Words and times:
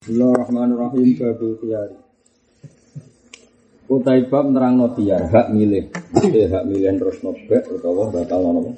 Bismillahirrahmanirrahim 0.00 1.12
Babu 1.12 1.60
khiyari. 1.60 1.92
Utai 3.84 4.24
bab 4.32 4.48
nerang 4.48 4.80
tiar 4.96 5.28
hak 5.28 5.52
milih. 5.52 5.92
Jadi 6.16 6.48
hak 6.48 6.64
milih 6.64 6.88
terus 6.96 7.20
nobek 7.20 7.68
utawa 7.68 8.08
batal 8.08 8.40
nopo 8.48 8.72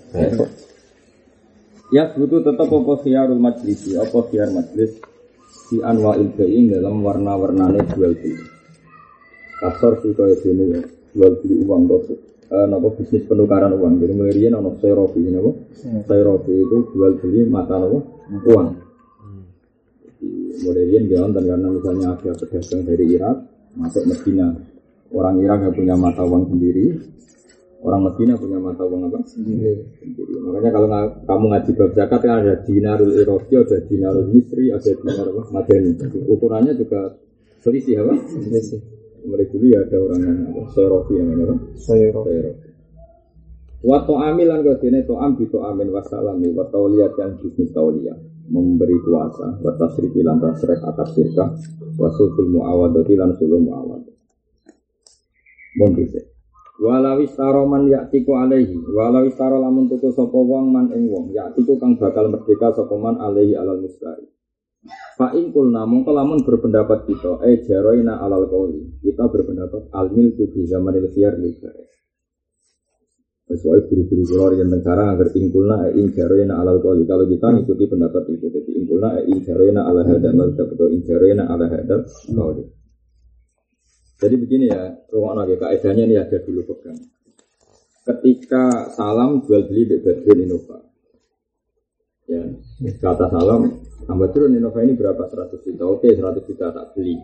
Ya 1.94 2.10
butuh 2.10 2.42
tetap 2.42 2.66
apa 2.66 2.92
khiyarul 3.06 3.38
majlisi? 3.38 3.94
Apa 3.94 4.18
khiyar 4.26 4.50
majlis? 4.50 4.98
Di 5.70 5.78
anwa 5.86 6.18
ilbain 6.18 6.74
dalam 6.74 6.98
warna-warnane 7.06 7.86
jual 7.94 8.18
beli. 8.18 8.42
Kasar 9.62 10.02
sih 10.02 10.18
kaya 10.18 10.34
sini 10.42 10.74
ya 10.74 10.82
Jual 11.14 11.38
beli 11.38 11.62
uang 11.62 11.86
itu 11.86 12.18
eh, 12.50 12.66
Nopo 12.66 12.98
bisnis 12.98 13.22
penukaran 13.30 13.70
uang. 13.78 14.02
Jadi 14.02 14.10
mulai 14.10 14.34
dia 14.34 14.50
nopo 14.50 14.74
serofi 14.82 15.22
nopo 15.30 15.70
Serofi 16.02 16.50
itu 16.50 16.76
jual 16.90 17.14
beli 17.22 17.46
mata 17.46 17.78
nopo 17.78 18.10
uang 18.26 18.81
modern 20.62 21.04
dia 21.10 21.18
nonton 21.18 21.44
karena 21.44 21.68
misalnya 21.68 22.06
ada 22.14 22.30
pedagang 22.38 22.82
dari 22.86 23.04
Irak 23.10 23.36
masuk 23.76 24.04
Medina. 24.08 24.48
Orang 25.12 25.36
Irak 25.44 25.58
yang 25.68 25.74
punya 25.76 25.94
mata 25.98 26.22
uang 26.24 26.48
sendiri. 26.48 26.86
Orang 27.82 28.06
Medina 28.06 28.38
punya 28.38 28.58
mata 28.62 28.82
uang 28.86 29.10
apa? 29.10 29.18
Sendiri, 29.26 29.74
sendiri. 29.98 30.38
makanya 30.38 30.70
kalau 30.70 30.88
kamu 31.26 31.44
ngaji 31.50 31.70
bab 31.74 31.90
zakat 31.98 32.20
kan 32.22 32.32
ada 32.38 32.54
dinarul 32.62 33.10
Iraqi 33.10 33.54
ada 33.58 33.78
dinarul 33.90 34.26
Misri 34.30 34.70
ada 34.70 34.86
dinar 34.86 35.26
apa? 35.26 35.42
Madani. 35.50 35.90
Ukurannya 36.30 36.72
juga 36.78 37.18
selisih 37.60 38.06
apa? 38.06 38.14
Selisih. 38.30 38.80
Mereka 39.22 39.54
dulu 39.54 39.66
ya 39.66 39.78
ada 39.82 39.96
orang 39.98 40.20
yang 40.22 40.38
apa? 40.46 40.60
Serofi 40.72 41.14
apa? 41.18 41.56
Serofi 41.74 42.34
Waktu 43.82 44.12
amilan 44.14 44.62
kau 44.62 44.78
sini 44.78 45.02
to 45.02 45.18
am 45.18 45.34
to 45.34 45.58
amin 45.58 45.90
wasalami 45.90 46.54
waktu 46.54 46.78
lihat 46.94 47.18
yang 47.18 47.34
bisnis 47.42 47.74
tauliah 47.74 48.14
memberi 48.48 48.98
kuasa. 49.04 49.60
Wa 49.60 49.76
tasrifi 49.76 50.24
lan 50.24 50.40
tasrif 50.42 50.80
akad 50.82 51.08
sirkah. 51.14 51.50
Wa 51.98 52.08
sulhul 52.14 52.50
muawadati 52.50 53.14
lan 53.14 53.36
sulhul 53.36 53.62
muawad 53.62 54.12
mun 55.72 55.96
walau 56.82 57.22
istaro 57.22 57.64
man 57.64 57.88
yaktiku 57.88 58.36
alaihi. 58.36 58.76
Walau 58.92 59.24
istaro 59.24 59.62
lamun 59.62 59.88
tuku 59.88 60.12
sapa 60.12 60.34
wong 60.34 60.68
man 60.72 60.86
ing 60.92 61.08
wong. 61.08 61.30
Yaktiku 61.32 61.78
kang 61.78 61.96
bakal 61.96 62.28
merdeka 62.28 62.74
sapa 62.74 62.92
man 62.98 63.22
alaihi 63.22 63.56
alal 63.56 63.80
mustari. 63.80 64.26
Fa 65.14 65.30
in 65.38 65.54
kulna 65.54 65.86
mongko 65.86 66.10
lamun 66.10 66.42
berpendapat 66.42 67.06
kita 67.06 67.38
eh 67.46 67.62
jaroina 67.62 68.18
alal 68.18 68.50
qauli 68.50 68.98
kita 68.98 69.30
berpendapat 69.30 69.94
al 69.94 70.10
milku 70.10 70.50
fi 70.50 70.66
zamanil 70.66 71.06
khiyar 71.06 71.38
li 71.38 71.54
Sesuai 73.42 73.90
guru-guru 73.90 74.22
keluar 74.22 74.54
yang 74.54 74.70
sekarang 74.70 75.18
agar 75.18 75.28
ingkulna 75.34 75.90
e 75.90 75.98
ing 75.98 76.14
jarena 76.14 76.62
alal 76.62 76.78
koli. 76.78 77.02
Kalau 77.02 77.26
kita 77.26 77.50
ngikuti 77.50 77.84
pendapat 77.90 78.22
itu, 78.30 78.46
jadi 78.48 78.70
ingkulna 78.78 79.18
e 79.18 79.34
ing 79.34 79.42
jarena 79.42 79.82
ala 79.82 80.06
hadam 80.06 80.34
mazhab 80.38 80.70
atau 80.70 80.86
ing 80.86 81.02
jarena 81.02 81.50
ala 81.50 81.66
hadam 81.66 82.06
koli. 82.30 82.64
Jadi 84.22 84.34
begini 84.38 84.70
ya, 84.70 84.94
rumah 85.10 85.42
naga 85.42 85.58
kaidahnya 85.58 86.06
ini 86.06 86.14
ada 86.14 86.38
dulu 86.38 86.62
pegang. 86.70 86.94
Ketika 88.06 88.94
salam 88.94 89.42
jual 89.42 89.66
beli 89.66 89.90
di 89.90 89.96
Badrun 89.98 90.38
Innova, 90.46 90.78
ya 92.30 92.42
kata 93.02 93.26
salam, 93.26 93.82
Badrun 94.06 94.54
Innova 94.54 94.78
ini 94.86 94.94
berapa 94.94 95.26
100 95.26 95.66
juta? 95.66 95.82
Oke 95.90 96.14
100 96.14 96.46
juta 96.46 96.70
tak 96.70 96.94
beli 96.94 97.18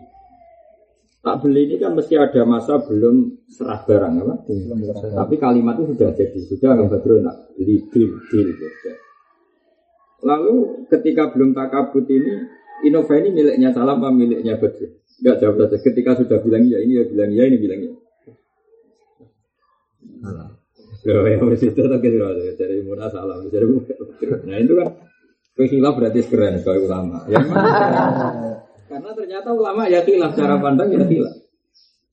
tak 1.19 1.35
beli 1.43 1.67
ini 1.67 1.75
kan 1.75 1.91
mesti 1.91 2.15
ada 2.15 2.47
masa 2.47 2.79
belum 2.79 3.43
serah 3.51 3.83
barang 3.83 4.13
apa? 4.23 4.35
Tapi 5.19 5.35
kalimat 5.35 5.75
itu 5.75 5.91
sudah 5.95 6.09
jadi 6.15 6.39
sudah 6.47 6.69
nggak 6.79 6.89
betul 6.95 7.19
nak 7.19 7.35
beli 7.59 7.83
deal 7.91 8.15
deal 8.31 8.47
gitu. 8.55 8.91
Lalu 10.23 10.87
ketika 10.87 11.31
belum 11.31 11.55
takabut 11.55 12.07
ini 12.07 12.59
Innova 12.79 13.11
ini 13.19 13.35
miliknya 13.35 13.75
salam 13.75 13.99
apa 13.99 14.15
miliknya 14.15 14.55
betul? 14.55 15.03
Enggak 15.19 15.35
jawab 15.43 15.55
saja. 15.67 15.77
Ketika 15.83 16.15
sudah 16.15 16.39
bilang 16.39 16.63
iya 16.63 16.79
ini 16.79 16.95
ya 16.95 17.03
bilang 17.11 17.31
iya 17.35 17.43
ini 17.51 17.57
bilang 17.59 17.79
iya. 17.83 17.93
Loh, 20.99 21.23
ya 21.23 21.39
mesti 21.39 21.71
itu 21.71 21.79
tak 21.79 21.99
kira 22.03 22.35
dari 22.59 22.83
murah 22.83 23.07
salam, 23.07 23.47
dari 23.47 23.65
Nah 24.43 24.57
itu 24.59 24.73
kan 24.75 24.87
kekhilaf 25.55 25.95
berarti 25.95 26.19
keren 26.27 26.59
kalau 26.59 26.83
ulama. 26.87 27.23
Ya, 27.31 27.39
Karena 28.89 29.13
ternyata 29.13 29.49
ulama 29.53 29.85
ya 29.85 30.01
khilaf 30.01 30.33
cara 30.33 30.57
pandang 30.57 30.89
ya 30.89 31.05
khilaf. 31.05 31.37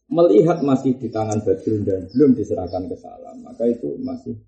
Melihat 0.07 0.61
masih 0.63 0.95
di 1.01 1.09
tangan 1.11 1.41
Badrun 1.43 1.83
dan 1.83 2.07
belum 2.15 2.37
diserahkan 2.39 2.87
ke 2.87 2.95
Salam, 3.01 3.43
maka 3.43 3.67
itu 3.67 3.97
masih 4.05 4.39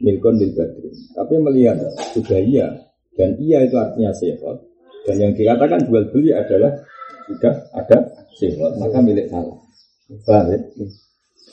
milkon 0.00 0.38
di 0.38 0.54
Badrun. 0.54 0.94
Tapi 1.12 1.34
melihat 1.42 1.82
sudah 2.14 2.38
iya 2.38 2.70
dan 3.18 3.34
iya 3.42 3.66
itu 3.66 3.76
artinya 3.76 4.14
sehat 4.14 4.62
dan 5.04 5.16
yang 5.20 5.32
dikatakan 5.34 5.84
jual 5.84 6.08
beli 6.14 6.32
adalah 6.32 6.70
sudah 7.28 7.54
ada 7.76 7.98
sehat 8.38 8.72
maka 8.78 9.02
milik 9.02 9.26
Salam. 9.28 9.58
Paham 10.24 10.46
ya? 10.54 10.58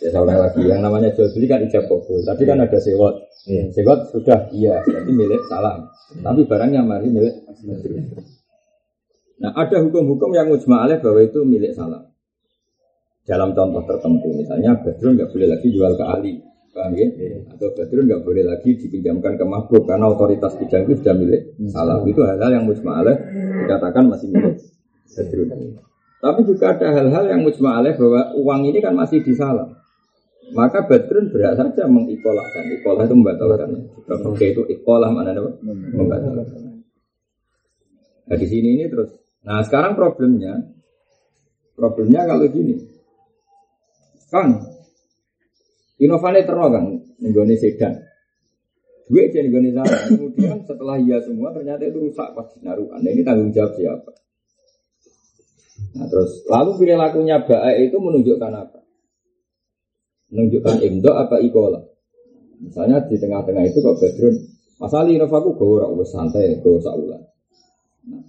Ya 0.02 0.10
sama 0.10 0.34
lagi, 0.34 0.66
yang 0.66 0.82
namanya 0.82 1.14
jual 1.14 1.30
beli 1.30 1.46
kan 1.46 1.62
ijab 1.62 1.86
kabul. 1.86 2.26
Tapi 2.26 2.42
kan 2.42 2.58
ada 2.58 2.78
sewot. 2.82 3.22
Yeah. 3.46 3.70
Sewot 3.70 4.10
sudah 4.10 4.50
iya, 4.50 4.82
berarti 4.82 5.12
milik 5.14 5.42
salam. 5.46 5.90
Tapi 6.22 6.42
barangnya 6.50 6.82
mari 6.82 7.06
milik 7.10 7.46
Badrun. 7.46 8.06
Nah 9.40 9.56
ada 9.56 9.78
hukum-hukum 9.80 10.36
yang 10.36 10.52
mujma 10.52 10.84
bahwa 11.00 11.22
itu 11.24 11.40
milik 11.48 11.72
salam. 11.78 12.12
Dalam 13.22 13.54
contoh 13.54 13.86
tertentu, 13.86 14.34
misalnya 14.34 14.82
Badrun 14.82 15.14
nggak 15.14 15.30
boleh 15.30 15.48
lagi 15.48 15.68
jual 15.70 15.94
ke 15.94 16.04
Ali, 16.04 16.42
paham 16.74 16.98
ya? 16.98 17.08
Atau 17.54 17.70
Badrun 17.78 18.10
nggak 18.10 18.24
boleh 18.26 18.44
lagi 18.44 18.70
dipinjamkan 18.76 19.38
ke 19.38 19.46
makhluk 19.46 19.86
karena 19.86 20.10
otoritas 20.10 20.58
pinjam 20.58 20.90
itu 20.90 21.06
sudah 21.06 21.16
milik 21.16 21.54
salam. 21.70 22.02
Itu 22.10 22.26
hal-hal 22.26 22.50
yang 22.50 22.66
mujma 22.66 23.06
dikatakan 23.06 24.10
masih 24.10 24.28
milik 24.34 24.58
Badrun. 25.14 25.48
Tapi 26.22 26.40
juga 26.50 26.66
ada 26.74 26.88
hal-hal 26.98 27.24
yang 27.30 27.42
mujma 27.46 27.82
bahwa 27.86 28.22
uang 28.34 28.62
ini 28.74 28.82
kan 28.82 28.98
masih 28.98 29.22
di 29.22 29.38
salam. 29.38 29.78
Maka 30.52 30.84
Badrun 30.84 31.32
berat 31.32 31.56
saja 31.56 31.88
mengikolahkan. 31.88 32.64
Ikolah 32.82 33.06
itu 33.06 33.16
membatalkan. 33.16 33.70
Oke 34.28 34.52
itu 34.52 34.66
ikolah 34.68 35.14
mana 35.14 35.32
apa? 35.32 35.52
Membatalkan. 35.62 36.84
Nah 38.28 38.38
di 38.40 38.48
sini 38.50 38.82
ini 38.82 38.86
terus 38.90 39.21
Nah 39.42 39.66
sekarang 39.66 39.98
problemnya, 39.98 40.54
problemnya 41.74 42.30
kalau 42.30 42.46
gini, 42.46 42.78
kan 44.30 44.62
inovasi 45.98 46.46
terus 46.46 46.70
kan, 46.70 46.86
nenggone 47.18 47.56
sedan, 47.58 47.94
gue 49.10 49.22
aja 49.26 49.40
nenggone. 49.42 49.70
Kemudian 50.14 50.62
setelah 50.66 51.02
iya 51.02 51.18
semua 51.26 51.50
ternyata 51.52 51.90
itu 51.90 52.00
rusak 52.06 52.38
pas 52.38 52.48
naruhan. 52.62 53.02
Nah, 53.02 53.12
ini 53.12 53.22
tanggung 53.26 53.50
jawab 53.50 53.74
siapa? 53.74 54.12
Nah 55.98 56.06
terus 56.08 56.46
lalu 56.46 56.78
perilakunya 56.78 57.42
baik 57.42 57.90
itu 57.90 57.98
menunjukkan 57.98 58.52
apa? 58.54 58.80
Menunjukkan 60.32 60.76
imdo 60.86 61.12
apa 61.18 61.42
ikola? 61.42 61.82
Misalnya 62.62 63.02
di 63.10 63.18
tengah-tengah 63.18 63.66
itu 63.66 63.82
kok 63.82 63.98
Badrun, 63.98 64.38
masalah 64.78 65.10
inovaku 65.10 65.58
gue 65.58 66.06
santai, 66.06 66.62
gue 66.62 66.78
saulan. 66.78 67.26
Nah, 68.06 68.22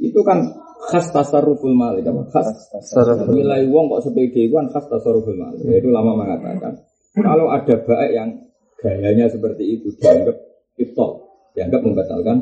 itu 0.00 0.20
kan 0.24 0.44
khas 0.92 1.08
tasarruful 1.10 1.72
malik 1.72 2.04
apa? 2.06 2.22
Khas 2.30 2.48
tasarruful 2.92 3.32
nilai 3.32 3.64
wong 3.68 3.88
kok 3.92 4.08
sepede 4.08 4.48
itu 4.48 4.54
kan 4.54 4.68
khas 4.70 4.86
tasarruful 4.88 5.36
malik. 5.36 5.60
Itu 5.64 5.88
lama 5.92 6.12
mengatakan. 6.16 6.84
Kalau 7.16 7.48
ada 7.48 7.74
baik 7.80 8.12
yang 8.12 8.30
gayanya 8.76 9.26
seperti 9.32 9.80
itu 9.80 9.88
dianggap 9.96 10.36
iftol 10.76 11.26
dianggap 11.56 11.80
membatalkan 11.80 12.36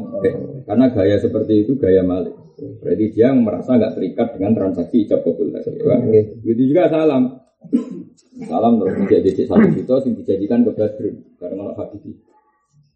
karena 0.67 0.91
gaya 0.91 1.17
seperti 1.23 1.63
itu 1.63 1.79
gaya 1.79 2.03
malik. 2.03 2.35
Berarti 2.83 3.15
dia 3.15 3.31
merasa 3.31 3.79
nggak 3.79 3.95
terikat 3.95 4.29
dengan 4.35 4.53
transaksi 4.59 5.07
ijab 5.07 5.23
kabul 5.23 5.55
tadi 5.55 5.79
ya, 5.79 6.23
itu 6.43 6.63
juga 6.67 6.91
salam. 6.91 7.39
Salam 8.35 8.83
terus 8.83 8.95
menjadi 8.99 9.31
satu 9.47 9.71
juta 9.71 9.95
yang 10.03 10.15
dijadikan 10.19 10.61
ke 10.67 10.71
Badrun 10.75 11.17
karena 11.39 11.71
habis. 11.79 12.03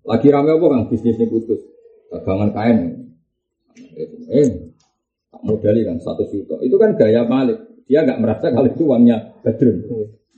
Lagi 0.02 0.28
rame 0.34 0.50
apa 0.58 0.66
kan 0.66 0.82
bisnisnya 0.90 1.30
putus. 1.30 1.62
Dagangan 2.10 2.50
kain 2.50 3.07
Eh, 4.28 4.48
tak 5.32 5.42
modali 5.44 5.82
kan 5.84 5.96
satu 6.00 6.24
juta. 6.28 6.58
Itu 6.64 6.76
kan 6.76 6.94
gaya 6.96 7.24
Malik. 7.24 7.58
Dia 7.88 8.04
nggak 8.04 8.20
merasa 8.20 8.52
kalau 8.52 8.68
itu 8.68 8.84
uangnya 8.84 9.40
Badrun. 9.40 9.80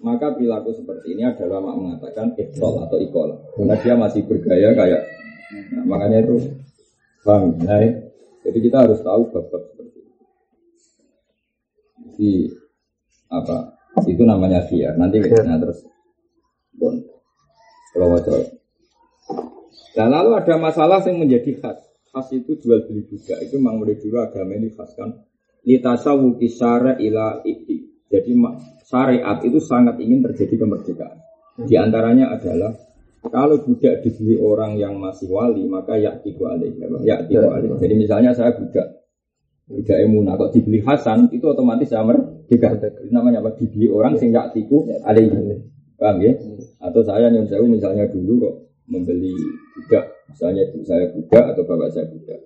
Maka 0.00 0.32
perilaku 0.32 0.72
seperti 0.72 1.12
ini 1.12 1.28
adalah 1.28 1.60
mak 1.60 1.76
mengatakan 1.76 2.32
ikol 2.38 2.80
atau 2.80 2.96
ikol. 2.96 3.28
Karena 3.58 3.74
dia 3.84 3.94
masih 3.98 4.24
bergaya 4.24 4.72
kayak 4.72 5.02
nah, 5.76 5.84
makanya 5.84 6.24
itu 6.24 6.36
bang. 7.20 7.44
Nah, 7.66 7.80
jadi 8.40 8.58
kita 8.64 8.76
harus 8.86 9.00
tahu 9.04 9.22
bab-bab 9.28 9.62
seperti 9.68 9.98
itu. 10.00 10.12
Jadi 12.00 12.30
apa? 13.28 13.76
Itu 14.08 14.22
namanya 14.24 14.64
biar. 14.64 14.96
Nanti 14.96 15.20
nah, 15.20 15.58
terus 15.60 15.84
bon. 16.78 16.96
Kalau 17.90 18.16
Nah, 19.90 20.06
lalu 20.06 20.38
ada 20.38 20.54
masalah 20.54 21.02
yang 21.02 21.18
menjadi 21.18 21.58
khas 21.58 21.89
khas 22.10 22.28
itu 22.34 22.58
jual 22.58 22.84
beli 22.84 23.06
juga. 23.06 23.38
Itu 23.40 23.62
memang 23.62 23.80
mulai 23.80 23.96
dulu 23.96 24.18
agama 24.18 24.58
ini 24.58 24.74
khas 24.74 24.92
kan. 24.98 25.14
Litasawuki 25.62 26.48
syara 26.50 26.98
ila 26.98 27.40
ikti 27.46 27.90
jadi 28.10 28.34
syariat 28.82 29.38
itu 29.46 29.62
sangat 29.62 30.02
ingin 30.02 30.26
terjadi 30.26 30.66
kemerdekaan. 30.66 31.22
Di 31.62 31.78
antaranya 31.78 32.34
adalah 32.34 32.74
kalau 33.22 33.62
budak 33.62 34.02
dibeli 34.02 34.34
orang 34.40 34.80
yang 34.80 34.98
masih 34.98 35.30
wali 35.30 35.62
maka 35.68 35.94
yaktiku 35.94 36.48
alih 36.50 36.72
ya, 36.74 36.88
yaktiku 37.04 37.52
alih 37.52 37.78
jadi 37.78 37.94
misalnya 37.94 38.34
saya 38.34 38.56
budak. 38.58 38.98
Budak 39.70 39.98
emunah 40.02 40.34
kok 40.34 40.50
dibeli 40.50 40.82
Hasan 40.82 41.30
itu 41.30 41.46
otomatis 41.46 41.94
ya 41.94 42.02
merdeka. 42.02 42.74
Namanya 43.14 43.38
apa? 43.38 43.54
Dibeli 43.54 43.86
orang 43.86 44.18
sing 44.18 44.34
yaktiku 44.34 44.82
ini. 44.90 45.62
Paham 45.94 46.18
ya? 46.18 46.34
Atau 46.82 47.06
saya 47.06 47.30
nyun 47.30 47.46
sewu 47.46 47.70
misalnya 47.70 48.10
dulu 48.10 48.42
kok 48.42 48.54
membeli 48.90 49.30
budak, 49.78 50.09
misalnya 50.30 50.62
ibu 50.70 50.80
saya 50.86 51.10
budak 51.10 51.44
atau 51.54 51.62
bapak 51.66 51.88
saya 51.90 52.06
budak. 52.08 52.40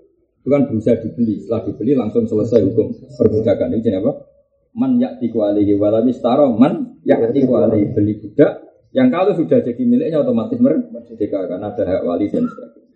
Itu 0.44 0.48
kan 0.52 0.68
bisa 0.68 0.92
dibeli, 1.00 1.40
setelah 1.40 1.62
dibeli 1.64 1.92
langsung 1.96 2.28
selesai 2.28 2.60
hukum 2.68 2.92
perbudakan. 3.16 3.80
Itu 3.80 3.88
apa? 3.96 4.12
Man 4.74 4.98
yaktiku 4.98 5.46
alaihi 5.46 5.78
walamis 5.78 6.18
taro 6.18 6.52
man 6.52 6.98
yaktiku 7.06 7.62
alaihi 7.62 7.94
beli 7.94 8.18
budak 8.20 8.64
yang 8.94 9.10
kalau 9.10 9.34
sudah 9.34 9.62
jadi 9.62 9.82
miliknya 9.82 10.22
otomatis 10.22 10.58
merdeka 10.58 11.50
karena 11.50 11.70
ada 11.70 11.82
hak 11.82 12.02
wali 12.06 12.30
dan 12.30 12.46
sebagainya. 12.46 12.94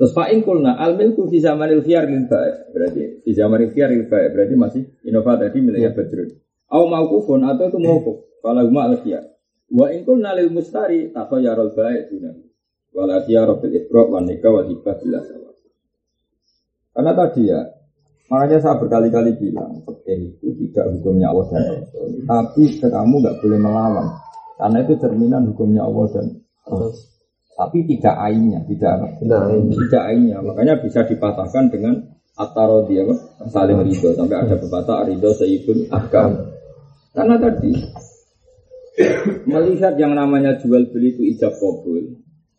Terus 0.00 0.16
fa'in 0.16 0.40
kulna 0.40 0.80
al 0.80 0.96
milku 0.96 1.28
fi 1.28 1.44
zamanil 1.44 1.84
khiyar 1.84 2.08
lil 2.08 2.24
berarti 2.72 3.20
di 3.20 3.32
zamanil 3.36 3.68
khiyar 3.68 3.92
lil 3.92 4.08
berarti 4.08 4.54
masih 4.56 4.82
inova 5.04 5.36
tadi 5.36 5.60
miliknya 5.60 5.92
Badrun. 5.92 6.40
Au 6.72 6.88
kufun 6.88 7.44
atau 7.44 7.68
itu 7.68 7.78
mauquf 7.82 8.16
kalau 8.40 8.64
huma 8.64 8.88
al 8.88 8.96
khiyar. 9.04 9.28
Wa 9.68 9.92
in 9.92 10.08
kulna 10.08 10.32
lil 10.32 10.48
mustari 10.48 11.12
takhayyarul 11.12 11.76
ba'i 11.76 12.08
dunan. 12.08 12.49
Wala 12.90 13.22
khiyar 13.22 13.48
bil 13.62 13.74
ibra 13.74 14.02
wa 14.06 14.20
nikah 14.22 14.50
wa 14.50 14.62
hibah 14.66 14.94
bila 14.98 15.20
sawa. 15.22 15.50
Karena 16.90 17.12
tadi 17.14 17.42
ya, 17.46 17.60
makanya 18.26 18.58
saya 18.58 18.74
berkali-kali 18.82 19.30
bilang, 19.38 19.78
seperti 19.78 20.34
itu 20.34 20.46
tidak 20.66 20.90
hukumnya 20.98 21.30
Allah 21.30 21.46
dan 21.54 21.62
Rasul. 21.78 22.08
Tapi 22.26 22.62
kamu 22.82 23.14
nggak 23.22 23.36
boleh 23.38 23.58
melawan, 23.62 24.06
karena 24.58 24.78
itu 24.82 24.94
cerminan 24.98 25.42
hukumnya 25.54 25.86
Allah 25.86 26.06
dan 26.10 26.26
Rasul 26.66 27.10
tapi 27.60 27.84
tidak 27.84 28.16
ainnya, 28.16 28.64
tidak 28.64 29.20
Nah, 29.28 29.52
tidak 29.52 30.02
ainnya. 30.08 30.40
Makanya 30.40 30.80
bisa 30.80 31.04
dipatahkan 31.04 31.68
dengan 31.68 32.00
atarodi 32.32 33.04
apa? 33.04 33.44
Saling 33.52 33.84
ridho 33.84 34.16
sampai 34.16 34.48
ada 34.48 34.56
pepatah 34.56 35.04
ridho 35.04 35.28
sayyidul 35.36 35.92
akam. 35.92 36.40
Karena 37.12 37.36
tadi 37.36 37.76
melihat 39.44 39.92
yang 40.00 40.16
namanya 40.16 40.56
jual 40.56 40.88
beli 40.88 41.12
itu 41.12 41.36
ijab 41.36 41.52
kabul. 41.60 42.00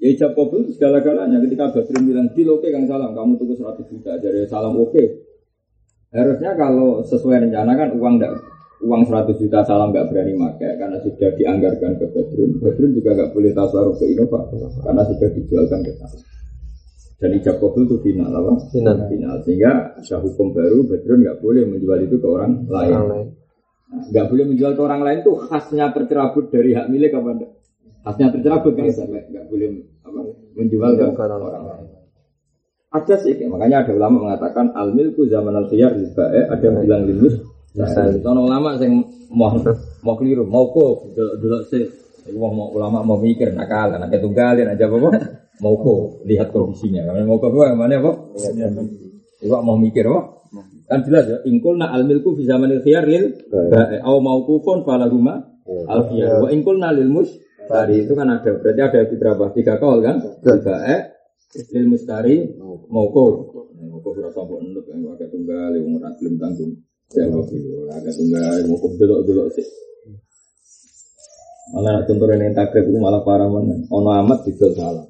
Ya 0.02 0.18
ijab 0.18 0.34
kabul 0.34 0.66
segala-galanya. 0.74 1.38
Ketika 1.46 1.70
Badrun 1.70 2.10
bilang, 2.10 2.28
di 2.34 2.42
oke 2.42 2.68
Kang 2.74 2.90
Salam, 2.90 3.14
kamu 3.14 3.38
tunggu 3.38 3.54
100 3.54 3.86
juta. 3.86 4.18
Jadi 4.18 4.50
salam 4.50 4.74
oke. 4.74 5.30
Harusnya 6.10 6.58
kalau 6.58 7.06
sesuai 7.06 7.48
rencana 7.48 7.72
kan 7.78 7.94
uang 7.94 8.18
tidak 8.18 8.42
uang 8.82 9.06
100 9.06 9.38
juta 9.38 9.62
salam 9.62 9.94
nggak 9.94 10.10
berani 10.10 10.34
pakai 10.34 10.76
karena 10.76 10.98
sudah 11.06 11.30
dianggarkan 11.38 11.92
ke 12.02 12.06
Badrun. 12.12 12.52
Badrun 12.60 12.92
juga 12.98 13.10
nggak 13.14 13.32
boleh 13.32 13.52
tasarruf 13.54 13.96
ke 14.02 14.06
Innova 14.10 14.50
karena 14.82 15.02
sudah 15.06 15.30
dijualkan 15.38 15.80
ke 15.86 15.92
sana. 15.96 16.18
Dan 17.22 17.38
ijab 17.38 17.62
kabul 17.62 17.86
itu 17.86 17.98
final 18.02 18.34
apa? 18.34 18.54
Final. 18.74 19.06
final. 19.06 19.36
Sehingga 19.46 19.72
ada 20.02 20.18
hukum 20.18 20.52
baru 20.52 20.84
Badrun 20.90 21.20
nggak 21.22 21.38
boleh 21.40 21.64
menjual 21.70 22.00
itu 22.10 22.18
ke 22.18 22.28
orang 22.28 22.66
lain. 22.66 22.98
Nah, 22.98 23.24
nggak 24.10 24.26
boleh 24.34 24.46
menjual 24.50 24.74
ke 24.74 24.82
orang 24.82 25.02
lain 25.06 25.20
tuh 25.22 25.38
khasnya 25.46 25.94
tercerabut 25.94 26.50
dari 26.50 26.74
hak 26.74 26.90
milik 26.90 27.14
apa 27.14 27.30
enggak? 27.38 27.52
Khasnya 28.02 28.28
tercerabut 28.34 28.74
kan 28.74 28.90
nggak 29.30 29.46
boleh 29.48 29.91
menjual 30.56 30.92
ke 30.98 31.22
orang 31.22 31.66
lain. 31.66 31.90
Ada 32.92 33.16
sih, 33.24 33.40
makanya 33.48 33.88
ada 33.88 33.92
ulama 33.96 34.28
mengatakan 34.28 34.76
al 34.76 34.92
milku 34.92 35.24
zaman 35.32 35.56
al 35.56 35.72
khiyar 35.72 35.96
ada 35.96 36.60
yang 36.60 36.84
bilang 36.84 37.08
limus 37.08 37.40
Sono 37.72 38.52
ulama 38.52 38.76
sing 38.76 39.00
mau 39.32 39.56
mau 40.04 40.16
keliru, 40.20 40.44
mau 40.44 40.68
kok 40.76 41.16
dulu 41.16 41.64
sih. 41.72 41.88
Wong 42.36 42.54
mau 42.54 42.68
ulama 42.76 43.02
mau 43.02 43.18
mikir 43.18 43.56
nakal, 43.56 43.98
nak 43.98 44.14
tunggalin 44.14 44.70
aja 44.70 44.86
apa 44.86 44.98
mau 45.64 45.74
kok 45.80 46.28
lihat 46.28 46.52
kondisinya. 46.52 47.08
Karena 47.08 47.24
mau 47.24 47.40
kok 47.40 47.56
mana 47.56 47.96
apa? 47.98 48.12
Iwa 49.42 49.58
mau 49.64 49.80
mikir 49.80 50.04
apa? 50.06 50.22
Kan 50.92 51.08
jelas 51.08 51.24
ya, 51.32 51.38
ingkul 51.48 51.80
na 51.80 51.96
al 51.96 52.04
milku 52.04 52.36
fi 52.36 52.44
zamanil 52.44 52.84
khiyar 52.84 53.08
lil 53.08 53.40
au 54.04 54.20
mau 54.20 54.44
kupon 54.44 54.84
fala 54.84 55.08
huma 55.08 55.40
al 55.88 56.12
khiyar. 56.12 56.44
Wa 56.44 56.52
ingkul 56.52 56.76
na 56.76 56.92
lil 56.92 57.08
mus 57.08 57.32
tadi 57.72 57.96
itu 58.04 58.14
kan 58.14 58.28
ada 58.28 58.52
berarti 58.60 58.82
ada 58.84 59.00
berapa 59.08 59.46
tiga 59.56 59.80
kol 59.80 60.04
kan? 60.04 60.20
Tiga 60.44 60.76
eh 60.86 61.02
lil 61.72 61.86
mustari. 61.88 62.44
Mau 62.92 63.08
kok 63.10 64.14
rasa 64.20 64.44
mbok 64.44 64.60
enduk 64.60 64.86
yang 64.92 65.08
agak 65.16 65.32
tunggal 65.32 65.72
yang 65.72 65.96
ora 65.96 66.10
gelem 66.20 66.36
tanggung. 66.36 66.72
Ya 67.16 67.26
agak 67.96 68.14
tunggal 68.14 68.56
mau 68.68 68.78
kok 68.78 68.92
delok-delok 69.00 69.48
sih. 69.56 69.68
Malah 71.72 72.04
contoh 72.04 72.28
ini 72.36 72.52
takrib 72.52 72.92
itu 72.92 73.00
malah 73.00 73.24
parah 73.24 73.48
mana. 73.48 73.80
Ono 73.88 74.12
amat 74.12 74.44
itu 74.52 74.68
salah. 74.76 75.08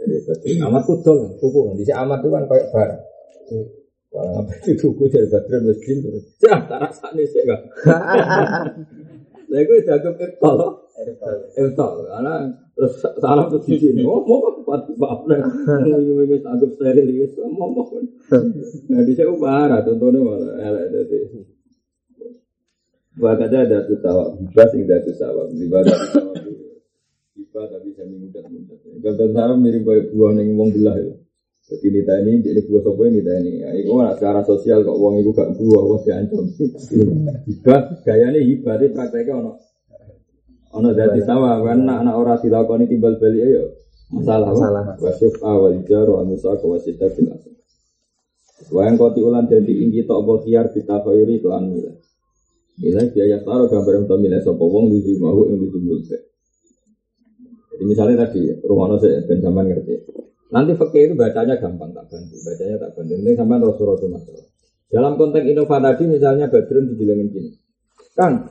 Jadi 0.00 0.62
amat 0.64 0.82
kudol, 0.86 1.36
kuku. 1.42 1.76
Di 1.82 1.92
amat 1.92 2.22
itu 2.22 2.28
kan 2.30 2.44
kayak 2.46 2.66
bar. 2.72 2.90
Wah, 4.10 4.42
apa 4.42 4.52
itu 4.66 4.74
tuku 4.90 5.06
dari 5.06 5.26
baterai 5.30 5.70
mesin 5.70 5.96
terus. 6.02 6.24
Ya, 6.42 6.58
tak 6.66 6.78
rasa 6.82 7.14
nih 7.14 7.26
sih 7.30 7.46
kan. 7.46 7.60
Lah 9.50 9.60
gue 9.66 9.78
jago 9.86 10.10
irtol. 10.18 10.58
Irtol. 11.56 11.94
Karena 12.08 12.34
terus 12.76 12.92
salah 13.20 13.48
terus 13.48 13.64
di 13.68 13.76
sini. 13.80 14.02
Bab 14.04 15.26
lah. 15.26 15.40
Ini 15.82 16.24
wis 16.30 16.44
anggap 16.46 16.70
steril 16.76 17.08
wis 17.16 17.34
ngomong. 17.40 17.88
Nah, 18.90 19.02
di 19.02 19.12
saya 19.18 19.32
parah 19.34 19.80
contohnya 19.82 20.20
malah 20.22 20.54
elek. 20.60 21.10
Bahkan 23.20 23.52
ada 23.52 23.84
tuh 23.84 23.98
tawa, 24.00 24.32
bebas 24.38 24.70
tidak 24.72 25.04
tuh 25.04 25.12
tawa, 25.18 25.44
ibadah 25.52 25.92
tawa 26.14 26.32
Ibadah 27.36 27.76
tapi 27.82 27.90
saya 27.98 28.06
mudah-mudah. 28.06 28.76
Kalau 29.02 29.28
saya 29.34 29.54
mirip 29.58 29.82
kayak 29.82 30.14
buah 30.14 30.30
nih 30.38 30.44
ngomong 30.54 30.70
belah 30.72 30.96
itu. 30.96 31.14
Jadi 31.70 31.86
nita 31.90 32.14
ini, 32.22 32.42
jadi 32.42 32.60
buah 32.66 32.82
sopo 32.82 33.02
ini 33.06 33.22
nita 33.22 33.32
ini. 33.42 33.62
Ya, 33.62 34.08
secara 34.16 34.40
sosial 34.46 34.86
kok 34.86 34.96
uang 34.96 35.22
itu 35.22 35.30
gak 35.34 35.54
buah, 35.54 35.82
wah 35.86 36.00
diancam. 36.02 36.46
Hibah, 37.46 37.82
gayanya 38.06 38.40
hibah, 38.42 38.74
itu 38.78 38.94
prakteknya 38.94 39.38
ono. 39.38 39.52
Ono 40.70 40.94
dari 40.94 41.18
sama, 41.26 41.58
kan 41.66 41.82
anak-anak 41.82 42.14
orang 42.14 42.38
dilakoni 42.38 42.84
timbal 42.86 43.18
balik 43.18 43.42
ayo. 43.42 43.64
Masalah, 44.10 44.54
masalah. 44.54 44.82
Wasyuf 45.02 45.38
awal 45.42 45.82
jaru 45.86 46.22
anusa 46.22 46.54
kewasita 46.58 47.10
bilas. 47.14 47.42
Wayang 48.70 49.00
koti 49.00 49.24
ulan 49.24 49.50
jadi 49.50 49.66
ingki 49.66 50.06
tok 50.06 50.22
apa 50.22 50.32
khiar 50.46 50.66
kita 50.70 51.02
kelan 51.02 51.64
milah. 51.74 51.96
Milah 52.80 53.06
biaya 53.10 53.38
taruh 53.42 53.66
gambar 53.66 53.94
untuk 54.06 54.18
milah 54.22 54.40
sopo 54.46 54.68
wong 54.70 54.94
di 54.94 55.14
mau 55.18 55.42
yang 55.48 55.58
ditumbul 55.58 55.98
Jadi 57.70 57.84
misalnya 57.88 58.28
tadi, 58.28 58.52
rumah 58.62 58.94
saya 59.00 59.24
ben 59.24 59.40
zaman 59.40 59.64
ngerti. 59.72 59.94
Nanti 60.50 60.74
fakir 60.74 61.10
itu 61.10 61.14
bacanya 61.14 61.56
gampang 61.56 61.94
tak 61.94 62.10
bantu, 62.10 62.36
bacanya 62.42 62.76
tak 62.76 62.90
bantu. 62.98 63.12
Ini 63.14 63.32
sama 63.38 63.56
Rasul-Rasul 63.62 64.10
masalah. 64.10 64.46
Dalam 64.90 65.14
konteks 65.14 65.46
Innova 65.46 65.78
tadi 65.78 66.04
misalnya 66.10 66.50
Badrun 66.50 66.90
dibilangin 66.90 67.30
gini, 67.30 67.50
Kang, 68.18 68.50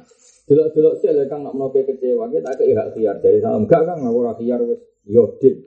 delok-delok 0.49 0.97
sih 0.97 1.13
lah 1.13 1.29
Kang 1.29 1.45
nak 1.45 1.53
kecewa, 1.53 2.25
kita 2.33 2.57
ke 2.57 2.73
hak 2.73 2.97
siar 2.97 3.21
dari 3.21 3.37
salam. 3.37 3.69
Enggak 3.69 3.85
Kang, 3.85 4.01
aku 4.01 4.17
ora 4.17 4.33
siar 4.33 4.59
wis 4.65 4.81
yodit. 5.05 5.61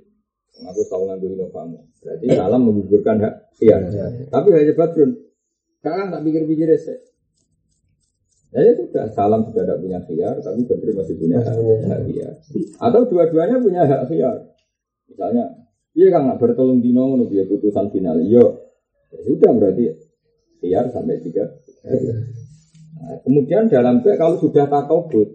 Aku 0.66 0.82
tahu 0.90 1.06
nganggo 1.06 1.26
Innovamu. 1.30 1.78
Berarti 2.02 2.26
salam 2.34 2.60
menggugurkan 2.66 3.16
hak 3.22 3.34
siar. 3.54 3.80
Ya. 3.94 4.10
Tapi 4.26 4.48
hanya 4.50 4.74
Badrun, 4.74 5.10
Kang 5.78 6.10
tak 6.10 6.22
pikir-pikir 6.26 6.74
sih. 6.74 6.98
Ya, 8.52 8.68
ya 8.68 8.72
sudah, 8.76 9.08
salam 9.16 9.48
sudah 9.48 9.64
tidak 9.64 9.78
punya 9.78 10.02
siar, 10.02 10.34
tapi 10.42 10.66
Badrun 10.66 10.94
masih 10.98 11.14
punya 11.14 11.38
hak, 11.38 11.54
hak 11.86 12.00
siar. 12.10 12.32
Atau 12.82 13.06
dua-duanya 13.06 13.62
punya 13.62 13.86
hak 13.86 14.10
siar. 14.10 14.50
Misalnya, 15.06 15.62
Iya 15.92 16.08
kan 16.08 16.24
nggak 16.24 16.40
bertolong 16.40 16.80
dino 16.80 17.04
ngono 17.04 17.28
dia 17.28 17.44
putusan 17.44 17.92
final. 17.92 18.16
Yo, 18.24 18.24
iya. 18.24 18.44
ya 19.12 19.20
sudah 19.28 19.50
berarti 19.52 19.84
biar 20.64 20.88
sampai 20.88 21.20
tiga. 21.20 21.44
Nah, 23.02 23.18
kemudian 23.26 23.66
dalam 23.66 23.98
kalau 24.06 24.38
sudah 24.38 24.70
takobut, 24.70 25.26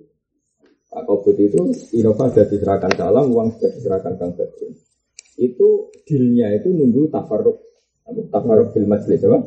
takobut 0.88 1.36
itu 1.36 1.60
Innova 2.00 2.32
sudah 2.32 2.48
diserahkan 2.48 2.92
salam, 2.96 3.28
uang 3.28 3.60
sudah 3.60 3.72
diserahkan 3.76 4.14
Kang 4.16 4.32
Badrun. 4.40 4.72
Itu 5.36 5.92
dealnya 6.08 6.56
itu 6.56 6.72
nunggu 6.72 7.12
tafaruk 7.12 7.60
tafaruk 8.32 8.72
film 8.72 8.88
majlis 8.88 9.20
apa? 9.28 9.40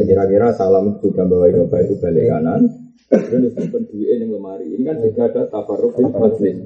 Kira-kira 0.00 0.56
salam 0.56 0.96
sudah 0.96 1.28
bawa 1.28 1.52
Innova 1.52 1.76
itu 1.84 2.00
balik 2.00 2.24
kanan, 2.32 2.72
dan 3.12 3.40
disimpan 3.44 3.82
duit 3.84 4.16
yang 4.16 4.32
lemari. 4.32 4.72
Ini 4.72 4.82
kan 4.88 4.96
juga 5.04 5.22
ada 5.28 5.42
tafaruk 5.52 5.92
film 5.92 6.12
majlis. 6.16 6.56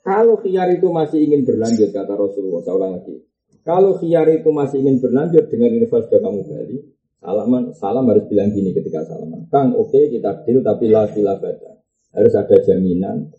Kalau 0.00 0.36
khiyar 0.40 0.68
itu 0.76 0.88
masih 0.92 1.24
ingin 1.24 1.44
berlanjut, 1.44 1.92
kata 1.92 2.12
Rasulullah, 2.16 2.60
saya 2.64 2.76
ulang 2.76 2.92
lagi. 3.00 3.16
Kalau 3.64 3.96
khiyar 4.00 4.28
itu 4.32 4.48
masih 4.48 4.80
ingin 4.80 4.96
berlanjut 5.00 5.44
dengan 5.52 5.76
info 5.76 6.00
sudah 6.00 6.20
kamu 6.24 6.40
beli, 6.48 6.76
salaman, 7.20 7.76
salam 7.76 8.08
harus 8.08 8.24
bilang 8.26 8.50
gini 8.50 8.72
ketika 8.72 9.04
salaman. 9.04 9.46
Kang, 9.52 9.76
oke 9.76 9.92
okay, 9.92 10.08
kita 10.08 10.42
deal, 10.48 10.64
tapi 10.64 10.88
la 10.88 11.06
baca. 11.36 11.70
Harus 12.10 12.34
ada 12.34 12.56
jaminan, 12.64 13.30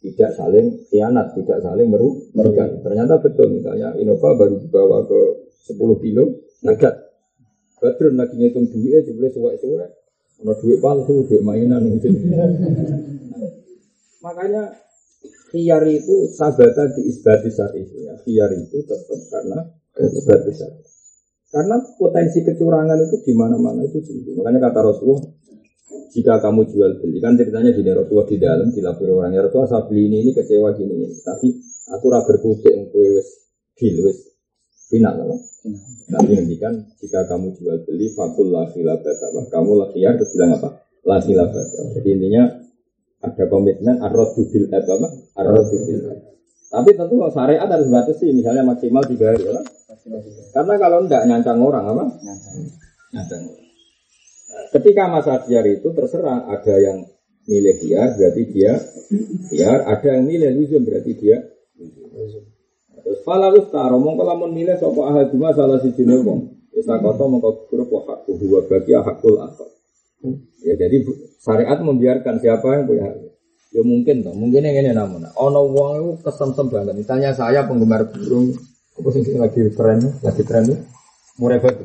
tidak 0.00 0.30
saling 0.32 0.86
khianat, 0.88 1.36
tidak 1.36 1.60
saling 1.60 1.90
merugikan. 2.32 2.80
Ternyata 2.80 3.20
betul, 3.20 3.60
misalnya 3.60 3.92
Innova 4.00 4.32
baru 4.32 4.56
dibawa 4.62 5.04
ke 5.04 5.20
10 5.68 6.04
kilo, 6.04 6.24
nagat. 6.64 6.94
Badrun 7.82 8.16
lagi 8.16 8.40
ngitung 8.40 8.64
duitnya, 8.72 9.04
jumlah 9.04 9.28
suwek-suwek. 9.28 9.90
Ada 10.40 10.52
duit 10.56 10.78
palsu, 10.80 11.28
duit 11.28 11.44
mainan. 11.44 11.84
Gitu. 11.84 12.08
Makanya 14.24 14.72
Khiyar 15.52 15.84
itu 15.86 16.32
sabata 16.34 16.90
di 16.96 17.12
isbati 17.12 17.52
itu 17.78 17.96
ya. 18.08 18.16
Khiyar 18.24 18.50
itu 18.56 18.82
tetap 18.82 19.20
karena 19.30 19.68
isbati 19.94 20.50
syari. 20.50 20.93
Karena 21.54 21.78
potensi 21.94 22.42
kecurangan 22.42 22.98
itu 22.98 23.22
di 23.22 23.32
mana-mana 23.38 23.86
itu 23.86 24.02
tinggi. 24.02 24.34
Makanya 24.34 24.58
kata 24.58 24.82
Rasulullah, 24.82 25.22
jika 26.10 26.42
kamu 26.42 26.66
jual 26.66 26.98
beli, 26.98 27.22
kan 27.22 27.38
ceritanya 27.38 27.70
di 27.70 27.86
Rasulullah 27.86 28.26
di 28.26 28.36
dalam 28.42 28.74
dilapor 28.74 29.06
orang 29.06 29.30
ya 29.30 29.46
Rasulullah 29.46 29.70
saya 29.70 29.86
beli 29.86 30.10
ini 30.10 30.16
ini 30.26 30.30
kecewa 30.34 30.74
gini, 30.74 30.94
ini. 30.98 31.14
tapi 31.22 31.54
aku 31.94 32.06
rabar 32.10 32.42
berkutik 32.42 32.74
kue 32.90 33.06
wes 33.14 33.28
deal 33.78 34.02
wes 34.02 34.18
final 34.90 35.14
apa? 35.14 35.36
Nanti 36.10 36.30
ngendikan 36.34 36.74
jika 36.98 37.22
kamu 37.30 37.54
jual 37.54 37.86
beli 37.86 38.10
fakul 38.10 38.50
la 38.50 38.66
khilafata, 38.74 39.26
kamu 39.46 39.70
lah 39.78 39.88
terus 39.94 40.34
bilang 40.34 40.58
apa? 40.58 40.68
La 41.06 41.22
khilafata. 41.22 41.94
Jadi 41.94 42.08
intinya 42.18 42.50
ada 43.22 43.44
komitmen 43.46 44.02
arrodu 44.02 44.42
bil 44.50 44.66
apa? 44.74 45.06
Arrodu 45.38 45.76
bil 45.86 45.98
tapi 46.74 46.90
tentu 46.98 47.22
syariat 47.30 47.70
harus 47.70 47.86
sih, 48.18 48.34
misalnya 48.34 48.66
maksimal 48.66 49.06
tiga 49.06 49.30
hari, 49.30 49.46
ya. 49.46 49.62
Karena 50.54 50.74
kalau 50.80 50.98
enggak 51.06 51.22
nyancang 51.26 51.58
orang 51.62 51.84
apa? 51.90 52.04
Nyancang. 53.14 53.42
Ketika 54.74 55.10
masa 55.10 55.42
biar 55.46 55.66
itu 55.66 55.88
terserah 55.94 56.46
ada 56.50 56.74
yang 56.78 57.06
milih 57.44 57.76
biar 57.84 58.16
berarti 58.16 58.42
dia 58.48 58.72
biar, 59.52 59.84
ada 59.84 60.08
yang 60.16 60.24
milih 60.24 60.50
luzum 60.56 60.80
berarti 60.80 61.12
dia 61.12 61.44
Terus 63.04 63.20
falalus 63.20 63.68
taro 63.68 64.00
mongko 64.00 64.24
lamun 64.24 64.56
milih 64.56 64.80
sapa 64.80 65.00
ahad 65.12 65.28
cuma 65.28 65.52
salah 65.52 65.76
si 65.84 65.92
jenis 65.92 66.24
wong. 66.24 66.56
Isa 66.72 66.96
kota 66.96 67.28
mongko 67.28 67.68
grup 67.68 67.92
wa 67.92 68.00
hakku 68.08 68.32
huwa 68.40 68.64
bagi 68.64 68.96
hakul 68.96 69.36
akhir. 69.44 69.68
Ya 70.64 70.74
jadi 70.80 71.04
syariat 71.36 71.78
membiarkan 71.84 72.40
siapa 72.40 72.64
yang 72.80 72.88
punya 72.88 73.12
hak. 73.12 73.16
Ya 73.76 73.82
mungkin 73.84 74.24
toh, 74.24 74.32
mungkin 74.32 74.64
yang 74.64 74.80
ini 74.80 74.96
namun. 74.96 75.28
Ono 75.36 75.60
wong 75.68 75.90
itu 76.00 76.10
kesem-sem 76.24 76.70
banget. 76.72 76.96
Misalnya 76.96 77.36
saya 77.36 77.66
penggemar 77.68 78.08
burung, 78.08 78.56
apa 78.94 79.08
sih 79.10 79.22
lagi 79.34 79.60
tren, 79.74 79.98
lagi 80.22 80.42
tren 80.46 80.64
murai 81.38 81.58
batu. 81.58 81.82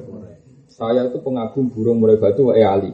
Saya 0.69 1.09
itu 1.09 1.19
pengagum 1.19 1.73
burung 1.73 1.97
murai 1.97 2.21
batu 2.21 2.49
wa 2.49 2.55
ali. 2.55 2.93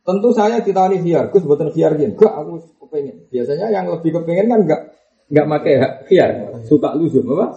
Tentu 0.00 0.32
saya 0.32 0.64
ditani 0.64 0.96
biar, 0.98 1.28
Gus 1.28 1.44
buatan 1.44 1.70
biar 1.70 1.92
gini. 1.94 2.16
Gak, 2.16 2.32
aku 2.32 2.64
kepengen. 2.88 3.28
Biasanya 3.28 3.68
yang 3.68 3.86
lebih 3.92 4.16
kepengen 4.16 4.48
kan 4.48 4.60
enggak 4.64 4.82
enggak 5.28 5.46
pakai 5.46 5.74
biar, 6.08 6.30
suka 6.64 6.96
luzum 6.96 7.28
apa? 7.36 7.54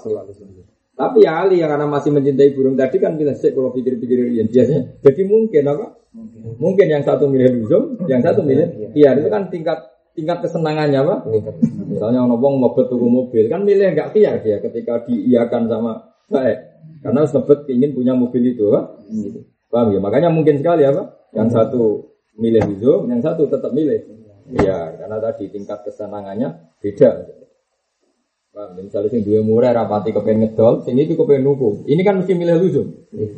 Tapi 0.93 1.25
ya 1.25 1.41
Ali 1.41 1.57
yang 1.57 1.73
karena 1.73 1.89
masih 1.89 2.13
mencintai 2.13 2.53
burung 2.53 2.77
tadi 2.77 3.01
kan 3.01 3.17
bilang 3.17 3.33
sih 3.33 3.49
kalau 3.49 3.73
pikir-pikir 3.73 4.29
ini 4.29 4.45
biasanya. 4.45 5.01
Jadi 5.01 5.21
mungkin 5.25 5.63
apa? 5.65 5.87
Mungkin. 6.13 6.61
mungkin 6.61 6.85
yang 6.85 7.01
satu 7.01 7.25
milih 7.25 7.65
luzum, 7.65 7.97
yang 8.05 8.21
satu 8.21 8.45
milih 8.45 8.93
biar 8.93 9.17
itu 9.17 9.33
kan 9.33 9.49
tingkat 9.49 9.81
tingkat 10.13 10.45
kesenangannya 10.45 10.99
apa? 11.01 11.15
Misalnya 11.89 12.25
orang 12.25 12.39
wong 12.39 12.55
mau 12.61 12.73
tuku 12.73 13.07
mobil 13.09 13.49
kan 13.49 13.65
milih 13.65 13.93
nggak 13.93 14.13
kiar 14.13 14.41
dia 14.41 14.61
ketika 14.61 15.03
diiakan 15.09 15.69
sama 15.69 16.13
baik 16.29 16.73
karena 17.03 17.27
sebet 17.27 17.67
ingin 17.67 17.91
punya 17.91 18.13
mobil 18.15 18.55
itu, 18.55 18.71
apa? 18.71 18.95
paham 19.67 19.91
ya? 19.91 19.99
Makanya 19.99 20.29
mungkin 20.31 20.55
sekali 20.61 20.87
apa? 20.87 21.11
Yang 21.35 21.49
satu 21.51 21.83
milih 22.39 22.63
itu, 22.79 22.91
yang 23.11 23.19
satu 23.19 23.49
tetap 23.51 23.75
milih. 23.75 23.99
Iya, 24.55 24.99
karena 24.99 25.17
tadi 25.19 25.51
tingkat 25.51 25.83
kesenangannya 25.83 26.71
beda. 26.79 27.09
Paham? 28.55 28.71
Ya? 28.79 28.81
Misalnya 28.87 29.09
sing 29.11 29.23
dua 29.27 29.43
murah 29.43 29.75
rapati 29.75 30.15
kepengen 30.15 30.47
ngedol, 30.47 30.87
sing 30.87 30.95
itu 30.95 31.19
kepengen 31.19 31.43
nuku. 31.43 31.83
Ini 31.91 32.01
kan 32.07 32.23
mesti 32.23 32.33
milih 32.37 32.55
luzum 32.61 32.87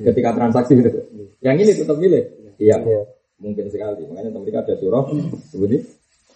ketika 0.05 0.37
transaksi 0.37 0.77
itu. 0.77 0.91
Yang 1.41 1.55
ini 1.65 1.71
tetap 1.73 1.97
milih. 1.97 2.23
Iya. 2.61 2.77
Mungkin 3.41 3.65
sekali. 3.73 4.05
Makanya 4.05 4.29
mereka 4.37 4.61
ada 4.61 4.75
surah 4.77 5.09
seperti 5.49 5.94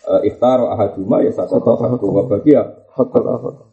uh, 0.09 0.21
iftar 0.25 0.57
ahaduma 0.73 1.21
ya 1.21 1.29
satu 1.29 1.61
hakku 1.61 2.09
wa 2.09 2.25
bagia 2.25 2.65
hakul 2.97 3.69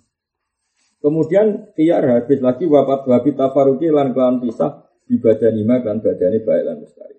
Kemudian 1.00 1.72
tiar 1.76 2.02
habis 2.02 2.42
lagi 2.42 2.66
wafat 2.66 3.06
wabit 3.06 3.38
tafaruki 3.38 3.88
lan 3.92 4.10
kelan 4.10 4.42
pisah 4.42 4.90
di 5.06 5.22
badan 5.22 5.54
lima 5.54 5.78
dan 5.78 6.02
badani 6.02 6.42
baik 6.42 6.62
lan 6.66 6.76
mustari. 6.82 7.16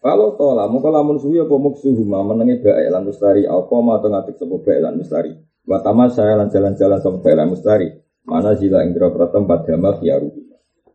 Kalau 0.00 0.40
tola, 0.40 0.64
muka 0.72 0.88
lamun 0.88 1.20
suwi 1.20 1.36
apa 1.36 1.52
muksuhuma 1.52 2.24
menengi 2.24 2.64
baik 2.64 2.88
lan 2.88 3.04
mustari, 3.04 3.44
apa 3.44 3.74
ma 3.84 4.00
ngatik 4.00 4.40
sebuah 4.40 4.60
baik 4.64 4.80
lan 4.80 4.94
mustari. 4.96 5.36
Watama 5.68 6.08
saya 6.08 6.40
lan 6.40 6.48
jalan-jalan 6.48 6.98
sama 7.04 7.20
baik 7.20 7.36
lan 7.36 7.52
mustari. 7.52 7.88
Mana 8.24 8.56
zila 8.56 8.88
indra 8.88 9.12
damar 9.12 10.00
ya 10.00 10.16
rugi. 10.16 10.48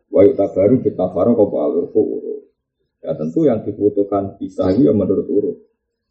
Wa 0.10 0.26
tabaru 0.26 0.82
kita 0.82 1.12
faro 1.14 1.38
kau 1.38 1.54
alurku 1.62 2.02
Ya 3.06 3.14
tentu 3.14 3.46
yang 3.46 3.62
dibutuhkan 3.62 4.34
pisah 4.42 4.74
ya 4.74 4.90
menurut 4.90 5.30
urut. 5.30 5.58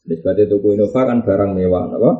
Nisbatnya 0.04 0.44
tuku 0.52 0.76
Innova 0.76 1.00
kan 1.08 1.24
barang 1.24 1.56
mewah, 1.56 1.96
apa? 1.96 2.10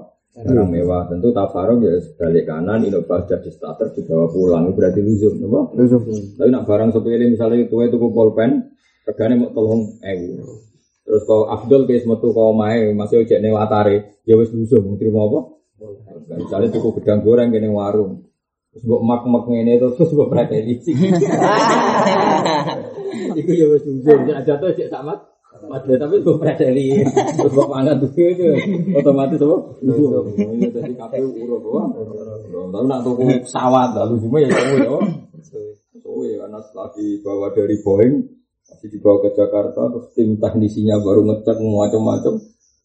Barang 0.40 0.72
mewah. 0.72 1.04
Tentu 1.12 1.36
tafarok 1.36 1.84
ya 1.84 2.00
sebalik 2.00 2.48
kanan, 2.48 2.80
Innova 2.80 3.28
jadi 3.28 3.52
starter 3.52 3.92
dibawa 3.92 4.32
pulang, 4.32 4.72
berarti 4.72 5.04
luzum, 5.04 5.36
apa? 5.44 5.76
Luzum. 5.76 6.00
Tapi 6.40 6.48
nak 6.48 6.64
barang 6.64 6.96
sepele 6.96 7.28
misalnya 7.28 7.60
itu 7.60 7.76
itu 7.76 7.96
pulpen, 8.00 8.72
regane 9.04 9.36
mau 9.36 9.52
tolong 9.52 10.00
ewu. 10.00 10.64
Terus 11.04 11.28
kau 11.28 11.44
Abdul 11.44 11.84
kayak 11.84 12.08
metu 12.08 12.32
kau 12.32 12.56
main 12.56 12.96
masih 12.96 13.20
ojek 13.20 13.36
nih 13.44 13.52
watare, 13.52 14.16
ya 14.24 14.40
wes 14.40 14.48
luzum, 14.56 14.96
terima 14.96 15.28
apa? 15.28 15.52
Misalnya 16.40 16.72
tuku 16.72 16.96
gedang 16.96 17.20
goreng 17.20 17.52
kene 17.52 17.68
warung, 17.68 18.24
terus 18.72 18.88
buat 18.88 19.04
mak 19.04 19.28
mak 19.28 19.44
ini 19.52 19.76
terus 19.76 20.00
terus 20.00 20.16
buat 20.16 20.32
preteli. 20.32 20.80
Iku 23.44 23.52
ya 23.52 23.68
wes 23.68 23.84
luzum, 23.84 24.24
jatuh 24.24 24.72
cek 24.72 24.88
sama 24.88 25.33
Padahal 25.54 25.96
tapi 25.96 26.16
gue 26.20 26.37
predeli 26.37 26.88
terus 27.38 27.52
gue 27.54 27.66
pangan 27.70 27.96
tuh 28.02 28.11
itu 28.18 28.46
otomatis 28.99 29.38
apa? 29.38 29.56
Ini 29.80 30.66
jadi 30.75 30.92
KPU 30.99 31.28
urut 31.46 31.62
apa? 31.62 31.82
Lalu 32.50 32.87
nak 32.90 33.00
tuku 33.06 33.23
pesawat 33.46 33.94
lalu 33.94 34.14
semua 34.18 34.38
ya 34.42 34.49
tahu 34.50 34.76
ya. 34.82 34.90
So 36.02 36.11
ya 36.26 36.37
karena 36.44 36.58
setelah 36.58 36.88
dibawa 36.99 37.46
dari 37.54 37.76
Boeing 37.80 38.14
masih 38.64 38.88
dibawa 38.90 39.16
ke 39.25 39.30
Jakarta 39.38 39.80
terus 39.88 40.06
tim 40.12 40.37
teknisinya 40.42 40.99
baru 41.00 41.23
ngecek 41.23 41.56
macam-macam. 41.62 42.34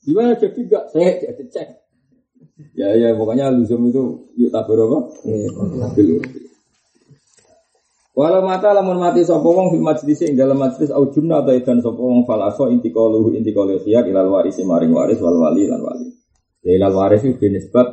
Gimana 0.06 0.38
jadi 0.38 0.60
gak 0.70 0.86
saya 0.94 1.10
jadi 1.20 1.44
cek. 1.50 1.70
Ya 2.76 2.96
ya 2.96 3.16
pokoknya 3.16 3.52
luzum 3.52 3.88
itu 3.90 4.30
yuk 4.40 4.52
tak 4.52 4.68
berapa? 4.68 5.10
Iya. 5.26 5.50
Walau 8.20 8.44
mata 8.44 8.76
lamun 8.76 9.00
mati 9.00 9.24
sapa 9.24 9.48
wong 9.48 9.72
fil 9.72 9.80
majlis 9.80 10.20
ing 10.28 10.36
dalam 10.36 10.60
majlis 10.60 10.92
au 10.92 11.08
junna 11.08 11.40
ta 11.40 11.56
idan 11.56 11.80
sapa 11.80 12.04
wong 12.04 12.28
fal 12.28 12.44
aso 12.44 12.68
intikalu 12.68 13.32
intikalu 13.40 13.80
khiyar 13.80 14.04
ilal 14.12 14.28
waris 14.28 14.60
maring 14.60 14.92
waris 14.92 15.24
wal 15.24 15.40
wali 15.40 15.64
lan 15.72 15.80
wali. 15.80 16.12
Ya 16.68 16.76
ilal 16.76 17.00
waris 17.00 17.24
itu 17.24 17.40
binisbat 17.40 17.88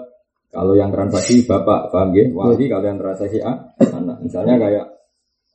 kalau 0.50 0.74
yang 0.74 0.90
transaksi 0.90 1.46
bapak 1.46 1.94
paham 1.94 2.10
ya? 2.10 2.26
Wali 2.34 2.66
kalau 2.66 2.90
yang 2.90 2.98
transaksi 2.98 3.38
A 3.38 3.70
anak. 3.78 4.18
Misalnya 4.18 4.58
kayak 4.58 4.86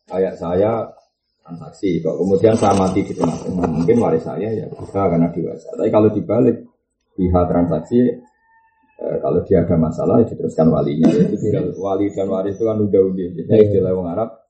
kayak 0.08 0.34
saya 0.40 0.88
transaksi 1.44 2.00
kok 2.00 2.16
kemudian 2.16 2.56
saya 2.56 2.72
mati 2.72 3.04
di 3.04 3.12
tengah-tengah 3.12 3.68
mungkin 3.76 3.96
waris 4.00 4.24
saya 4.24 4.56
ya 4.56 4.72
bisa 4.72 5.04
karena 5.04 5.28
dewasa. 5.36 5.68
Tapi 5.76 5.92
kalau 5.92 6.08
dibalik 6.16 6.64
pihak 7.20 7.44
transaksi 7.44 8.08
eh, 9.04 9.18
kalau 9.20 9.44
dia 9.44 9.68
ada 9.68 9.76
masalah 9.76 10.24
ya 10.24 10.32
diteruskan 10.32 10.72
walinya 10.72 11.12
ya. 11.12 11.60
wali 11.76 12.08
dan 12.16 12.32
waris 12.32 12.56
itu 12.56 12.64
kan 12.64 12.80
udah 12.80 13.02
udah 13.04 13.28
jadi 13.36 13.68
istilah 13.68 13.92
orang 13.92 14.16
Arab 14.16 14.41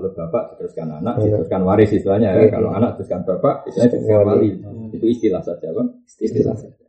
kalau 0.00 0.16
bapak 0.16 0.42
diteruskan 0.56 0.88
anak, 1.04 1.14
ya. 1.20 1.22
diteruskan 1.28 1.60
waris 1.68 1.90
istilahnya 1.92 2.28
ya. 2.32 2.48
Kalau 2.48 2.72
anak 2.72 2.96
diteruskan 2.96 3.20
bapak, 3.28 3.54
istilahnya 3.68 3.90
diteruskan 3.92 4.20
wali. 4.24 4.50
Itu 4.96 5.06
istilah 5.06 5.42
saja, 5.44 5.68
Bang. 5.76 5.88
Istilah 6.18 6.56
saja. 6.56 6.80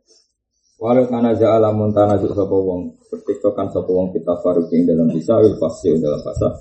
Walau 0.82 1.06
kana 1.06 1.30
ja'ala 1.38 1.70
muntana 1.70 2.18
juk 2.18 2.34
sapa 2.34 2.58
wong 2.58 2.98
bertiktokan 3.06 3.70
sapa 3.70 3.86
wong 3.86 4.10
kita 4.10 4.34
faruk 4.42 4.66
ing 4.74 4.82
dalam 4.82 5.14
bisa 5.14 5.38
wil 5.38 5.54
fasih 5.54 5.94
dalam 6.02 6.18
fasa. 6.26 6.58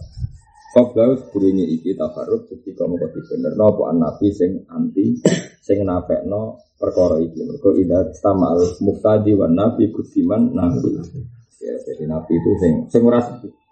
Qabla 0.72 1.18
sebelumnya 1.20 1.66
iki 1.68 1.98
tafarruq 1.98 2.48
ketika 2.48 2.88
mau 2.88 2.96
bener 2.96 3.52
no 3.60 3.76
apa 3.76 3.92
nabi 3.92 4.32
sing 4.32 4.64
anti 4.72 5.20
sing 5.60 5.84
nafekno 5.84 6.62
perkara 6.78 7.18
iki. 7.18 7.44
Mergo 7.44 7.74
ida 7.76 8.14
sama 8.14 8.54
al 8.54 8.78
muftadi 8.80 9.34
wan 9.34 9.58
nabi 9.58 9.90
kudiman 9.90 10.54
nabi. 10.54 11.02
Ya, 11.58 11.76
jadi 11.82 12.06
nabi 12.06 12.38
itu 12.38 12.52
sing 12.62 12.74
sing 12.94 13.02
ora 13.02 13.26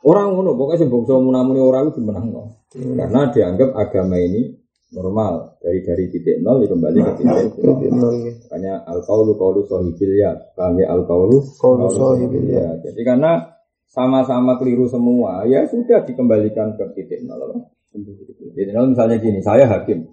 orang 0.06 0.28
ngono 0.36 0.56
pokoknya 0.56 0.86
sing 0.86 0.90
bangsa 0.92 1.20
munamuni 1.20 1.60
orang 1.60 1.92
itu 1.92 2.00
menang 2.04 2.30
Hmm. 2.70 3.02
Karena 3.02 3.34
dianggap 3.34 3.74
agama 3.74 4.22
ini 4.22 4.46
normal 4.94 5.58
dari 5.58 5.82
dari 5.82 6.06
titik 6.14 6.38
nol 6.42 6.62
kembali 6.62 7.02
ke 7.02 7.14
titik 7.18 7.90
nol. 7.90 8.14
Makanya 8.46 8.86
al 8.86 9.02
kaulu 9.02 9.34
kaulu 9.38 9.66
sohibil 9.66 10.14
ya, 10.14 10.38
kami 10.54 10.86
ya? 10.86 10.94
al 10.94 11.10
kaulu 11.10 11.42
kaulu 11.58 11.90
sohibil 11.90 12.46
ya. 12.46 12.78
Jadi 12.86 13.02
karena 13.02 13.58
sama-sama 13.90 14.62
keliru 14.62 14.86
semua, 14.86 15.50
ya 15.50 15.66
sudah 15.66 16.06
dikembalikan 16.06 16.78
ke 16.78 16.94
titik 16.94 17.26
nol. 17.26 17.58
Titik 17.90 18.70
nol 18.70 18.94
misalnya 18.94 19.18
gini, 19.18 19.42
saya 19.42 19.66
hakim, 19.66 20.06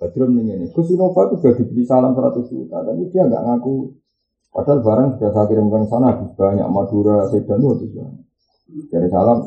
Badrun 0.00 0.32
ini, 0.40 0.72
Gus 0.72 0.88
Innova 0.88 1.28
itu 1.28 1.44
sudah 1.44 1.54
dibeli 1.60 1.84
salam 1.84 2.16
100 2.16 2.48
juta, 2.48 2.80
tapi 2.80 3.04
dia 3.12 3.28
nggak 3.28 3.42
ngaku. 3.52 4.00
Padahal 4.52 4.80
barang 4.80 5.08
sudah 5.16 5.30
saya 5.32 5.46
kirimkan 5.48 5.84
sana 5.92 6.12
banyak 6.36 6.68
Madura, 6.72 7.28
Sedan 7.28 7.60
itu 7.64 7.88
banyak. 7.92 8.21
Dari 8.72 9.08
salam, 9.12 9.44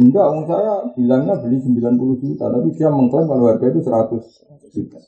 enggak, 0.00 0.24
om 0.24 0.42
saya 0.48 0.88
bilangnya 0.96 1.36
beli 1.36 1.60
90 1.60 2.22
juta, 2.24 2.48
tapi 2.48 2.72
dia 2.72 2.88
mengklaim 2.88 3.28
kalau 3.28 3.52
harga 3.52 3.66
itu 3.68 3.80
100 3.84 4.72
juta. 4.72 4.98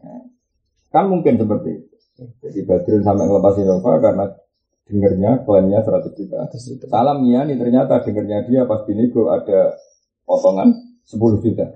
Ya. 0.00 0.16
Kan 0.92 1.12
mungkin 1.12 1.36
seperti 1.36 1.70
itu. 1.76 1.92
Jadi 2.44 2.60
Badrun 2.68 3.02
sampai 3.04 3.24
ngelepas 3.24 3.56
Innova 3.60 3.92
karena 4.00 4.24
dengernya 4.88 5.30
klaimnya 5.44 5.80
100 5.80 6.12
juta. 6.16 6.36
Salam 6.88 7.24
ini 7.24 7.54
ternyata 7.56 8.04
dengernya 8.04 8.44
dia 8.48 8.68
pas 8.68 8.84
nego 8.88 9.32
ada 9.32 9.76
potongan 10.24 10.72
10 11.08 11.44
juta. 11.44 11.66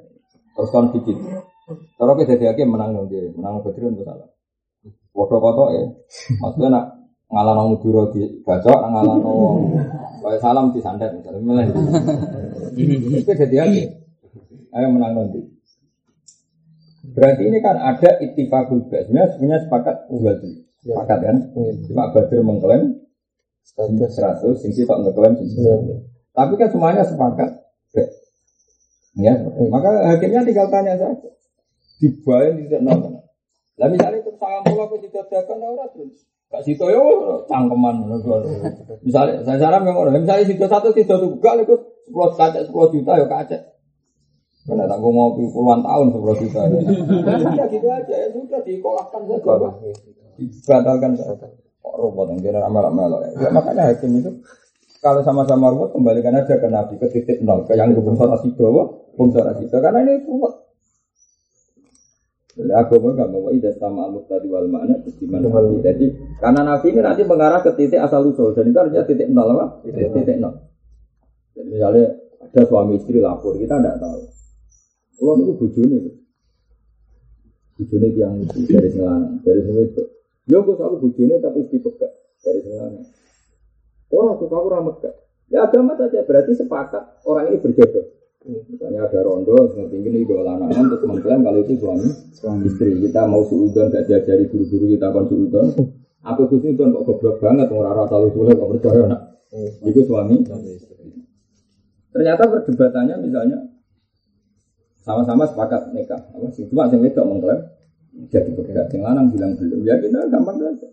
Terus 0.57 0.71
kon 0.73 0.93
dikit. 0.93 1.17
Cara 1.99 2.13
kita 2.15 2.39
jadi 2.39 2.55
hakim 2.55 2.71
menang 2.71 2.95
dong 2.95 3.07
dia, 3.11 3.27
menang 3.35 3.61
Badrun 3.65 3.99
itu 3.99 4.05
salah. 4.07 4.29
Foto 5.17 5.41
foto 5.41 5.73
ya, 5.73 5.85
maksudnya 6.45 6.69
nak 6.69 6.85
ngalano 7.33 7.73
muduro 7.73 8.13
di 8.13 8.23
bacok, 8.45 8.79
nak 8.85 8.91
ngalano 8.93 9.33
kayak 10.26 10.42
salam 10.42 10.75
di 10.75 10.83
sandet 10.83 11.14
misalnya. 11.14 11.40
Mulai. 11.40 11.71
Itu 13.14 13.30
jadi 13.30 13.56
hakim. 13.62 13.88
Ayo 14.75 14.87
menang 14.90 15.14
nanti. 15.14 15.40
Berarti 17.14 17.42
ini 17.47 17.62
kan 17.62 17.78
ada 17.78 18.18
ittifaqul 18.18 18.90
bas. 18.90 19.06
Sebenarnya 19.06 19.62
sepakat 19.64 20.11
unggal 20.11 20.42
dulu. 20.42 20.61
Sepakat 20.83 21.18
kan? 21.23 21.37
Cuma 21.87 22.11
Badr 22.11 22.42
mengklaim 22.42 22.99
100, 23.78 24.02
sing 24.59 24.71
sifat 24.75 24.99
mengklaim 25.00 25.38
100. 25.38 25.54
Tapi 26.35 26.52
kan 26.59 26.68
semuanya 26.68 27.06
sepakat. 27.06 27.62
Ya, 29.16 29.33
maka 29.73 30.12
hakimnya 30.12 30.45
tinggal 30.45 30.68
tanya 30.68 30.92
saja. 31.00 31.30
Dibayar 31.97 32.52
tidak 32.52 32.85
nol. 32.85 33.25
Lah 33.80 33.88
misalnya 33.88 34.21
itu 34.21 34.28
sangat 34.37 34.68
mula 34.68 34.85
aku 34.85 35.00
didadakan 35.00 35.56
orang 35.64 35.88
terus. 35.97 36.28
Gak 36.47 36.62
situ 36.62 36.85
ya 36.87 37.03
cangkeman. 37.50 38.07
Misalnya 39.03 39.43
saya 39.43 39.59
saran 39.59 39.83
orang. 39.91 40.23
Misalnya 40.23 40.47
situ 40.47 40.62
satu 40.62 40.95
situ 40.95 41.11
juga 41.11 41.59
itu 41.59 41.75
sepuluh 42.07 42.31
kaca 42.38 42.62
sepuluh 42.62 42.88
juta 42.95 43.19
ya 43.19 43.26
kaca. 43.26 43.59
Karena 44.67 44.87
tak 44.91 44.99
mau 44.99 45.35
puluhan 45.35 45.83
tahun 45.83 46.07
sepuluh 46.15 46.37
juta. 46.38 46.61
Ya 47.55 47.67
gitu 47.67 47.87
aja 47.91 48.15
ya 48.15 48.29
sudah 48.31 48.61
dikolahkan 48.62 49.23
saja. 49.26 49.69
Dibatalkan 50.38 51.12
saja. 51.19 51.47
Kok 51.83 51.95
robot 51.99 52.35
yang 52.35 52.38
dia 52.43 52.62
amal-amal 52.62 53.23
ya. 53.26 53.50
Makanya 53.50 53.91
hakim 53.91 54.23
itu 54.23 54.31
kalau 55.03 55.23
sama-sama 55.23 55.71
ruwet 55.71 55.95
kembalikan 55.95 56.35
aja 56.35 56.59
ke 56.59 56.67
Nabi 56.67 56.99
ke 56.99 57.07
titik 57.15 57.38
nol 57.43 57.62
ke 57.67 57.79
yang 57.79 57.95
bungsa 57.95 58.26
bawah 58.26 58.87
bungsa 59.15 59.55
itu 59.62 59.76
karena 59.79 60.03
ini 60.03 60.23
ruwet. 60.26 60.66
Jadi 62.57 62.73
agama 62.73 63.13
nggak 63.13 63.29
mau 63.29 63.53
ida 63.53 63.69
sama 63.77 64.09
aluk 64.09 64.25
tadi 64.33 64.49
wal 64.49 64.65
makna 64.65 64.97
gimana 65.05 65.45
Jadi 65.85 66.09
karena 66.41 66.61
Nabi 66.65 66.87
ini 66.89 67.01
nanti 67.05 67.23
mengarah 67.29 67.61
ke 67.61 67.77
titik 67.77 68.01
asal 68.01 68.25
usul 68.33 68.57
dan 68.57 68.73
itu 68.73 68.79
artinya 68.81 69.05
titik 69.05 69.29
nol 69.29 69.53
apa? 69.53 69.85
Titik, 69.85 70.09
titik 70.17 70.41
nol. 70.41 70.57
Jadi 71.53 71.69
misalnya 71.69 72.17
ada 72.41 72.63
suami 72.65 72.97
istri 72.97 73.21
lapor 73.21 73.61
kita 73.61 73.77
tidak 73.77 74.01
tahu. 74.01 74.25
Kalau 75.21 75.37
itu 75.37 75.53
bujuni, 75.53 75.99
bujuni 77.77 78.09
yang 78.17 78.41
dari 78.49 78.89
selana 78.89 79.37
dari 79.45 79.61
itu. 79.61 80.05
Ya 80.49 80.57
gue 80.65 80.75
selalu 80.81 80.97
bujuni 81.05 81.37
tapi 81.45 81.61
istri 81.61 81.77
pegang 81.85 82.17
dari 82.41 82.61
selana. 82.65 83.05
Orang 84.09 84.41
suka 84.41 84.57
orang 84.57 84.83
Mekah. 84.89 85.15
Ya 85.53 85.69
agama 85.69 85.93
saja 86.01 86.25
berarti 86.25 86.57
sepakat 86.57 87.21
orang 87.29 87.53
ini 87.53 87.61
berjodoh. 87.61 88.16
Misalnya 88.47 89.11
ada 89.11 89.21
rondo, 89.26 89.59
seperti 89.75 90.07
ini 90.07 90.23
dua 90.23 90.47
lanangan, 90.47 90.87
terus 90.95 91.03
mengklaim 91.03 91.43
kalau 91.43 91.59
itu 91.59 91.75
suami, 91.83 92.09
suami 92.31 92.62
istri. 92.71 92.95
Kita 93.03 93.26
mau 93.26 93.43
suudon, 93.43 93.91
gak 93.91 94.07
diajari 94.07 94.47
guru-guru 94.47 94.95
kita 94.95 95.11
kon 95.11 95.26
suudon. 95.26 95.67
Aku 96.23 96.47
suudon 96.47 96.95
kok 96.95 97.03
goblok 97.11 97.37
banget, 97.43 97.67
orang 97.75 97.95
rata 97.99 98.17
lu 98.23 98.31
sulit 98.31 98.55
kok 98.55 98.71
percaya 98.71 99.03
nak. 99.11 99.21
Itu 99.83 100.00
suami. 100.07 100.47
Ternyata 102.15 102.43
perdebatannya 102.47 103.17
misalnya 103.19 103.59
sama-sama 105.03 105.45
sepakat 105.50 105.91
nikah. 105.91 106.23
Apa 106.31 106.47
sih? 106.55 106.71
Cuma 106.71 106.87
yang 106.87 107.03
itu 107.03 107.23
mengklaim 107.23 107.61
jadi 108.31 108.50
bergerak. 108.55 108.91
Yang 108.95 109.03
lanang 109.05 109.26
bilang 109.35 109.53
belum. 109.59 109.81
Ya 109.85 109.99
kita 109.99 110.31
gampang 110.31 110.57
saja. 110.62 110.88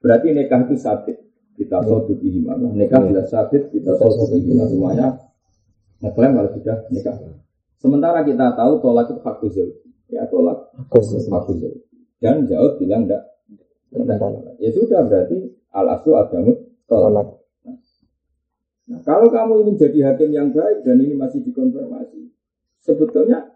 Berarti 0.00 0.36
nikah 0.36 0.60
itu 0.68 0.74
sabit 0.76 1.16
kita 1.54 1.78
sodu 1.86 2.18
bihima 2.18 2.58
nikah 2.58 2.98
bila 2.98 3.22
sabit 3.30 3.70
kita 3.70 3.94
sodu 3.94 4.26
bihima 4.34 4.66
semuanya 4.66 5.14
ngeklaim 6.04 6.36
kalau 6.36 6.50
sudah 6.52 6.76
nikah. 6.92 7.16
Sementara 7.80 8.20
kita 8.24 8.52
tahu 8.52 8.84
tolak 8.84 9.08
itu 9.08 9.20
hak 9.24 9.40
ya 10.12 10.28
tolak 10.28 10.68
hak 10.76 11.48
dan 12.20 12.44
jauh 12.44 12.76
bilang 12.76 13.08
enggak. 13.08 13.24
Ya 14.60 14.68
sudah 14.72 15.00
berarti 15.08 15.48
al 15.72 15.86
aslu 15.96 16.12
agamu 16.12 16.52
tolak. 16.84 17.40
Nah 18.84 19.00
kalau 19.00 19.32
kamu 19.32 19.64
ini 19.64 19.72
jadi 19.80 20.12
hakim 20.12 20.30
yang 20.36 20.52
baik 20.52 20.84
dan 20.84 21.00
ini 21.00 21.16
masih 21.16 21.40
dikonfirmasi 21.40 22.28
sebetulnya 22.84 23.48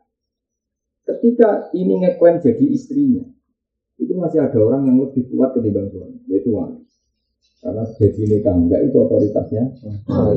ketika 1.04 1.68
ini 1.76 2.00
ngeklaim 2.00 2.40
jadi 2.40 2.64
istrinya 2.72 3.28
itu 4.00 4.16
masih 4.16 4.40
ada 4.40 4.56
orang 4.56 4.88
yang 4.88 4.96
lebih 4.96 5.28
kuat 5.28 5.52
ketimbang 5.52 5.92
suami 5.92 6.24
yaitu 6.32 6.48
wali 6.48 6.80
karena 7.58 7.82
jadi 7.98 8.22
nikah 8.22 8.54
enggak 8.54 8.80
itu 8.86 8.96
otoritasnya. 9.02 9.64
Oh. 10.06 10.34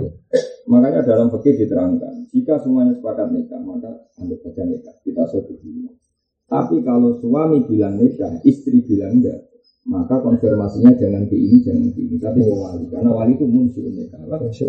Makanya 0.65 1.05
dalam 1.05 1.29
fikih 1.29 1.65
diterangkan, 1.65 2.25
jika 2.33 2.57
semuanya 2.61 2.97
sepakat 2.97 3.29
nikah, 3.29 3.61
maka 3.61 3.93
anggap 4.17 4.39
saja 4.41 4.65
nikah. 4.65 4.95
Kita 5.05 5.29
setuju. 5.29 5.93
Tapi 6.49 6.81
kalau 6.81 7.15
suami 7.21 7.61
bilang 7.69 8.01
nikah, 8.01 8.41
istri 8.41 8.81
bilang 8.81 9.21
enggak, 9.21 9.37
maka 9.85 10.17
konfirmasinya 10.21 10.97
jangan 10.97 11.29
ke 11.29 11.37
ini, 11.37 11.57
jangan 11.61 11.89
ke 11.93 11.99
ini, 12.01 12.15
tapi 12.17 12.41
ke 12.41 12.53
wali. 12.53 12.85
Karena 12.89 13.09
wali 13.13 13.33
itu 13.37 13.45
muncul 13.45 13.85
nikah. 13.85 14.21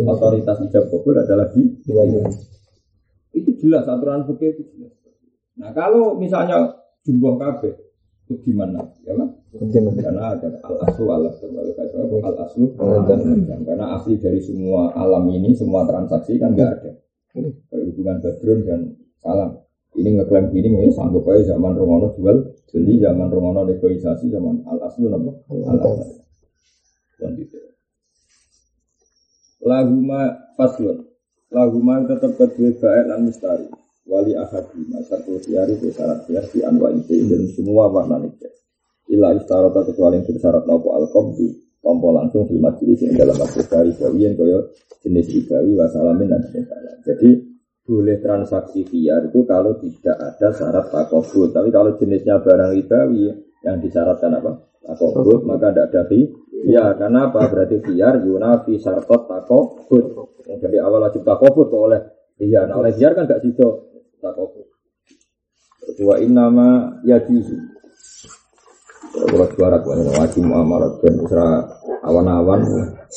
Otoritas 0.08 0.58
ijab 0.68 0.84
kabul 0.92 1.16
adalah 1.16 1.48
di 1.52 1.62
wali. 1.88 2.20
Itu 3.32 3.50
jelas 3.64 3.88
aturan 3.88 4.28
fikih 4.28 4.60
itu 4.60 4.62
jelas. 4.76 4.92
Nah 5.56 5.72
kalau 5.72 6.16
misalnya 6.16 6.80
jumlah 7.04 7.36
kabeh, 7.36 7.91
itu 8.32 8.48
gimana? 8.48 8.80
Ya 9.04 9.12
kan? 9.12 9.28
Karena 10.00 10.32
ada 10.32 10.48
al 10.64 10.76
aslu 10.88 11.06
al 11.12 11.28
aslu 11.28 11.52
al 11.52 12.36
aslu 12.40 12.64
karena 13.68 13.84
asli 14.00 14.16
dari 14.16 14.40
semua 14.40 14.96
alam 14.96 15.28
ini 15.28 15.52
semua 15.52 15.84
transaksi 15.84 16.40
kan 16.40 16.56
nggak 16.56 16.70
ada. 16.80 16.90
Kayak 17.32 17.84
hubungan 17.92 18.16
badrun 18.24 18.58
dan 18.64 18.80
salam. 19.20 19.60
Ini 19.92 20.08
ngeklaim 20.16 20.48
ini 20.56 20.68
ini 20.72 20.92
sanggup 20.96 21.28
aja 21.28 21.52
zaman 21.52 21.76
Romono 21.76 22.16
jual 22.16 22.56
beli 22.72 22.96
zaman 22.96 23.28
Romono 23.28 23.68
negosiasi 23.68 24.32
zaman 24.32 24.64
al 24.64 24.80
aslu 24.88 25.12
nama 25.12 25.32
al 25.52 25.78
aslu 25.84 26.22
laguma 29.62 30.20
faslun 30.58 31.06
laguma 31.54 32.02
tetap 32.08 32.34
kedua 32.34 32.70
baik 32.82 33.04
dan 33.06 33.20
mistari 33.22 33.66
wali 34.06 34.34
ahadi 34.34 34.82
masa 34.90 35.22
tiari 35.22 35.78
syarat 35.78 36.26
di 36.26 36.60
anwa 36.62 36.90
itu 36.90 37.14
dan 37.30 37.46
semua 37.54 37.86
warna 37.86 38.18
nikah 38.18 38.52
Ila 39.12 39.34
istarota 39.36 39.84
kecuali 39.84 40.22
yang 40.22 40.24
bersyarat 40.24 40.64
nopo 40.64 40.96
al 40.96 41.04
di 41.36 41.46
langsung 41.84 42.46
di 42.46 42.56
majelis 42.56 43.02
yang 43.02 43.18
dalam 43.18 43.36
majelis 43.36 43.66
dari 43.66 43.90
bawian 43.92 44.32
koyo 44.38 44.70
jenis 45.02 45.26
ribawi 45.34 45.74
wasalamin 45.74 46.30
dan 46.30 46.40
jenis 46.48 46.64
salam. 46.70 46.96
Jadi 47.02 47.30
boleh 47.82 48.22
transaksi 48.22 48.86
biar 48.86 49.26
itu 49.28 49.42
kalau 49.42 49.74
tidak 49.82 50.16
ada 50.16 50.48
syarat 50.54 50.86
takobut. 50.88 51.50
Tapi 51.50 51.68
kalau 51.74 51.98
jenisnya 51.98 52.38
barang 52.38 52.70
ribawi 52.72 53.34
yang 53.66 53.82
disyaratkan 53.82 54.38
apa? 54.38 54.52
Takobut 54.80 55.42
maka 55.44 55.74
tidak 55.74 55.86
ada 55.92 56.02
Ya, 56.62 56.94
karena 56.94 57.26
apa? 57.26 57.50
Berarti 57.50 57.82
biar 57.82 58.22
yunafi 58.22 58.78
syaratot 58.78 59.26
takobut. 59.26 60.30
Yang 60.46 60.58
dari 60.62 60.78
awal 60.78 61.10
wajib 61.10 61.26
takobut 61.26 61.68
oleh 61.74 62.00
biar. 62.38 62.70
Nah, 62.70 62.78
oleh 62.78 62.94
biar 62.94 63.18
kan 63.18 63.26
gak 63.26 63.42
sido 63.42 63.91
takobut. 64.22 64.70
Dua 65.98 66.22
inama 66.22 67.02
ya 67.02 67.18
kalau 69.12 69.46
suara 69.52 69.76
nih 69.82 70.14
wajib 70.16 70.42
muamalat 70.46 70.92
dan 71.04 71.14
usra 71.20 71.46
awan-awan 72.00 72.60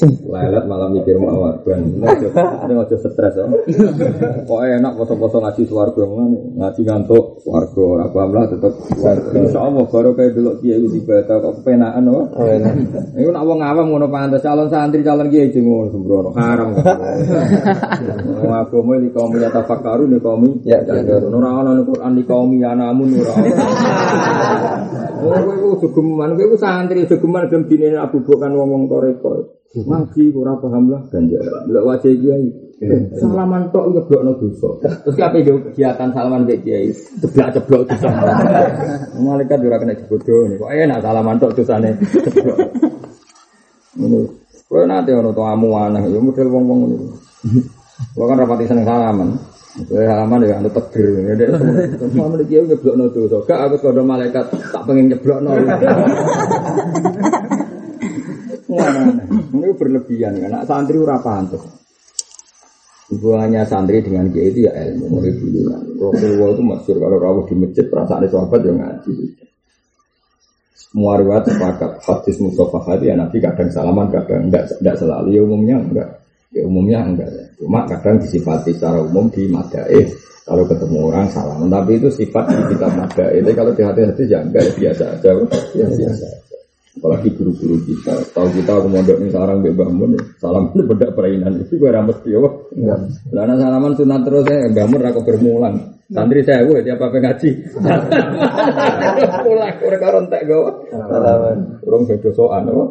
lelet 0.03 0.65
malam 0.67 0.91
mikir 0.91 1.15
muamalat 1.15 1.63
dan 1.63 1.87
ini 1.87 2.73
usah 2.75 2.99
stres 2.99 3.39
ya. 3.39 3.47
Kok 4.43 4.59
enak 4.59 4.93
foto-foto 4.99 5.39
ngaji 5.39 5.63
suarga 5.63 6.03
ngaji 6.59 6.81
ngantuk 6.83 7.39
suarga 7.39 8.03
apa 8.03 8.19
lah 8.27 8.43
tetap 8.51 8.75
suarga. 8.91 9.31
Insya 9.39 9.63
Allah 9.63 9.87
baru 9.87 10.11
kayak 10.19 10.35
dulu 10.35 10.51
dia 10.59 10.75
di 10.75 10.99
baca 10.99 11.39
kok 11.39 11.63
kepenaan 11.63 12.03
loh. 12.11 12.27
Ini 13.15 13.31
nak 13.31 13.43
wong 13.47 13.59
awam 13.63 13.85
ngono 13.95 14.11
pantas 14.11 14.43
calon 14.43 14.67
santri 14.67 14.99
calon 14.99 15.31
kiai 15.31 15.47
aja 15.47 15.59
ngono 15.63 15.87
sembrono 15.87 16.29
haram. 16.35 16.75
Wong 18.43 18.51
agama 18.51 18.99
di 18.99 19.09
kaum 19.15 19.31
ya 19.39 19.47
tafakkaru 19.47 20.11
di 20.11 20.19
kaum 20.19 20.43
ya 20.67 20.83
ora 20.83 21.49
ana 21.63 21.81
Quran 21.87 22.11
di 22.19 22.23
kaum 22.27 22.51
ya 22.59 22.75
namun 22.75 23.15
ora. 23.15 23.33
Oh, 25.25 25.31
kowe 25.31 25.73
sugeman, 25.81 26.37
kowe 26.37 26.53
santri 26.59 27.07
sugeman 27.09 27.49
gelem 27.49 27.65
dinene 27.65 27.97
Abu 27.97 28.21
Bakar 28.21 28.51
ngomong 28.65 28.89
toreko. 28.89 29.61
Ngaji 29.75 30.33
ora 30.33 30.57
paham 30.57 30.89
lah 30.89 31.03
ganjaran. 31.13 31.69
Lek 31.69 31.83
wajah 31.85 32.13
kiai. 32.17 32.47
Salaman 33.15 33.71
tok 33.71 33.93
nyeblokno 33.93 34.35
dosa. 34.39 34.69
Terus 34.83 35.15
kabeh 35.15 35.43
yo 35.45 35.59
kegiatan 35.69 36.11
salaman 36.11 36.43
mbek 36.43 36.63
kiai, 36.63 36.91
ceblok-ceblok 37.23 37.87
dosa. 37.87 38.09
Malaikat 39.23 39.59
ora 39.63 39.77
kena 39.79 39.95
dibodoh 39.95 40.59
kok 40.59 40.71
enak 40.71 40.99
salaman 40.99 41.39
tok 41.39 41.53
dosane 41.55 41.95
ceblok. 42.01 42.57
Ngono. 43.99 44.19
Kowe 44.65 44.81
nate 44.83 45.13
ono 45.13 45.31
tamu 45.31 45.77
aneh 45.77 46.03
yo 46.09 46.19
model 46.19 46.47
wong-wong 46.51 46.79
ngono. 46.83 46.97
Kok 48.17 48.25
kan 48.27 48.39
rapati 48.43 48.67
seneng 48.67 48.83
salaman. 48.87 49.39
Kowe 49.87 50.03
halaman 50.03 50.43
ya 50.43 50.59
anu 50.59 50.71
tegir. 50.71 51.35
Nek 51.35 51.51
semua 51.99 52.27
mriki 52.31 52.59
yo 52.59 52.63
nyeblokno 52.67 53.11
dosa. 53.11 53.43
Gak 53.43 53.59
aku 53.71 53.75
kodo 53.91 54.03
malaikat 54.03 54.51
tak 54.51 54.83
pengen 54.83 55.11
nyeblokno. 55.11 55.51
Ini 59.55 59.67
berlebihan. 59.75 60.39
Nak 60.51 60.63
santri 60.67 60.99
ora 60.99 61.17
pantes. 61.23 61.63
Hubungannya 63.05 63.61
santri 63.69 64.01
dengan 64.01 64.33
kiai 64.33 64.49
itu 64.49 64.65
ya 64.65 64.73
ilmu 64.73 65.05
mulai 65.21 65.31
dulu 65.37 65.59
kan. 65.69 65.81
Rasulullah 65.93 66.49
itu 66.57 66.63
masyur 66.65 66.97
kalau 66.97 67.17
rawuh 67.21 67.43
di 67.45 67.53
masjid 67.53 67.85
perasaan 67.85 68.25
sahabat 68.25 68.61
yang 68.65 68.77
ngaji. 68.81 69.13
Semua 70.73 71.13
riwayat 71.21 71.45
sepakat 71.45 71.91
hadis 72.01 72.35
Mustafa 72.41 72.79
hadi 72.87 73.13
ya 73.13 73.15
Nabi 73.19 73.37
kadang 73.37 73.69
salaman 73.69 74.09
kadang 74.09 74.49
enggak 74.49 74.73
enggak 74.81 74.95
selalu 74.97 75.37
ya 75.37 75.41
umumnya 75.45 75.77
enggak 75.77 76.09
ya 76.49 76.61
umumnya 76.65 76.99
enggak 77.05 77.29
ya. 77.29 77.45
Cuma 77.61 77.85
kadang 77.85 78.17
disifati 78.17 78.73
secara 78.73 79.05
umum 79.05 79.29
di 79.29 79.43
madaih 79.53 80.07
kalau 80.45 80.65
ketemu 80.65 80.97
orang 81.09 81.27
salam 81.29 81.65
tapi 81.69 81.97
itu 81.97 82.09
sifat 82.09 82.45
di 82.47 82.73
kitab 82.73 82.93
itu 83.33 83.49
kalau 83.53 83.71
di 83.73 83.81
hati-hati 83.85 84.23
ya 84.29 84.39
enggak 84.41 84.61
ya 84.65 84.71
biasa 84.77 85.03
aja 85.13 85.29
ya 85.77 85.85
biasa 85.89 86.27
apalagi 86.95 87.29
guru-guru 87.35 87.75
kita. 87.83 88.13
Tahu 88.31 88.47
kita 88.55 88.71
aku 88.79 88.87
mondok 88.87 89.17
ini 89.19 89.29
sekarang 89.31 89.59
mbak 89.61 89.75
bangun 89.75 90.11
salam 90.39 90.69
itu 90.73 90.83
beda 90.87 91.07
perainan 91.11 91.59
itu 91.59 91.75
gue 91.75 91.91
ramet 91.91 92.17
ya 92.23 92.39
karena 93.31 93.53
salaman 93.59 93.93
sunat 93.99 94.21
terus 94.23 94.45
ya 94.47 94.57
bangun 94.71 95.01
aku 95.03 95.21
bermulang. 95.27 95.75
Santri 96.05 96.45
saya 96.45 96.61
gue 96.63 96.85
tiap 96.85 97.01
apa 97.01 97.17
ngaji. 97.17 97.49
Pulang 99.45 99.73
kurang 99.81 100.01
karontek 100.01 100.41
gue 100.45 100.71
salaman. 100.93 101.57
Kurang 101.81 102.01
beda 102.05 102.29
soal 102.31 102.63
apa? 102.63 102.85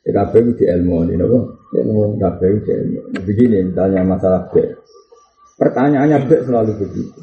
Ya 0.00 0.10
kabeh 0.16 0.40
di 0.56 0.64
ilmu 0.64 1.04
ini. 1.08 1.14
Ilmu. 1.20 2.20
Kabeh 2.20 2.48
di 2.64 2.70
ilmu. 2.72 3.00
Begini 3.24 3.68
misalnya 3.68 4.04
masalah 4.04 4.48
B. 4.48 4.60
Pertanyaannya 5.60 6.24
B 6.24 6.30
selalu 6.44 6.72
begitu. 6.80 7.20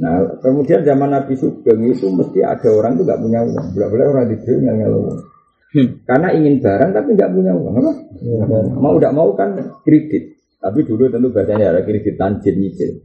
Nah, 0.00 0.40
kemudian 0.40 0.80
zaman 0.80 1.12
Nabi 1.12 1.36
Sugeng 1.36 1.84
itu 1.84 2.08
mesti 2.08 2.40
ada 2.40 2.68
orang 2.72 2.96
tuh 2.96 3.04
nggak 3.04 3.20
punya 3.20 3.40
uang. 3.44 3.66
Boleh-boleh 3.76 4.06
orang 4.08 4.24
di 4.32 4.36
nggak 4.40 4.74
nggak 4.80 4.90
uang. 4.90 5.18
Hmm. 5.72 5.88
Karena 6.04 6.28
ingin 6.36 6.54
barang 6.60 6.90
tapi 6.96 7.08
nggak 7.16 7.30
punya 7.32 7.52
uang, 7.52 7.74
apa? 7.80 7.92
Ya, 8.20 8.44
mau 8.76 8.94
tidak 8.96 9.12
mau 9.12 9.28
kan 9.36 9.50
kredit. 9.84 10.36
Tapi 10.62 10.78
dulu 10.86 11.10
tentu 11.12 11.28
bahasanya 11.34 11.76
ada 11.76 11.80
kredit 11.84 12.14
tanjin 12.16 12.56
nyicil. 12.56 13.02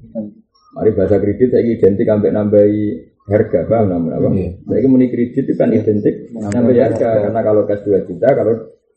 Mari 0.78 0.92
bahasa 0.94 1.18
kredit 1.18 1.52
saya 1.52 1.66
identik 1.66 2.06
sampai 2.06 2.30
nambahi 2.30 2.80
harga, 3.28 3.60
paham 3.68 3.86
namun 3.92 4.12
apa? 4.14 4.28
Ya. 4.32 4.50
Saya 4.62 4.80
kemuni 4.84 5.08
kredit 5.12 5.44
itu 5.44 5.54
kan 5.60 5.74
identik 5.74 6.32
nambahi 6.32 6.80
harga. 6.80 7.10
Karena 7.28 7.42
kalau 7.44 7.62
cash 7.68 7.84
2 7.84 8.08
juta, 8.08 8.28
kalau 8.32 8.54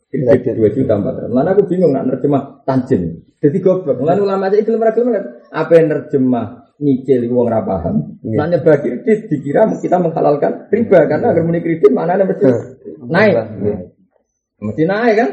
kredit 0.07 0.55
2 0.55 0.77
juta 0.77 0.93
400. 0.95 1.27
Lalu 1.27 1.49
aku 1.51 1.63
bingung 1.67 1.91
nak 1.91 2.05
nerjemah 2.07 2.63
tanjin. 2.63 3.23
Jadi 3.41 3.57
goblok. 3.57 3.97
Lalu 3.99 4.21
ulama 4.21 4.53
saya 4.53 4.61
itu 4.61 4.77
apa 4.77 5.71
yang 5.73 5.87
nerjemah 5.89 6.45
nyicil 6.81 7.29
uang 7.29 7.47
ora 7.47 7.61
paham. 7.61 8.17
Yeah. 8.25 8.41
Nanya 8.41 8.57
bagi 8.65 8.89
kredit 8.89 9.29
dikira 9.29 9.69
kita 9.77 10.01
menghalalkan 10.01 10.67
riba 10.73 11.05
karena 11.05 11.31
agar 11.31 11.43
muni 11.45 11.61
kredit 11.61 11.93
mana 11.93 12.17
ada 12.17 12.25
mesti 12.25 12.45
naik. 13.05 13.35
Yeah. 13.61 13.79
Mesti 14.61 14.83
naik 14.89 15.15
kan? 15.15 15.29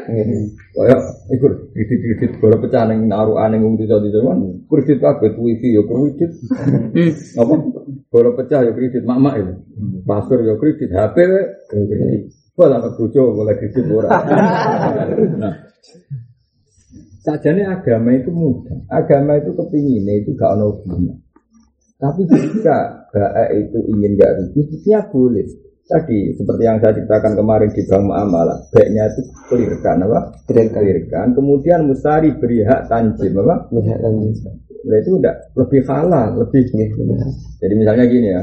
Kayak 0.76 1.00
ikut 1.32 1.52
kredit 1.72 1.98
kredit 2.04 2.30
kalau 2.38 2.60
pecah 2.60 2.84
neng 2.84 3.08
naruh 3.08 3.40
aneh 3.40 3.56
ngomong 3.56 3.80
di 3.80 3.88
di 3.88 4.10
zaman 4.12 4.68
kredit 4.68 5.00
apa 5.00 5.26
wifi 5.40 5.72
ya 5.72 5.82
kredit 5.88 6.30
apa 7.40 7.54
kalau 8.12 8.30
pecah 8.36 8.60
ya 8.68 8.72
kredit 8.76 9.02
mak 9.08 9.18
mak 9.18 9.34
itu 9.40 9.54
pasur 10.04 10.44
ya 10.44 10.54
kredit 10.60 10.92
HP 10.92 11.16
kredit. 11.72 12.22
Wah, 12.58 12.82
bojo 12.90 13.38
boleh 13.38 13.54
kredit 13.56 13.86
ora. 13.88 14.10
Nah, 15.38 15.54
Sajane 17.28 17.60
agama 17.68 18.16
itu 18.16 18.32
mudah. 18.32 18.88
Agama 18.88 19.36
itu 19.36 19.52
kepinginnya 19.52 20.24
itu 20.24 20.32
gak 20.32 20.56
ono 20.56 20.80
guna. 20.80 21.12
Tapi 21.98 22.22
jika 22.30 23.10
baik 23.10 23.50
itu 23.58 23.78
ingin 23.90 24.14
gak 24.14 24.32
rugi, 24.38 24.62
ya 24.86 25.02
boleh. 25.10 25.46
Tadi 25.88 26.36
seperti 26.36 26.62
yang 26.68 26.78
saya 26.84 26.94
ceritakan 27.00 27.32
kemarin 27.32 27.72
di 27.72 27.80
Bank 27.88 28.04
Muamalah, 28.06 28.60
baiknya 28.70 29.08
itu 29.08 29.24
kelirkan 29.48 30.04
apa? 30.04 30.36
Kelirkan. 30.44 31.32
Kemudian 31.32 31.88
mustari 31.88 32.36
beri 32.36 32.60
hak 32.60 32.92
tanjim 32.92 33.32
apa? 33.40 33.72
Hak 33.72 33.98
tanjim. 34.04 34.30
Nah, 34.84 34.96
itu 35.00 35.10
udah 35.16 35.34
lebih 35.58 35.80
halal, 35.88 36.28
lebih. 36.44 36.62
Ya, 36.76 36.86
Jadi 37.64 37.74
misalnya 37.74 38.04
gini 38.04 38.28
ya, 38.30 38.42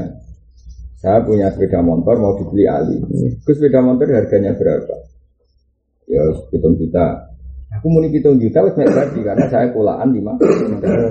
saya 0.98 1.22
punya 1.22 1.48
sepeda 1.54 1.80
motor 1.80 2.18
mau 2.18 2.34
dibeli 2.34 2.66
Ali. 2.66 2.98
Terus 3.46 3.56
sepeda 3.62 3.78
motor 3.78 4.10
harganya 4.10 4.52
berapa? 4.58 4.94
Ya 6.10 6.22
hitung 6.50 6.74
kita 6.76 7.35
Aku 7.86 7.94
muni 7.94 8.10
pitung 8.10 8.34
juta 8.42 8.66
wis 8.66 8.74
mek 8.74 8.90
badi 8.90 9.22
karena 9.22 9.46
saya 9.46 9.70
kulaan 9.70 10.10
lima. 10.10 10.34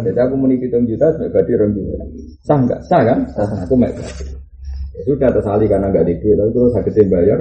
Jadi 0.04 0.20
aku 0.20 0.36
muni 0.36 0.60
pitung 0.60 0.84
juta 0.84 1.08
wis 1.08 1.24
mek 1.24 1.32
badi 1.32 1.56
rong 1.56 1.72
juta. 1.72 2.04
Sah 2.44 2.60
enggak? 2.60 2.84
Sah 2.92 3.00
kan? 3.00 3.20
Sah. 3.32 3.48
Aku 3.64 3.80
mek 3.80 3.96
badi. 3.96 4.28
Ya 5.00 5.02
sudah 5.08 5.32
tersali 5.32 5.72
karena 5.72 5.88
enggak 5.88 6.04
di 6.04 6.20
duit, 6.20 6.36
terus 6.36 6.76
sakitnya 6.76 7.08
bayar 7.08 7.40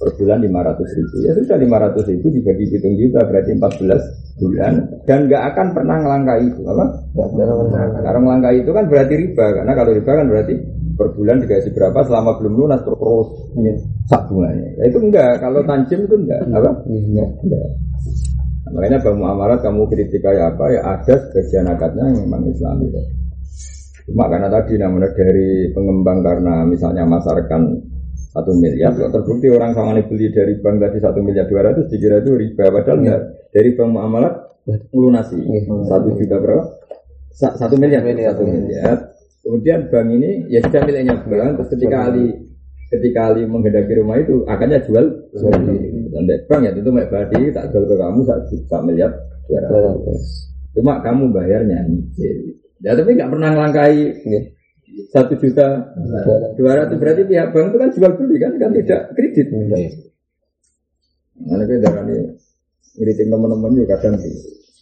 per 0.00 0.08
bulan 0.16 0.40
lima 0.40 0.64
ratus 0.64 0.96
ribu. 0.96 1.16
Ya 1.28 1.36
sudah 1.36 1.60
lima 1.60 1.76
ratus 1.76 2.08
ribu 2.08 2.32
dibagi 2.32 2.64
pitung 2.72 2.96
juta 2.96 3.20
berarti 3.20 3.50
empat 3.52 3.72
belas 3.84 4.02
bulan 4.40 4.72
dan 5.04 5.18
nggak 5.28 5.42
akan 5.52 5.66
pernah 5.76 5.96
ngelangkai 6.00 6.40
itu 6.48 6.62
apa? 6.64 6.84
Karena 8.00 8.18
ngelangkai 8.24 8.54
itu 8.64 8.70
kan 8.72 8.84
berarti 8.88 9.14
riba 9.28 9.46
karena 9.60 9.72
kalau 9.76 9.90
riba 9.92 10.12
kan 10.16 10.24
berarti 10.24 10.54
per 10.96 11.08
bulan 11.12 11.36
dikasih 11.44 11.76
berapa 11.76 12.00
selama 12.08 12.32
belum 12.40 12.54
lunas 12.56 12.80
terus 12.80 13.28
ini 13.60 13.76
sak 14.08 14.24
bunganya. 14.32 14.72
Nah, 14.72 14.86
itu 14.88 14.98
enggak 15.04 15.36
kalau 15.36 15.60
tanjim 15.68 16.00
itu 16.08 16.16
enggak 16.16 16.40
apa? 16.48 16.70
Enggak. 16.88 17.28
enggak. 17.44 17.68
Makanya 18.68 19.00
bang 19.00 19.16
Muamarat 19.16 19.64
kamu 19.64 19.88
kritik 19.88 20.20
kayak 20.20 20.56
apa 20.56 20.64
ya 20.68 20.80
ada 20.84 21.14
sebagian 21.16 21.66
akadnya 21.72 22.04
yang 22.12 22.28
memang 22.28 22.44
Islami. 22.52 22.86
Ya. 22.92 23.02
Cuma 24.04 24.28
karena 24.28 24.48
tadi 24.52 24.74
namanya 24.76 25.08
dari 25.16 25.70
pengembang 25.72 26.18
karena 26.20 26.54
misalnya 26.68 27.08
masarkan 27.08 27.80
satu 28.30 28.54
miliar, 28.54 28.94
kalau 28.94 29.10
terbukti 29.10 29.50
orang 29.50 29.74
sama 29.74 29.98
beli 30.06 30.30
dari 30.30 30.54
bank 30.62 30.78
tadi 30.78 31.02
satu 31.02 31.18
miliar 31.18 31.50
dua 31.50 31.66
ratus 31.66 31.90
dikira 31.90 32.22
itu 32.22 32.30
riba, 32.38 32.70
padahal 32.70 32.98
enggak 33.02 33.20
dari 33.50 33.70
bank 33.74 33.90
muamalat 33.90 34.34
melunasi 34.94 35.38
satu 35.90 36.08
juta 36.14 36.36
berapa? 36.38 36.64
Satu 37.34 37.74
miliar, 37.74 38.06
satu 38.06 38.42
miliar. 38.46 38.96
Kemudian 39.42 39.90
bank 39.90 40.06
ini 40.14 40.46
ya 40.46 40.62
sudah 40.62 40.80
miliknya 40.86 41.16
bank, 41.26 41.50
terus 41.58 41.68
ketika 41.74 41.96
Ali 42.06 42.49
ketika 42.90 43.30
Ali 43.30 43.46
menghendaki 43.46 43.94
rumah 43.94 44.18
itu 44.18 44.42
akannya 44.50 44.82
jual 44.82 45.06
dan 46.10 46.26
bank 46.50 46.60
ya 46.66 46.70
tentu 46.74 46.90
badi 46.90 47.54
tak 47.54 47.70
jual 47.70 47.84
ke 47.86 47.94
kamu 47.94 48.20
satu 48.26 48.44
juta 48.50 48.76
miliar 48.82 49.10
dua 49.46 49.60
ratus 49.62 50.50
cuma 50.74 51.02
kamu 51.02 51.34
bayarnya 51.34 51.86
nyicil. 51.86 52.58
Ya 52.80 52.96
tapi 52.96 53.12
nggak 53.14 53.30
pernah 53.30 53.48
ngelangkai 53.52 53.98
satu 55.14 55.34
juta. 55.38 55.94
Dua 56.58 56.72
ratus 56.74 56.96
berarti 56.98 57.22
pihak 57.26 57.54
bank 57.54 57.66
itu 57.70 57.78
kan 57.78 57.90
jual 57.94 58.12
beli 58.18 58.36
kan 58.42 58.52
kan 58.58 58.70
tidak 58.74 59.02
kredit. 59.14 59.46
Mana 61.40 61.62
kita 61.64 61.78
darah 61.88 62.04
ini 62.04 62.36
ngiritin 63.00 63.32
teman-teman 63.32 63.70
juga 63.72 63.96
kadang 63.96 64.18
sih 64.20 64.34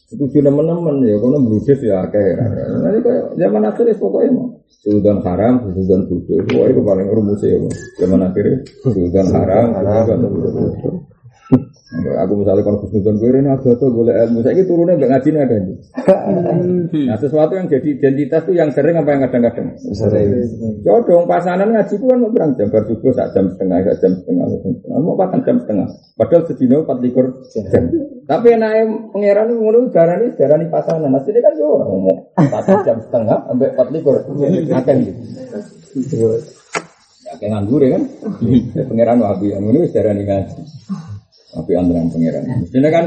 setuju 0.08 0.40
teman-teman 0.40 1.04
ya 1.04 1.20
kalau 1.20 1.36
meludes 1.36 1.80
ya 1.84 2.00
akhirnya 2.00 2.48
nanti 2.80 2.98
kayak 3.04 3.24
zaman 3.36 3.62
akhir 3.68 3.86
pokoknya 4.00 4.30
mau 4.32 4.48
Sudan 4.78 5.18
haram, 5.26 5.74
sudan 5.74 6.06
bodoh. 6.06 6.38
Wah 6.54 6.70
itu 6.70 6.80
paling 6.86 7.08
rumus 7.10 7.42
ya. 7.42 7.58
Zaman 7.98 8.30
akhirnya 8.30 8.62
sudan 8.86 9.26
haram, 9.34 9.74
sudan 9.74 10.18
bodoh. 10.22 11.02
Aku 11.88 12.44
misalnya 12.44 12.68
kon 12.68 12.84
khusnudon 12.84 13.16
gue 13.16 13.32
ini 13.32 13.48
agak 13.48 13.80
tuh 13.80 13.88
boleh 13.88 14.12
ilmu. 14.12 14.44
Saya 14.44 14.60
turunnya 14.68 15.00
nggak 15.00 15.08
ngaji 15.08 15.28
ada 15.40 15.56
nih. 15.56 15.76
Nah 17.08 17.16
sesuatu 17.16 17.56
yang 17.56 17.64
jadi 17.64 17.96
identitas 17.96 18.44
tuh 18.44 18.52
yang 18.52 18.68
sering 18.76 19.00
apa 19.00 19.08
yang 19.16 19.24
kadang-kadang. 19.24 19.72
Sering. 19.96 20.28
Codong 20.84 21.24
pasangan 21.24 21.64
ngaji 21.64 21.94
itu 21.96 22.04
kan 22.04 22.20
mau 22.20 22.28
berang 22.28 22.52
jam 22.60 22.68
bersubuh 22.68 23.08
saat 23.16 23.32
jam 23.32 23.48
setengah, 23.48 23.88
saat 23.88 23.98
jam 24.04 24.12
setengah, 24.20 24.44
mau 25.00 25.16
patang 25.16 25.40
jam 25.48 25.56
setengah. 25.64 25.88
Padahal 26.12 26.42
sedino 26.44 26.84
empat 26.84 26.98
likur 27.00 27.26
jam. 27.56 27.84
Tapi 28.28 28.46
enak 28.52 28.72
pangeran 29.16 29.48
ngono 29.48 29.88
darani 29.88 30.36
darani 30.36 30.68
pasangan. 30.68 31.08
Nah 31.08 31.24
sini 31.24 31.40
kan 31.40 31.56
yo 31.56 31.72
ngomong 31.88 32.36
satu 32.36 32.84
jam 32.84 33.00
setengah 33.00 33.48
sampai 33.48 33.72
empat 33.72 33.88
likur. 33.96 34.28
Akan 34.76 34.96
gitu. 35.96 36.36
Ya 37.24 37.32
kayak 37.40 37.48
nganggur 37.56 37.80
ya 37.80 37.96
kan. 37.96 38.02
Pangeran 38.76 39.24
wahabi 39.24 39.56
yang 39.56 39.64
ini 39.72 39.88
darani 39.88 40.28
ngaji. 40.28 40.60
Tapi 41.58 41.74
antara 41.74 42.06
pangeran. 42.06 42.44
Mestinya 42.62 42.90
kan 42.94 43.04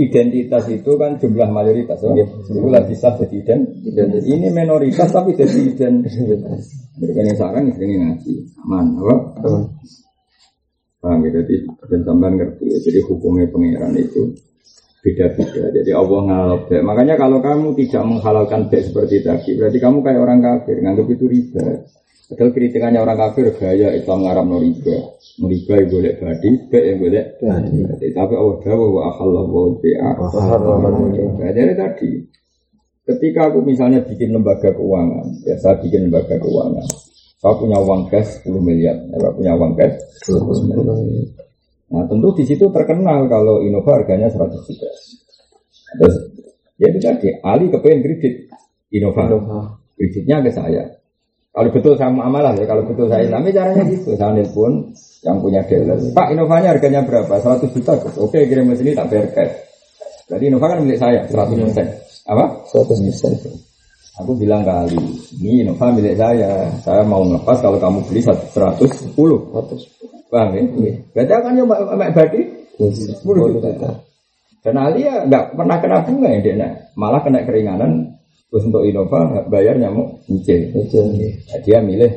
identitas 0.00 0.64
itu 0.72 0.90
kan 0.96 1.20
jumlah 1.20 1.48
mayoritas. 1.52 2.00
Oh? 2.00 2.16
Itu 2.16 2.72
lagi 2.72 2.96
sah 2.96 3.12
jadi 3.20 3.44
identitas. 3.44 4.24
Ini 4.24 4.48
minoritas 4.48 5.12
tapi 5.12 5.36
jadi 5.36 5.76
identitas. 5.76 6.64
Mereka 6.96 7.20
yang 7.20 7.36
sekarang 7.36 7.64
ini 7.76 7.96
ngaji. 8.00 8.32
Aman, 8.64 8.96
apa? 9.04 9.16
Paham 11.00 11.24
ya? 11.28 11.30
Jadi 11.44 11.54
dan 11.92 12.00
sampean 12.08 12.40
ngerti 12.40 12.64
ya. 12.72 12.78
Jadi 12.80 12.98
hukumnya 13.04 13.44
pangeran 13.52 13.92
itu 14.00 14.32
beda-beda. 15.00 15.72
Jadi 15.72 15.90
Allah 15.96 16.20
ngalap 16.28 16.62
Makanya 16.68 17.14
kalau 17.16 17.40
kamu 17.40 17.72
tidak 17.84 18.04
menghalalkan 18.04 18.68
bek 18.68 18.82
seperti 18.84 19.24
tadi, 19.24 19.56
berarti 19.56 19.78
kamu 19.80 19.98
kayak 20.04 20.20
orang 20.20 20.40
kafir, 20.44 20.76
nganggap 20.80 21.06
itu 21.08 21.24
riba. 21.24 21.64
Padahal 22.30 22.54
kritikannya 22.54 23.02
orang 23.02 23.18
kafir 23.18 23.50
gaya 23.58 23.90
Islam 23.90 24.22
ngarap 24.22 24.46
no 24.46 24.62
riba. 24.62 25.18
Riba 25.42 25.72
yang 25.82 25.88
boleh 25.90 26.12
badi, 26.14 26.50
bek 26.70 26.84
yang 26.86 26.98
boleh 27.02 27.24
badi. 27.42 28.06
Tapi 28.14 28.34
Allah 28.38 28.56
dawa 28.62 28.86
wa 28.86 29.02
akhallah 29.10 29.44
wa 29.50 29.74
bi'a. 29.82 30.10
Jadi 31.50 31.72
tadi, 31.74 32.10
ketika 33.02 33.50
aku 33.50 33.66
misalnya 33.66 34.06
bikin 34.06 34.30
lembaga 34.30 34.70
keuangan, 34.70 35.26
ya 35.42 35.58
saya 35.58 35.82
bikin 35.82 36.06
lembaga 36.06 36.38
keuangan. 36.38 36.86
Saya 37.40 37.54
punya 37.58 37.82
uang 37.82 38.06
cash 38.12 38.46
10 38.46 38.62
miliar, 38.62 38.94
saya 39.10 39.32
punya 39.34 39.52
uang 39.58 39.72
cash 39.74 39.98
10 40.30 40.70
miliar. 40.70 40.86
Nah 41.90 42.06
tentu 42.06 42.30
di 42.38 42.44
situ 42.46 42.70
terkenal 42.70 43.26
kalau 43.26 43.58
Innova 43.66 43.98
harganya 43.98 44.30
100 44.30 44.54
juta. 44.70 44.90
Terus 45.98 46.14
ya 46.78 46.94
itu 46.94 46.98
tadi 47.02 47.34
Ali 47.42 47.66
kepengen 47.74 48.06
kredit 48.06 48.34
Innova. 48.94 49.26
Kreditnya 49.98 50.46
ke 50.46 50.54
saya. 50.54 50.99
Kalau 51.50 51.70
betul 51.74 51.98
sama 51.98 52.30
amalah 52.30 52.54
ya, 52.54 52.62
kalau 52.62 52.86
betul 52.86 53.10
saya 53.10 53.26
Islami 53.26 53.50
caranya 53.50 53.82
gitu. 53.90 54.14
Saya 54.14 54.44
pun 54.54 54.94
yang 55.26 55.36
punya 55.42 55.60
dealer. 55.66 55.98
Pak 56.14 56.30
Innovanya 56.30 56.72
harganya 56.72 57.02
berapa? 57.02 57.34
100 57.42 57.74
juta. 57.74 57.92
Oke 58.22 58.46
kirim 58.46 58.70
ke 58.70 58.78
sini 58.78 58.94
tak 58.94 59.10
bayar 59.10 59.26
cash. 59.34 59.54
Jadi 60.30 60.46
Innova 60.46 60.70
kan 60.70 60.78
milik 60.86 61.02
saya 61.02 61.26
100 61.26 61.58
persen. 61.58 61.86
Apa? 62.30 62.44
100 62.70 63.02
persen. 63.02 63.32
Aku 64.22 64.36
bilang 64.36 64.62
ke 64.62 64.70
Ali, 64.70 65.00
ini 65.42 65.66
Innova 65.66 65.90
milik 65.90 66.14
saya. 66.14 66.70
Saya 66.86 67.02
mau 67.02 67.26
ngelepas 67.26 67.58
kalau 67.58 67.82
kamu 67.82 67.98
beli 68.06 68.22
110. 68.22 69.18
100. 69.18 70.30
Paham 70.30 70.54
ya? 70.54 70.62
Berarti 71.10 71.32
akan 71.34 71.52
yang 71.58 71.66
Mbak 71.66 72.10
Badi 72.14 72.40
10 72.78 73.26
juta. 73.26 73.90
Dan 74.60 74.74
Ali 74.78 75.02
ya 75.02 75.26
nggak 75.26 75.58
pernah 75.58 75.76
kena 75.82 75.98
bunga 76.06 76.28
ya 76.30 76.38
dia, 76.44 76.68
malah 76.94 77.20
kena 77.26 77.42
keringanan. 77.42 78.19
Terus 78.50 78.66
untuk 78.66 78.82
Innova 78.82 79.46
bayarnya 79.46 79.94
mau 79.94 80.18
nyicil. 80.26 80.74
Nah, 80.74 81.58
dia 81.62 81.78
milih 81.78 82.10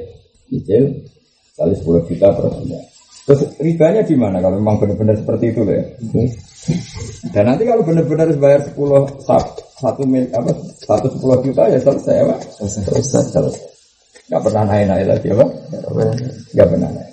nyicil 0.50 0.84
kali 1.54 1.74
10 1.78 2.10
juta 2.10 2.28
per 2.34 2.46
bulan. 2.50 2.84
Terus 3.24 3.42
ribanya 3.62 4.02
di 4.02 4.16
mana 4.18 4.42
kalau 4.42 4.58
memang 4.58 4.82
benar-benar 4.82 5.16
seperti 5.16 5.54
itu 5.54 5.62
ya? 5.64 5.84
Dan 7.32 7.44
nanti 7.48 7.64
kalau 7.70 7.86
benar-benar 7.86 8.34
bayar 8.36 8.66
10 8.66 8.74
satu 9.84 10.08
mil 10.08 10.24
apa 10.32 10.52
satu 10.80 11.12
sepuluh 11.12 11.44
juta 11.44 11.68
ya 11.68 11.76
selesai 11.76 12.24
apa? 12.24 12.36
Selesai. 12.64 13.22
selesai. 13.36 13.64
Gak 14.32 14.42
pernah 14.42 14.64
naik-naik 14.64 15.06
lagi 15.12 15.28
apa? 15.36 15.46
Gak 16.56 16.68
pernah 16.72 16.90
naik. 16.90 17.12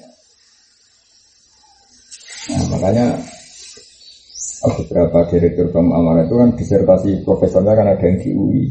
Nah, 2.50 2.64
makanya 2.70 3.06
beberapa 4.60 5.18
direktur 5.32 5.72
muamalah 5.72 6.28
itu 6.28 6.36
kan 6.36 6.50
disertasi 6.52 7.10
profesornya 7.24 7.72
kan 7.72 7.86
ada 7.96 8.04
yang 8.04 8.18
di 8.20 8.30
UI 8.36 8.64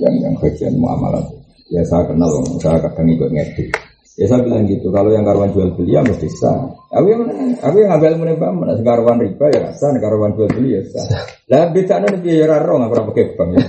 yang 0.00 0.14
yang 0.24 0.34
bagian 0.40 0.72
muamalah 0.80 1.24
ya 1.68 1.82
saya 1.84 2.06
kenal 2.08 2.30
saya 2.62 2.78
kadang 2.82 3.08
ikut 3.10 3.30
ngedit. 3.30 3.70
Ya 4.16 4.24
saya 4.32 4.40
bilang 4.40 4.64
gitu 4.64 4.88
kalau 4.88 5.12
yang 5.12 5.28
karuan 5.28 5.52
jual 5.52 5.76
beli 5.76 5.92
ya 5.92 6.00
mesti 6.00 6.24
sah. 6.40 6.56
Aku 6.88 7.04
yang 7.04 7.28
aku 7.60 7.84
yang 7.84 7.92
ngambil 7.92 8.16
menembak 8.16 8.48
mana 8.48 8.72
karuan 8.80 9.20
riba 9.20 9.46
ya 9.52 9.68
sah 9.76 9.92
karuan 10.00 10.32
jual 10.32 10.48
beli 10.56 10.80
ya 10.80 10.82
sah. 10.88 11.04
Lah 11.52 11.68
beda 11.68 12.00
nih 12.00 12.24
biaya 12.24 12.44
raro 12.48 12.80
nggak 12.80 12.90
pernah 12.96 13.06
pakai 13.12 13.26
bank 13.36 13.50
ya. 13.52 13.60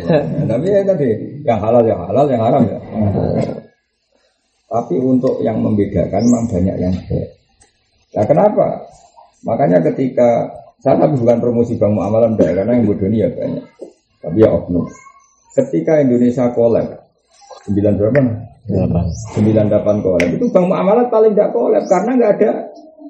Tapi 0.47 0.65
ya 0.71 0.81
tadi 0.87 1.07
yang 1.43 1.59
halal 1.59 1.83
yang 1.83 1.99
halal 1.99 2.25
yang 2.31 2.41
haram 2.47 2.63
ya. 2.63 2.79
Tapi 4.71 4.95
untuk 5.03 5.35
yang 5.43 5.59
membedakan 5.59 6.21
memang 6.23 6.45
banyak 6.47 6.75
yang 6.79 6.95
baik. 6.95 7.27
Nah 8.15 8.23
kenapa? 8.23 8.67
Makanya 9.43 9.83
ketika 9.91 10.47
saya 10.77 10.95
tapi 11.01 11.17
bukan 11.17 11.37
promosi 11.41 11.73
bank 11.73 11.93
muamalah 11.97 12.29
enggak, 12.29 12.53
karena 12.53 12.71
yang 12.77 12.85
bodoh 12.85 13.07
ini 13.09 13.17
ya 13.25 13.29
banyak. 13.33 13.65
Tapi 14.21 14.37
ya 14.37 14.49
oknum. 14.53 14.85
Ketika 15.57 16.05
Indonesia 16.05 16.53
kolab, 16.53 16.87
sembilan 17.65 17.93
berapa? 17.97 18.21
Sembilan 19.33 19.65
delapan 19.73 19.95
kolab. 20.05 20.29
Itu 20.37 20.45
bank 20.53 20.65
muamalah 20.69 21.09
paling 21.09 21.33
tidak 21.33 21.49
kolab 21.49 21.83
karena 21.89 22.11
nggak 22.13 22.31
ada 22.37 22.49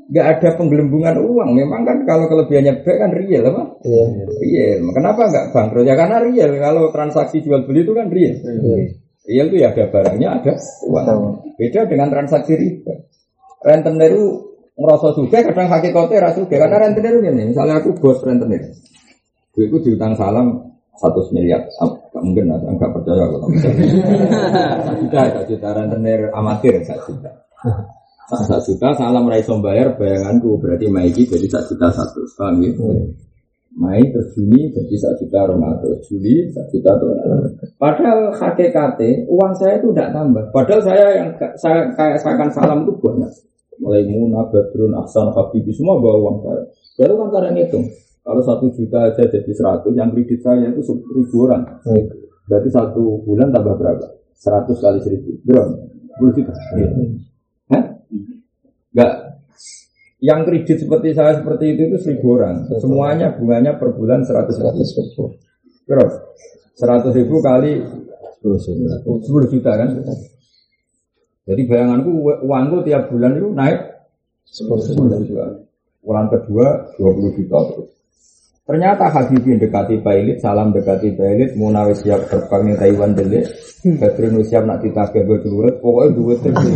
nggak 0.08 0.28
ada 0.40 0.50
penggelembungan 0.56 1.16
uang. 1.20 1.50
Memang 1.52 1.84
kan 1.84 2.08
kalau 2.08 2.32
kelebihannya 2.32 2.80
B 2.80 2.86
kan 2.88 3.12
real 3.12 3.44
apa? 3.52 3.64
Iya. 3.84 4.04
Real. 4.24 4.80
Kenapa 4.96 5.22
nggak 5.28 5.46
bangkrut? 5.52 5.84
Ya 5.84 6.00
karena 6.00 6.24
real. 6.24 6.50
Kalau 6.56 6.84
transaksi 6.96 7.44
jual 7.44 7.68
beli 7.68 7.84
itu 7.84 7.92
kan 7.92 8.08
real. 8.08 8.40
Real, 8.40 8.96
real 9.28 9.46
itu 9.52 9.58
ya 9.60 9.76
ada 9.76 9.84
barangnya, 9.92 10.28
ada 10.40 10.54
uang. 10.88 11.60
Beda 11.60 11.84
dengan 11.84 12.08
transaksi 12.08 12.56
riba. 12.56 12.96
Rentenir 13.60 14.16
itu 14.16 14.47
ngerasa 14.78 15.08
juga 15.18 15.42
kadang 15.42 15.70
hakikatnya 15.74 16.18
rasa 16.22 16.38
juga 16.46 16.56
karena 16.62 16.78
rentenir 16.86 17.14
ini 17.18 17.50
misalnya 17.50 17.82
aku 17.82 17.98
bos 17.98 18.22
rentenir. 18.22 18.62
Duitku 19.58 19.82
diutang 19.82 20.14
salam 20.14 20.54
satu 21.02 21.26
miliar. 21.34 21.66
Nggak 21.66 22.22
mungkin 22.22 22.46
lah 22.46 22.58
nggak 22.62 22.92
percaya 22.94 23.26
kalau 23.26 23.50
satu 23.58 24.94
juta 25.02 25.20
satu 25.34 25.46
juta 25.50 25.70
rentenir 25.74 26.20
amatir 26.30 26.74
satu 26.86 27.10
juta. 27.10 27.32
Satu 28.28 28.70
juta 28.70 28.90
salam 28.94 29.26
raiso 29.26 29.58
bayar 29.58 29.98
bayanganku 29.98 30.62
berarti 30.62 30.86
maiki 30.94 31.26
jadi 31.26 31.48
satu 31.50 31.74
juta 31.74 31.88
satu 31.98 32.22
paham 32.38 32.62
ya? 32.62 32.72
Mei 33.78 34.02
terus 34.10 34.34
Juni 34.34 34.74
jadi 34.74 34.96
satu 34.98 35.26
juta 35.26 35.54
Ramadan 35.54 36.02
Juli 36.06 36.50
satu 36.54 36.70
juta 36.78 36.92
Padahal 37.78 38.34
hakikatnya 38.34 39.26
uang 39.30 39.54
saya 39.58 39.78
itu 39.82 39.90
tidak 39.94 40.14
tambah. 40.18 40.46
Padahal 40.50 40.82
saya 40.82 41.06
yang 41.18 41.30
saya 41.58 41.94
kayak 41.94 42.18
saya 42.22 42.34
akan 42.42 42.50
salam 42.54 42.80
itu 42.86 42.94
banyak 43.02 43.30
mulai 43.82 44.04
Muna, 44.10 44.48
Badrun, 44.50 44.94
Aksan, 44.98 45.30
Habibi 45.34 45.72
semua 45.74 45.98
bawa 46.02 46.16
uang 46.22 46.38
saya. 46.44 46.64
Baru 46.98 47.14
kan 47.22 47.28
karena 47.34 47.50
ngitung. 47.54 47.86
Kalau 48.28 48.44
satu 48.44 48.68
juta 48.76 49.08
aja 49.08 49.24
jadi 49.24 49.52
seratus, 49.56 49.94
yang 49.96 50.12
kredit 50.12 50.44
saya 50.44 50.68
itu 50.68 50.84
ribu 51.16 51.48
orang. 51.48 51.64
Hmm. 51.88 52.12
Berarti 52.48 52.70
satu 52.72 53.24
bulan 53.24 53.56
tambah 53.56 53.80
berapa? 53.80 54.04
Seratus 54.36 54.78
kali 54.84 55.00
seribu. 55.00 55.32
Berapa? 55.48 55.74
Sepuluh 56.12 56.32
juta. 56.36 56.54
Hmm. 56.76 57.08
Hah? 57.72 57.84
Enggak. 58.92 59.14
Yang 60.18 60.40
kredit 60.50 60.78
seperti 60.84 61.10
saya 61.16 61.40
seperti 61.40 61.66
itu 61.78 61.82
itu 61.88 61.98
seribu 62.04 62.36
orang. 62.36 62.68
Semuanya 62.82 63.32
bunganya 63.38 63.80
per 63.80 63.96
bulan 63.96 64.26
seratus 64.28 64.60
ribu. 64.60 65.38
Berapa? 65.88 66.16
Seratus 66.76 67.14
ribu 67.16 67.40
kali 67.40 67.80
sepuluh 68.44 69.48
juta 69.48 69.72
kan? 69.72 69.90
Jadi 71.48 71.62
bayanganku 71.64 72.12
uangku 72.44 72.84
tiap 72.84 73.08
bulan 73.08 73.40
itu 73.40 73.48
naik 73.56 73.80
10 74.52 74.68
juta. 75.24 75.48
Bulan 76.04 76.28
kedua 76.28 76.92
20 77.00 77.38
juta 77.40 77.58
terus. 77.72 77.98
Ternyata 78.68 79.08
Habibie 79.08 79.56
dekati 79.56 80.04
Bailit, 80.04 80.44
salam 80.44 80.76
dekati 80.76 81.16
Bailit, 81.16 81.56
Muna 81.56 81.88
siap 81.96 82.28
terbang 82.28 82.68
nih 82.68 82.76
Taiwan 82.76 83.16
delik, 83.16 83.48
Badrun 83.96 84.44
siap 84.44 84.68
nak 84.68 84.84
ditagih 84.84 85.24
dulu, 85.24 85.72
pokoknya 85.80 86.12
dua 86.12 86.34
terus. 86.44 86.68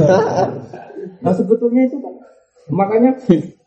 Nah 1.21 1.29
sebetulnya 1.37 1.85
itu 1.85 2.01
kan, 2.01 2.13
makanya 2.73 3.13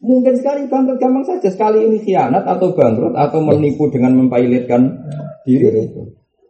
mungkin 0.03 0.35
sekali 0.35 0.67
bangkrut 0.67 0.99
gampang 0.99 1.23
saja 1.23 1.47
sekali 1.47 1.87
ini 1.87 2.03
khianat 2.03 2.43
atau 2.43 2.75
bangkrut 2.75 3.15
atau 3.15 3.39
menipu 3.47 3.87
dengan 3.95 4.19
mempailitkan 4.19 4.91
diri 5.47 5.71
itu. 5.71 6.03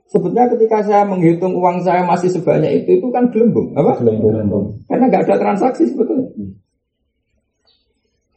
Sebetulnya 0.05 0.47
ketika 0.53 0.85
saya 0.85 1.03
menghitung 1.09 1.57
uang 1.57 1.81
saya 1.81 2.05
masih 2.05 2.29
sebanyak 2.29 2.85
itu, 2.85 3.01
itu 3.01 3.07
kan 3.09 3.33
gelembung, 3.33 3.73
apa? 3.73 3.99
Gelembung. 3.99 4.79
Karena 4.85 5.09
nggak 5.09 5.25
ada 5.27 5.37
transaksi 5.41 5.89
sebetulnya. 5.89 6.29
Hmm. 6.37 6.53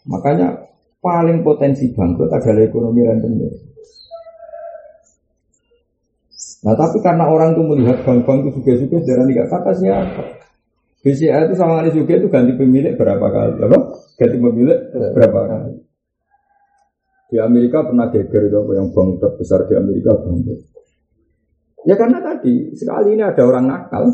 Makanya 0.08 0.48
paling 1.04 1.44
potensi 1.44 1.92
bangkrut 1.92 2.32
adalah 2.32 2.64
ekonomi 2.64 3.04
rentenir. 3.04 3.52
Nah 6.64 6.74
tapi 6.74 6.98
karena 7.04 7.30
orang 7.30 7.54
itu 7.54 7.64
melihat 7.68 7.98
bank-bank 8.02 8.50
itu 8.50 8.50
juga-juga 8.64 8.98
darah 9.06 9.26
nggak 9.28 9.50
kata 9.52 9.72
siapa. 9.78 10.24
BCA 11.06 11.46
itu 11.48 11.56
sama 11.56 11.84
kali 11.84 11.94
juga 11.94 12.14
itu 12.18 12.28
ganti 12.28 12.52
pemilik 12.58 12.98
berapa 12.98 13.28
kali, 13.30 13.54
apa? 13.64 13.80
Ganti 14.18 14.38
pemilik 14.42 14.80
berapa 15.14 15.40
kali. 15.46 15.74
Di 17.28 17.38
Amerika 17.44 17.84
pernah 17.84 18.08
geger 18.08 18.48
itu 18.48 18.60
yang 18.72 18.88
bank 18.96 19.20
terbesar 19.20 19.68
di 19.68 19.76
Amerika 19.76 20.16
bangkrut. 20.16 20.77
Ya 21.88 21.96
karena 21.96 22.20
tadi 22.20 22.76
sekali 22.76 23.16
ini 23.16 23.24
ada 23.24 23.48
orang 23.48 23.72
nakal. 23.72 24.12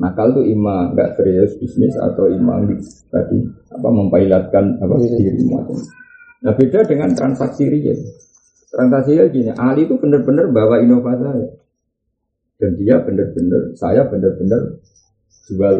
Nakal 0.00 0.32
itu 0.32 0.56
ima 0.56 0.88
nggak 0.96 1.20
serius 1.20 1.52
bisnis 1.60 1.92
atau 2.00 2.32
ima 2.32 2.64
tadi 3.12 3.44
apa 3.68 3.88
mempailatkan 3.92 4.80
apa 4.80 4.96
iya. 5.04 5.20
diri 5.20 5.44
macam. 5.52 5.76
Nah 6.48 6.52
beda 6.56 6.88
dengan 6.88 7.12
transaksi 7.12 7.68
real. 7.68 7.98
Transaksi 8.72 9.20
real 9.20 9.28
gini, 9.28 9.52
Ali 9.52 9.84
itu 9.84 10.00
benar-benar 10.00 10.48
bawa 10.48 10.80
inovasi 10.80 11.22
saya. 11.28 11.48
Dan 12.58 12.74
dia 12.80 12.96
benar-benar, 13.04 13.62
saya 13.76 14.02
benar-benar 14.08 14.80
jual 15.46 15.76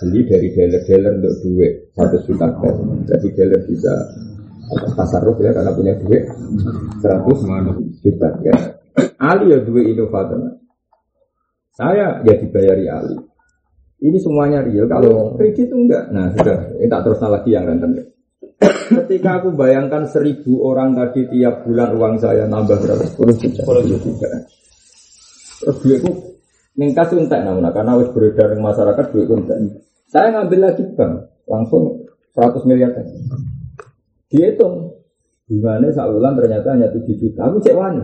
beli 0.00 0.20
dari 0.28 0.48
dealer-dealer 0.54 1.12
untuk 1.24 1.34
duit 1.40 1.72
satu 1.96 2.16
juta 2.28 2.48
cash. 2.60 2.78
Jadi 3.08 3.26
dealer 3.32 3.60
bisa 3.64 3.92
pasar 4.92 5.24
ya 5.24 5.50
karena 5.56 5.72
punya 5.72 5.94
duit 6.04 6.22
seratus 7.00 7.38
juta 8.04 8.28
ya. 8.44 8.79
Ali 9.20 9.52
ya 9.52 9.60
dua 9.60 9.84
inovator. 9.84 10.56
Saya 11.76 12.24
ya 12.24 12.34
dibayari 12.40 12.88
Ali. 12.88 13.16
Ini 14.00 14.16
semuanya 14.16 14.64
real. 14.64 14.88
Kalau 14.88 15.36
kredit 15.36 15.68
itu 15.68 15.76
enggak. 15.76 16.08
Nah 16.08 16.32
sudah, 16.32 16.72
ini 16.80 16.88
tak 16.88 17.04
terus 17.04 17.20
lagi 17.20 17.52
yang 17.52 17.68
renten. 17.68 18.00
Ketika 18.90 19.44
aku 19.44 19.52
bayangkan 19.52 20.08
seribu 20.08 20.64
orang 20.64 20.96
tadi 20.96 21.28
tiap 21.28 21.68
bulan 21.68 21.92
uang 21.94 22.14
saya 22.16 22.48
nambah 22.48 22.80
berapa? 22.80 23.04
Sepuluh 23.04 23.36
juta. 23.36 23.60
Sepuluh 23.60 23.84
juta. 23.84 24.28
Terus 25.60 25.76
duitku 25.84 26.10
ningkat 26.80 27.12
entek 27.12 27.44
nah, 27.44 27.72
karena 27.76 27.92
harus 27.92 28.08
beredar 28.16 28.56
di 28.56 28.60
masyarakat 28.60 29.04
duitku 29.12 29.34
entek. 29.36 29.56
Saya 30.08 30.32
ngambil 30.32 30.58
lagi 30.64 30.82
bank 30.96 31.12
langsung 31.44 32.08
100 32.34 32.66
miliar. 32.66 32.90
Dihitung 34.32 34.96
bunganya 35.46 35.92
saluran 35.92 36.34
ternyata 36.34 36.72
hanya 36.72 36.88
7 36.88 37.04
juta. 37.20 37.46
Aku 37.46 37.60
cek 37.62 37.76
wani. 37.76 38.02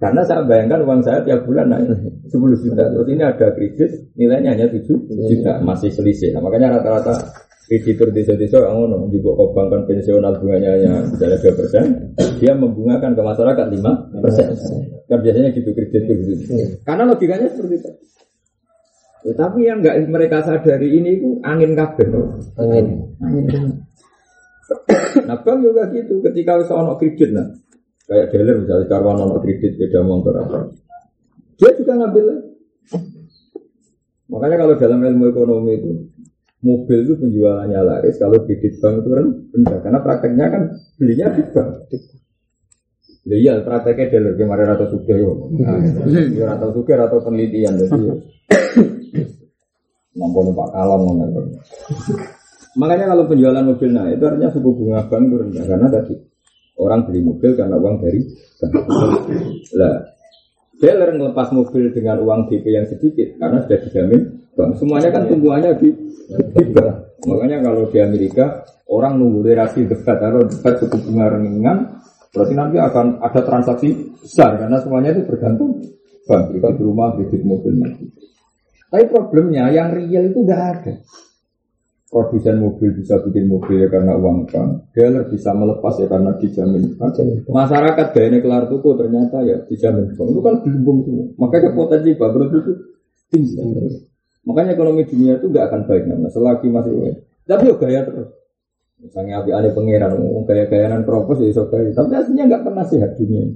Karena 0.00 0.24
saya 0.24 0.40
bayangkan 0.48 0.80
uang 0.88 1.04
saya 1.04 1.20
tiap 1.28 1.44
bulan 1.44 1.68
naik 1.68 1.92
10 2.32 2.64
juta. 2.64 2.88
Terus 2.88 3.08
ini 3.12 3.20
ada 3.20 3.52
kredit 3.52 3.90
nilainya 4.16 4.56
hanya 4.56 4.66
7 4.72 4.80
juta. 5.28 5.60
Masih 5.60 5.92
selisih. 5.92 6.32
Nah, 6.32 6.40
makanya 6.40 6.80
rata-rata 6.80 7.20
kreditur 7.70 8.10
desa-desa 8.10 8.66
ngono 8.66 9.06
juga 9.14 9.30
kok 9.38 9.48
bank 9.54 9.68
konvensional 9.70 10.34
bunganya 10.42 10.74
hanya 10.74 10.92
misalnya 11.06 11.38
dua 11.38 11.54
persen, 11.54 11.84
dia 12.42 12.52
membungakan 12.58 13.14
ke 13.14 13.22
masyarakat 13.22 13.66
lima 13.70 13.92
persen. 14.18 14.58
Kan 15.06 15.22
biasanya 15.22 15.54
gitu 15.54 15.70
kreditur 15.70 16.18
gitu. 16.18 16.50
Karena 16.82 17.06
logikanya 17.06 17.46
seperti 17.46 17.78
itu. 17.78 17.90
Ya, 19.20 19.32
tapi 19.38 19.70
yang 19.70 19.86
nggak 19.86 20.02
mereka 20.10 20.42
sadari 20.42 20.98
ini 20.98 21.22
itu 21.22 21.38
angin 21.46 21.78
kabel. 21.78 22.10
Angin. 22.58 22.86
Angin. 23.22 23.46
nah 25.30 25.38
bank 25.38 25.58
juga 25.62 25.86
gitu. 25.94 26.18
Ketika 26.26 26.58
bisa 26.58 26.74
ono 26.74 26.98
kredit 26.98 27.30
nah, 27.30 27.46
kayak 28.10 28.34
dealer 28.34 28.66
misalnya 28.66 28.90
karwan 28.90 29.22
ono 29.22 29.38
kredit 29.38 29.78
beda 29.78 30.02
motor 30.02 30.34
apa, 30.42 30.66
dia 31.54 31.70
juga 31.78 31.94
ngambil. 31.94 32.26
Makanya 34.30 34.56
kalau 34.66 34.74
dalam 34.74 34.98
ilmu 35.06 35.24
ekonomi 35.30 35.78
itu 35.78 35.90
mobil 36.66 36.98
itu 37.06 37.14
penjualannya 37.22 37.80
laris 37.86 38.18
kalau 38.18 38.42
kredit 38.42 38.82
bank 38.82 39.06
itu 39.06 39.08
kan 39.14 39.26
rendah 39.54 39.78
karena 39.78 39.98
prakteknya 40.02 40.46
kan 40.50 40.62
belinya 40.98 41.26
di 41.38 41.42
bank. 41.54 41.70
Iya 43.30 43.62
prakteknya 43.62 44.10
dealer 44.10 44.34
kemarin 44.34 44.74
atau 44.74 44.90
suka 44.90 45.14
yo. 45.14 45.46
Nah, 45.54 45.78
atau 46.58 46.74
suka 46.74 46.98
atau 46.98 47.22
penelitian 47.22 47.78
jadi 47.78 48.10
Nampun 50.10 50.50
Pak 50.50 50.68
Kalam. 50.74 51.06
Makanya 52.74 53.06
kalau 53.14 53.30
penjualan 53.30 53.62
mobil 53.62 53.90
nah 53.94 54.10
itu 54.10 54.26
artinya 54.26 54.50
suku 54.50 54.70
bunga 54.74 55.06
bank 55.06 55.22
itu 55.30 55.36
rendah 55.46 55.64
karena 55.66 55.86
tadi 55.86 56.14
orang 56.80 57.04
beli 57.04 57.20
mobil 57.20 57.52
karena 57.52 57.76
uang 57.76 58.00
dari. 58.00 58.20
Lah, 59.76 59.96
dealer 60.80 61.10
ngelepas 61.12 61.52
mobil 61.52 61.92
dengan 61.92 62.24
uang 62.24 62.48
DP 62.48 62.64
yang 62.72 62.88
sedikit 62.88 63.36
karena 63.36 63.60
sudah 63.64 63.78
dijamin 63.84 64.22
bank. 64.56 64.70
Semuanya 64.80 65.08
kan 65.12 65.28
tumbuhannya 65.28 65.76
di. 65.76 65.88
Makanya 67.20 67.60
kalau 67.60 67.84
di 67.92 67.98
Amerika 68.00 68.64
orang 68.88 69.20
nunggu 69.20 69.44
relasi 69.44 69.84
dekat 69.84 70.18
atau 70.24 70.40
dekat 70.48 70.74
suku 70.80 70.96
bunga 71.04 71.36
ringan 71.36 71.78
berarti 72.30 72.54
nanti 72.54 72.78
akan 72.78 73.18
ada 73.20 73.40
transaksi 73.42 73.90
besar 74.22 74.56
karena 74.56 74.78
semuanya 74.80 75.10
itu 75.12 75.28
bergantung 75.28 75.84
bank. 76.24 76.54
Kita 76.56 76.68
di 76.78 76.82
rumah, 76.86 77.12
kredit 77.18 77.42
mobil. 77.44 77.74
Tapi 78.90 79.04
problemnya 79.06 79.70
yang 79.70 79.92
real 79.92 80.30
itu 80.30 80.38
nggak 80.42 80.62
ada. 80.74 80.92
Produsen 82.10 82.58
mobil 82.58 82.90
bisa 82.98 83.22
bikin 83.22 83.46
mobil 83.46 83.86
ya 83.86 83.88
karena 83.88 84.18
uang 84.18 84.50
bank, 84.50 84.90
dealer 84.90 85.30
bisa 85.30 85.54
melepas 85.54 85.94
ya 85.94 86.10
karena 86.10 86.34
dijamin. 86.42 86.98
Masyarakat 87.46 88.06
gayanya 88.10 88.42
kelar 88.42 88.66
tuku 88.66 88.98
ternyata 88.98 89.46
ya 89.46 89.62
dijamin. 89.70 90.10
Itu 90.18 90.42
kan 90.42 90.58
belum 90.66 91.06
semua. 91.06 91.26
Makanya 91.38 91.70
potensi 91.70 92.10
bangkrut 92.18 92.50
itu 92.50 92.72
tinggi. 93.30 93.54
Makanya 94.42 94.74
ekonomi 94.74 95.06
dunia 95.06 95.38
itu 95.38 95.54
nggak 95.54 95.70
akan 95.70 95.80
baik 95.86 96.04
namanya 96.10 96.34
selagi 96.34 96.66
masih 96.66 96.92
baik. 96.98 97.16
Tapi 97.46 97.64
ya 97.70 97.74
gaya 97.78 98.00
terus. 98.02 98.28
Misalnya 99.00 99.34
api 99.40 99.50
ada 99.54 99.70
pangeran, 99.70 100.12
gaya-gayaan 100.50 101.02
propos 101.06 101.38
ya 101.38 101.62
gaya. 101.62 101.94
Tapi 101.94 102.10
aslinya 102.10 102.44
nggak 102.50 102.62
pernah 102.66 102.84
sehat 102.90 103.14
dunia. 103.22 103.54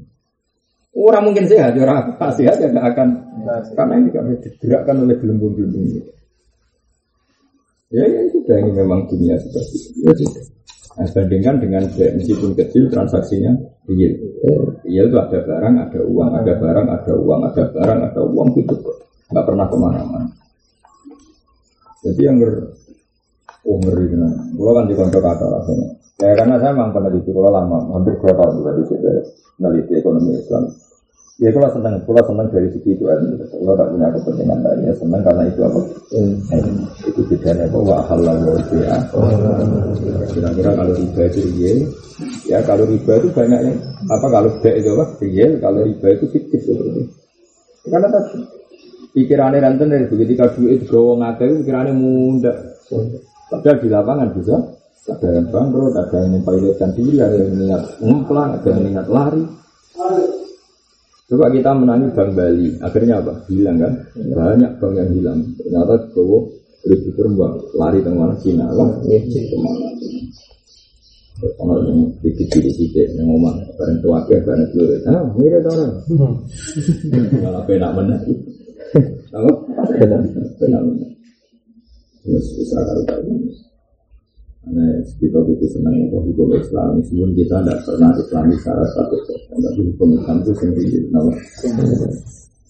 Orang 0.94 1.26
mungkin 1.26 1.50
sehat, 1.50 1.74
orang 1.74 2.14
sehat 2.38 2.62
ya 2.62 2.70
nggak 2.70 2.86
akan 2.94 3.08
karena 3.74 3.94
ini 3.98 4.10
kan 4.14 4.30
digerakkan 4.38 5.02
oleh 5.02 5.18
gelembung-gelembung 5.18 5.90
ini. 5.90 6.00
Ya, 7.94 8.04
ya 8.10 8.22
sudah 8.34 8.56
ini 8.58 8.70
memang 8.74 9.06
dunia 9.06 9.38
seperti 9.38 9.74
itu. 9.78 10.02
Ya, 10.02 10.12
sudah. 10.18 10.44
Nah, 10.94 11.06
bandingkan 11.10 11.58
dengan 11.58 11.82
meskipun 11.90 12.54
kecil 12.54 12.86
transaksinya 12.90 13.50
real. 13.90 14.14
Real 14.86 15.06
itu 15.10 15.16
ada 15.18 15.38
barang, 15.42 15.74
ada 15.78 16.00
uang, 16.06 16.30
ada 16.38 16.52
barang, 16.54 16.86
ada 16.90 17.12
uang, 17.18 17.40
ada 17.50 17.62
barang, 17.70 17.98
ada 18.10 18.20
uang 18.22 18.48
gitu. 18.58 18.74
Nggak 19.30 19.46
pernah 19.46 19.66
ke 19.66 19.76
mana-mana. 19.78 20.28
Jadi 22.04 22.20
yang 22.20 22.36
ber, 22.38 22.52
oh 23.64 23.76
ngeri 23.80 24.06
kan. 24.12 24.22
Kalau 24.54 24.72
kan 24.76 24.84
di 24.86 24.94
kantor 24.94 25.20
kata 25.24 25.44
rasanya. 25.48 25.88
Ya 26.14 26.30
karena 26.38 26.54
saya 26.62 26.70
memang 26.78 26.94
pernah 26.94 27.10
di 27.10 27.20
kalau 27.26 27.50
lama, 27.50 27.78
hampir 27.90 28.14
dua 28.22 28.32
tahun 28.38 28.52
juga 28.62 28.70
di 28.78 28.84
situ 28.86 29.08
meneliti 29.58 29.92
ekonomi 29.98 30.30
Islam. 30.38 30.62
Ya 31.42 31.50
kalau 31.50 31.66
senang, 31.74 31.98
kalau 32.06 32.22
senang 32.30 32.46
dari 32.46 32.70
segi 32.70 32.94
itu 32.94 33.10
kan, 33.10 33.18
kalau 33.50 33.74
tidak 33.74 33.90
punya 33.90 34.06
kepentingan 34.14 34.58
lainnya 34.62 34.94
senang 34.94 35.22
karena 35.26 35.42
itu 35.50 35.60
apa? 35.66 35.80
Hmm. 36.14 36.34
Itu 37.10 37.20
bedanya 37.26 37.66
bahwa 37.74 37.96
halal 38.06 38.38
ya. 38.70 38.96
Kira-kira 40.30 40.70
kalau 40.78 40.94
riba 40.94 41.22
itu 41.26 41.40
real, 41.58 41.78
ya 42.46 42.58
kalau 42.62 42.86
riba 42.86 43.12
itu 43.18 43.28
banyak 43.34 43.60
yang 43.66 43.78
apa 44.14 44.26
kalau 44.30 44.50
tidak 44.62 44.74
itu 44.78 44.88
apa? 44.94 45.04
Real, 45.18 45.50
kalau 45.58 45.80
riba 45.82 46.06
itu 46.14 46.24
fiktif 46.30 46.60
seperti 46.70 47.02
Karena 47.82 48.08
tadi 48.14 48.38
pikirannya 49.18 49.58
ranten 49.58 49.90
dari 49.90 50.06
ketika 50.06 50.54
duit 50.54 50.70
itu 50.78 50.84
gawa 50.86 51.12
ngake 51.18 51.42
itu 51.50 51.54
pikirannya 51.66 51.92
muda. 51.98 52.52
Padahal 53.50 53.76
di 53.82 53.88
lapangan 53.90 54.28
bisa 54.38 54.54
ada 55.10 55.28
yang 55.34 55.50
bangkrut, 55.50 55.98
ada 55.98 56.16
yang 56.22 56.38
mempilotkan 56.38 56.94
diri, 56.94 57.18
ada 57.18 57.36
yang 57.42 57.58
niat 57.58 57.82
ngemplang, 57.98 58.50
ada 58.54 58.68
yang 58.70 58.82
niat 58.86 59.06
lari. 59.10 59.42
Coba 61.24 61.48
kita 61.48 61.72
menangi 61.72 62.12
Bank 62.12 62.36
Bali, 62.36 62.68
akhirnya 62.84 63.16
apa? 63.24 63.32
Hilang 63.48 63.80
kan? 63.80 63.92
Banyak 64.12 64.76
bank 64.76 64.92
yang 64.92 65.10
hilang. 65.16 65.40
Ternyata 65.56 65.96
bawa 66.12 66.44
ribu 66.84 67.08
terbang, 67.16 67.54
lari 67.80 67.98
ke 68.04 68.10
mana 68.12 68.36
Cina 68.44 68.68
lah, 68.68 68.92
ke 69.00 69.56
mana? 69.56 69.88
Kalau 71.34 71.80
yang 71.82 71.98
dikit 72.20 72.46
dikit 72.52 72.74
dikit 72.76 73.08
yang 73.16 73.26
ngomong, 73.26 73.56
bareng 73.74 73.98
tua 74.04 74.20
ke 74.28 74.36
bareng 74.44 74.68
tua, 74.70 75.00
ah 75.08 75.24
mirip 75.34 75.64
orang. 75.64 75.92
Malah 77.40 77.62
penak 77.64 77.90
mana? 77.96 78.14
Apa? 79.32 79.50
Penak, 79.96 80.20
penak 80.60 80.80
mana? 80.84 81.06
Terus 82.20 82.46
bisa 82.52 82.78
kalau 82.84 83.04
Nah, 84.64 84.96
kita 85.20 85.38
butuh 85.44 85.68
senang 85.68 85.92
itu 86.08 86.16
hukum 86.16 86.56
Islam, 86.56 86.96
meskipun 86.96 87.36
kita 87.36 87.60
tidak 87.60 87.78
pernah 87.84 88.10
Islami 88.16 88.54
secara 88.56 88.84
status, 88.88 89.20
tapi 89.52 89.80
hukum 89.92 90.08
Islam 90.16 90.36
itu 90.40 90.52
sendiri. 90.56 90.98
Nama. 91.12 91.32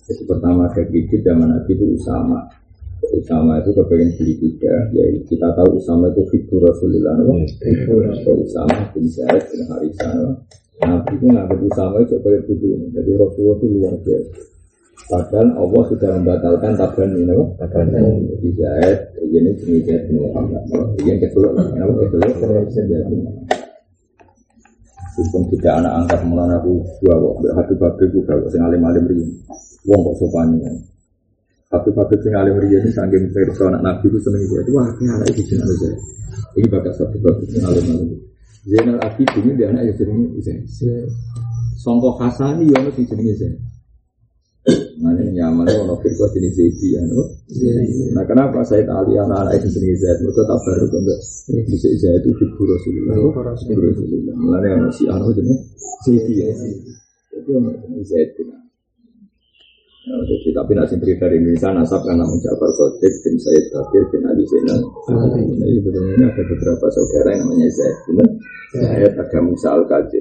Jadi 0.04 0.22
pertama 0.26 0.66
ada 0.66 0.83
kredit 0.85 1.22
zaman 1.22 1.48
Nabi 1.54 1.70
itu 1.70 1.87
Usama. 1.94 2.38
Usama 3.14 3.62
itu 3.62 3.70
kepengen 3.78 4.11
beli 4.18 4.35
kuda, 4.42 4.74
ya 4.90 5.04
kita 5.28 5.48
tahu 5.54 5.78
Usama 5.78 6.11
itu 6.11 6.26
figur 6.35 6.66
Rasulullah, 6.66 7.14
no? 7.20 7.46
figur 7.62 8.11
Usama 8.42 8.90
bin 8.90 9.07
Zaid 9.07 9.44
bin 9.54 9.62
Harisah. 9.70 10.35
Nabi 10.83 11.12
itu 11.14 11.26
nggak 11.30 11.46
Usama 11.62 12.02
itu 12.02 12.18
sebagai 12.18 12.42
kudu, 12.50 12.90
jadi 12.90 13.11
Rasulullah 13.22 13.57
itu 13.62 13.66
luar 13.70 13.94
biasa. 14.02 14.53
Padahal 15.04 15.48
Allah 15.60 15.82
sudah 15.92 16.10
membatalkan 16.16 16.72
taban 16.80 17.12
ini, 17.12 17.28
apa? 17.28 17.44
Taban 17.68 17.92
Jadi 17.92 18.48
Zaid, 18.56 18.98
ini 19.20 19.52
jenis 19.52 19.84
Zaid 19.84 20.00
bin 20.08 20.16
Muhammad. 20.24 20.64
Yang 21.04 21.28
kedua, 21.28 21.52
apa 21.52 21.92
kedua? 22.08 22.28
Sumpah 25.14 25.42
tidak 25.46 25.74
anak 25.78 25.92
angkat 26.02 26.20
mulai 26.26 26.50
aku 26.58 26.82
dua 26.98 27.14
kok, 27.14 27.34
hati 27.54 27.74
babek 27.78 28.08
juga, 28.10 28.34
sing 28.50 28.58
alim 28.58 28.82
alim 28.82 29.06
rini. 29.06 29.30
Wong 29.86 30.10
kok 30.10 30.26
sopan 30.26 30.58
ya. 30.58 30.66
Hati 31.70 31.94
babek 31.94 32.18
sing 32.18 32.34
alim 32.34 32.58
rini 32.58 32.82
ini 32.82 32.90
sanggeng 32.90 33.30
versi 33.30 33.62
anak 33.62 33.78
nabi 33.78 34.10
itu 34.10 34.18
seneng 34.18 34.42
dia. 34.42 34.66
Wah, 34.74 34.90
ini 34.98 35.06
anak 35.14 35.30
itu 35.30 35.54
jeneng 35.54 35.70
Zaid. 35.70 35.96
Ini 36.58 36.66
bakat 36.66 36.92
satu 36.98 37.16
babek 37.22 37.46
sing 37.46 37.62
alim 37.62 37.84
alim. 37.94 38.18
Zainal 38.64 38.98
Abidin 39.06 39.42
ini 39.44 39.52
dia 39.54 39.66
anak 39.70 39.82
yang 39.86 39.96
jenenge 40.02 40.26
Zaid. 40.42 41.06
Songkok 41.78 42.18
Hasan 42.18 42.64
ini 42.64 42.74
yang 42.74 42.90
jenenge 42.90 43.34
Zaid. 43.38 43.54
Nah 45.02 45.11
ini 45.18 45.35
nyaman 45.35 45.66
itu 45.66 45.83
ono 45.83 45.94
firqah 45.98 46.30
ini 46.38 46.50
Zaidi 46.54 46.94
ya 46.94 47.02
no? 47.02 47.26
Nah 48.14 48.24
kenapa 48.28 48.62
Said 48.62 48.87
Ali 48.87 49.18
anak-anak 49.18 49.59
itu 49.59 49.68
sendiri 49.74 49.98
Zaid? 49.98 50.22
Mereka 50.22 50.42
tak 50.46 50.59
baru 50.62 50.87
kan 50.87 51.02
Bisa 51.66 51.88
Zaid 51.98 52.22
itu 52.22 52.30
figur 52.38 52.66
Rasulullah. 52.70 53.14
Figur 53.59 53.83
Rasulullah. 53.90 54.35
Mulanya 54.38 54.87
ono 54.87 54.90
si 54.94 55.04
Anu 55.11 55.35
jenis 55.35 55.59
Zaidi 56.07 56.35
ya. 56.38 56.54
Jadi 57.35 57.50
ono 57.59 57.70
Zaid 58.07 58.30
Nah, 60.04 60.20
jadi, 60.28 60.52
tapi 60.52 60.76
nasi 60.76 61.00
dari 61.00 61.40
Indonesia 61.40 61.72
nasab 61.72 62.04
kan 62.04 62.20
namun 62.20 62.37
Ja'far 62.44 62.68
Sodik 62.76 63.09
bin 63.24 63.40
Said 63.40 63.72
Bakir 63.72 64.04
bin 64.12 64.20
Ali 64.28 64.44
Zainal. 64.44 64.85
Jadi 65.09 65.80
sebenarnya 65.80 66.28
ada 66.28 66.42
beberapa 66.44 66.87
saudara 66.92 67.33
yang 67.33 67.48
namanya 67.48 67.68
Zaid 67.72 67.96
Zaid. 68.76 69.12
Ada 69.16 69.38
Musa 69.40 69.72
Al 69.72 69.88
Qadir. 69.88 70.20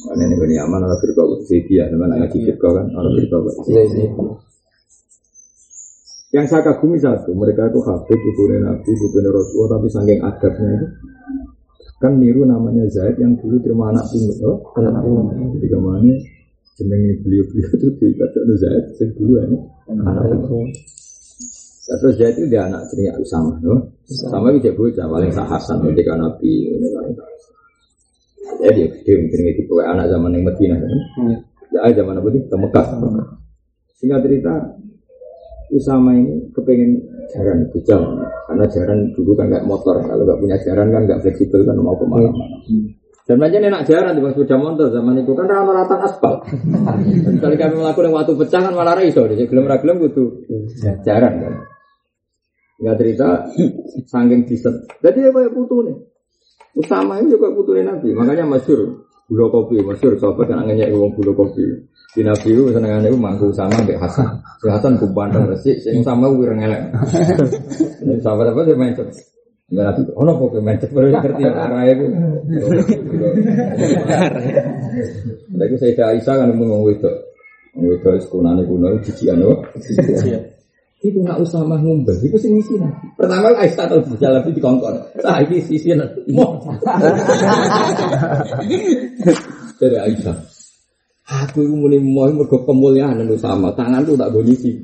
Karena 0.00 0.22
ini 0.24 0.34
punya 0.38 0.64
aman 0.64 0.80
orang 0.86 1.00
berbau 1.02 1.36
sisi 1.44 1.76
ya, 1.76 1.84
teman 1.90 2.12
ngaji 2.14 2.38
kau 2.56 2.72
kan 2.72 2.86
orang 2.94 3.12
berbau 3.20 3.50
Yang 6.30 6.46
saya 6.46 6.62
kagumi 6.62 6.96
satu, 7.02 7.34
mereka 7.34 7.66
itu 7.66 7.82
habib, 7.82 8.14
ibunya 8.14 8.62
nabi, 8.62 8.90
ibunya 8.94 9.30
rasulullah, 9.34 9.76
tapi 9.76 9.86
saking 9.90 10.20
adabnya 10.22 10.68
itu 10.78 10.86
kan 12.00 12.16
niru 12.16 12.48
namanya 12.48 12.86
Zaid 12.88 13.20
yang 13.20 13.36
dulu 13.36 13.60
terima 13.60 13.92
anak 13.92 14.08
pungut, 14.08 14.40
oh, 14.40 14.56
anak 14.80 15.04
pungut. 15.04 15.36
Jadi 15.58 15.66
ke 15.68 15.78
mana 15.82 16.14
jenengi 16.80 17.12
beliau-beliau 17.20 17.70
itu 17.76 17.88
di 18.00 18.06
kata 18.16 18.40
Zaid, 18.56 18.84
yang 18.96 19.10
dulu 19.20 19.32
ya, 19.36 19.44
anak 19.90 20.24
pungut. 20.48 20.70
Terus 21.90 22.14
Zaid 22.14 22.34
itu 22.40 22.46
dia 22.46 22.70
anak 22.70 22.88
jenenge 22.88 23.20
Usama, 23.20 23.52
no? 23.60 23.74
Sama 24.06 24.54
itu 24.54 24.70
bocah 24.72 25.06
paling 25.10 25.34
sah 25.34 25.44
Hasan 25.44 25.82
ketika 25.92 26.14
Nabi, 26.14 26.78
ini 26.78 26.88
Ya 28.60 28.70
dia 28.72 28.86
gede 28.88 29.12
mungkin 29.20 29.40
itu 29.52 29.74
anak 29.80 30.06
zaman 30.08 30.36
yang 30.36 30.44
Medina 30.48 30.76
kan. 30.76 30.90
Ya 31.70 31.90
zaman 31.92 32.18
apa 32.18 32.28
itu? 32.32 32.38
Mekah. 32.50 32.86
Singkat 34.00 34.20
cerita 34.24 34.54
Usama 35.70 36.10
ini 36.18 36.50
kepengen 36.50 36.98
jaran 37.30 37.62
bujang 37.70 38.02
karena 38.50 38.66
jaran 38.66 38.98
dulu 39.14 39.38
kan 39.38 39.46
nggak 39.46 39.62
motor 39.70 40.02
kalau 40.02 40.26
nggak 40.26 40.40
punya 40.42 40.58
jaran 40.66 40.90
kan 40.90 41.06
nggak 41.06 41.22
fleksibel 41.22 41.62
kan 41.62 41.78
mau 41.78 41.94
ke 41.94 42.02
mana-mana. 42.10 42.58
Dan 43.22 43.38
aja 43.38 43.62
enak 43.62 43.86
jaran 43.86 44.18
di 44.18 44.26
sepeda 44.26 44.58
motor 44.58 44.90
zaman 44.90 45.22
itu 45.22 45.30
kan 45.30 45.46
rata 45.46 45.70
rata 45.70 45.96
aspal. 46.02 46.42
Kalau 47.42 47.54
kami 47.54 47.74
melakukan 47.78 48.10
waktu 48.10 48.32
pecah 48.34 48.60
kan 48.66 48.74
malah 48.74 48.98
raiso, 48.98 49.22
jadi 49.30 49.46
gelem 49.46 49.70
ragilem 49.70 50.02
butuh 50.02 50.28
jaran 51.06 51.38
kan. 51.38 51.54
Nggak 52.82 52.96
cerita 52.98 53.28
sangking 54.10 54.50
diset. 54.50 54.74
Jadi 54.98 55.22
ya 55.22 55.30
kayak 55.30 55.54
putu 55.54 55.86
nih. 55.86 56.09
Usama 56.78 57.18
ini 57.18 57.34
juga 57.34 57.50
putu 57.50 57.74
Nabi, 57.74 58.14
makanya 58.14 58.46
masyur 58.46 59.06
gula 59.30 59.46
kopi, 59.50 59.78
masyur 59.82 60.14
sahabat 60.18 60.50
kan 60.50 60.66
anginnya 60.66 60.90
uang 60.90 61.14
gula 61.18 61.34
kopi. 61.34 61.62
Di 62.10 62.26
Nabi 62.26 62.50
itu 62.50 62.74
senengannya 62.74 63.06
itu 63.06 63.18
mangku 63.18 63.54
sama 63.54 63.78
Mbak 63.86 64.02
Hasan. 64.02 64.42
Si 64.58 64.66
Hasan 64.66 64.98
kupandang 64.98 65.46
resik, 65.46 65.78
sing 65.78 66.02
sama 66.02 66.26
gue 66.26 66.50
ngelek. 66.50 66.90
Sahabat 68.18 68.50
apa 68.50 68.66
dia 68.66 68.74
main. 68.74 68.98
Mbak 69.70 69.84
Nabi, 69.86 70.00
oh 70.18 70.26
nopo 70.26 70.50
main 70.58 70.74
cepet 70.82 70.90
baru 70.90 71.14
ngerti 71.14 71.42
arah 71.46 71.86
itu. 71.86 72.06
Lagi 75.54 75.74
saya 75.78 76.18
Aisyah 76.18 76.34
kan 76.34 76.50
ngomong 76.50 76.90
itu. 76.90 77.06
Ngomong 77.78 77.94
itu 77.94 78.10
sekunane 78.26 78.66
kuno 78.66 78.98
jijian 79.06 79.38
loh. 79.38 79.62
Itu 81.00 81.24
nak 81.24 81.40
usah 81.40 81.64
mah 81.64 81.80
ngumbel, 81.80 82.12
itu 82.20 82.36
sing 82.36 82.52
ngisi 82.60 82.76
nanti. 82.76 83.08
Pertama 83.16 83.56
Aisyah 83.56 83.88
tahu 83.88 84.04
berjalan 84.04 84.44
di 84.52 84.60
kongkon. 84.60 85.00
Saya 85.16 85.48
ini 85.48 85.56
sisi. 85.64 85.96
Dari 89.80 89.96
Aisyah. 89.96 90.36
Aku 91.30 91.64
itu 91.64 91.72
muni 91.72 91.96
mau 92.04 92.28
mergo 92.28 92.60
kemuliaan 92.68 93.24
nu 93.24 93.32
sama, 93.40 93.72
tangan 93.72 94.04
tuh 94.04 94.12
tak 94.20 94.28
bonisi. 94.28 94.76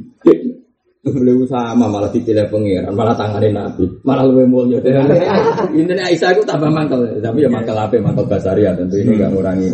Beliau 1.07 1.45
sama 1.47 1.87
malah 1.87 2.11
dipilih 2.11 2.51
pengiran, 2.51 2.91
malah 2.97 3.14
tangannya 3.14 3.55
nabi, 3.55 3.87
malah 4.03 4.25
lebih 4.27 4.49
mulia. 4.49 4.81
Ini 5.69 6.01
Aisyah 6.01 6.33
itu 6.33 6.43
tambah 6.49 6.73
mantel, 6.73 7.21
tapi 7.21 7.45
ya 7.45 7.51
mantel 7.53 7.77
apa, 7.77 8.01
mantel 8.01 8.25
basaria 8.25 8.73
tentu 8.73 8.97
ini 8.99 9.21
nggak 9.21 9.37
ngurangi 9.37 9.69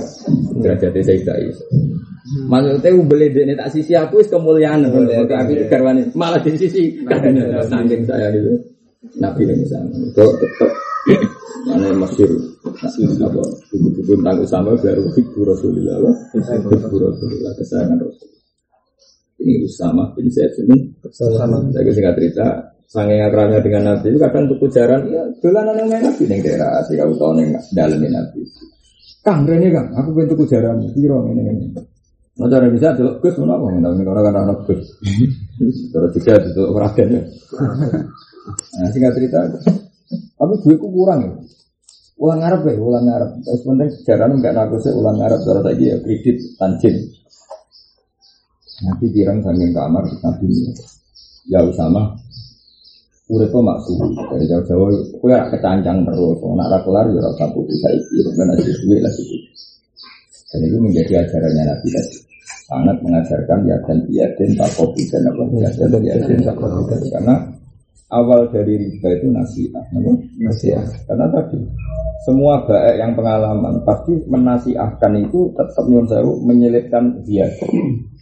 derajat 0.60 0.92
Sayyidah 0.92 1.34
Aisyah. 1.38 1.68
Maksudnya 2.46 2.90
beli 3.02 3.28
ini 3.34 3.54
tak 3.58 3.70
sisi 3.74 3.92
aku 3.98 4.22
is 4.22 4.30
kemuliaan, 4.30 4.86
aku 4.86 5.02
garwani 5.66 6.06
malah 6.14 6.38
di 6.42 6.54
sisi. 6.54 7.02
Saking 7.66 8.02
saya 8.06 8.28
gitu. 8.30 8.52
Nabi 9.18 9.42
ini 9.42 9.66
sama, 9.66 9.90
itu 9.98 10.24
tetap 10.38 10.70
mana 11.66 11.90
masih 11.98 12.26
apa? 13.18 13.42
Buku-buku 13.74 14.14
tentang 14.14 14.38
Usama 14.38 14.70
baru 14.78 15.02
Hibbu 15.18 15.40
Rasulullah 15.42 15.98
Hibbu 16.34 16.96
Rasulullah 17.02 17.52
kesayangan 17.58 17.98
Rasul. 17.98 18.30
Ini 19.42 19.66
Usama 19.66 20.06
bin 20.14 20.30
Zaid 20.30 20.54
ini. 20.62 20.86
Usama. 21.02 21.58
Saya 21.74 21.90
singkat 21.90 22.14
cerita. 22.14 22.46
Sange 22.92 23.24
akrabnya 23.24 23.56
dengan 23.64 23.96
Nabi 23.96 24.12
itu 24.12 24.20
kadang 24.20 24.44
tuku 24.52 24.68
jaran 24.68 25.00
ya 25.08 25.24
dolanan 25.40 25.80
yang 25.80 25.88
main 25.88 26.04
Nabi 26.12 26.28
neng 26.28 26.44
daerah 26.44 26.76
sih 26.84 26.92
kamu 27.00 27.16
tahu 27.16 27.40
neng 27.40 27.48
dalamnya 27.72 28.20
Nabi 28.20 28.44
Kang 29.22 29.46
Rene 29.46 29.68
Kang 29.70 29.88
aku 29.94 30.08
pengen 30.18 30.28
tuku 30.34 30.44
jaran 30.50 30.82
piro 30.92 31.26
ini 31.30 31.42
ini 31.46 31.66
Nah, 32.32 32.48
cara 32.48 32.64
bisa 32.72 32.96
delok 32.96 33.20
Gus 33.20 33.36
mana 33.44 33.60
apa? 33.60 33.68
Nah, 33.76 33.92
ini 33.92 34.08
orang 34.08 34.24
kan 34.24 34.36
anak 34.40 34.58
Gus. 34.64 34.80
Terus 35.92 36.10
juga 36.16 36.32
itu 36.40 36.62
peragan 36.64 37.08
ya. 37.12 37.22
Nah, 38.80 38.88
singkat 38.88 39.12
cerita, 39.20 39.38
tapi 40.40 40.54
duitku 40.64 40.88
kurang 40.88 41.28
ya. 41.28 41.32
Ulang 42.16 42.40
Arab 42.40 42.64
ya, 42.64 42.72
ulang 42.80 43.04
Arab. 43.04 43.36
Terus 43.44 43.62
penting 43.68 43.88
sejarah 44.00 44.32
enggak 44.32 44.54
naku 44.56 44.80
sih 44.80 44.96
ulang 44.96 45.20
Arab. 45.20 45.44
Cara 45.44 45.60
tadi 45.60 45.92
ya 45.92 45.96
kredit 46.00 46.36
tanjin. 46.56 46.96
Nanti 48.82 49.04
dirang 49.12 49.38
sambil 49.44 49.70
kamar 49.76 50.04
nanti 50.08 50.46
ya 51.52 51.60
sama. 51.76 52.16
Udah 53.30 53.46
tuh 53.54 53.62
maksud? 53.62 53.96
Dari 54.18 54.44
jauh-jauh, 54.50 54.90
aku 55.18 55.26
ya 55.30 55.46
kecancang 55.46 56.02
terus. 56.02 56.38
Nak 56.42 56.66
ra 56.66 56.78
kelar 56.82 57.06
ya 57.14 57.20
rasa 57.22 57.46
putih 57.54 57.78
saya 57.78 57.94
itu 57.94 58.30
kan 58.34 58.50
aja 58.50 58.72
duit 58.82 58.98
lah 58.98 59.12
itu. 59.14 59.36
Dan 60.50 60.60
itu 60.66 60.76
menjadi 60.82 61.12
ajarannya 61.22 61.62
Nabi 61.70 61.88
tadi. 61.94 62.18
Sangat 62.66 62.96
mengajarkan 63.04 63.58
ya 63.68 63.76
dan 63.86 63.98
ya 64.10 64.26
dan 64.34 64.50
tak 64.58 64.70
kopi 64.74 65.02
dan 65.08 65.28
apa? 65.28 65.42
Ya 65.54 65.70
dan 65.70 66.02
ya 66.02 66.14
dan 66.18 66.40
tak 66.42 66.56
kopi. 66.58 67.08
Karena 67.08 67.34
awal 68.12 68.40
dari 68.52 68.74
riba 68.76 69.08
itu 69.16 69.26
nasihat, 69.32 69.84
nasihat. 70.36 70.86
Karena 71.08 71.26
tadi 71.32 71.58
semua 72.22 72.62
baik 72.68 73.02
yang 73.02 73.12
pengalaman 73.18 73.82
pasti 73.82 74.14
menasihatkan 74.30 75.12
itu 75.18 75.50
tetap 75.58 75.84
nyuruh 75.90 76.06
saya 76.06 76.22
menyelipkan 76.22 77.18
dia 77.26 77.48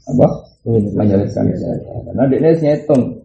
apa? 0.08 0.28
Menyelipkan 0.96 1.44
dia 1.50 1.72
karena 2.06 2.22
dia 2.30 2.52
ngitung 2.52 3.19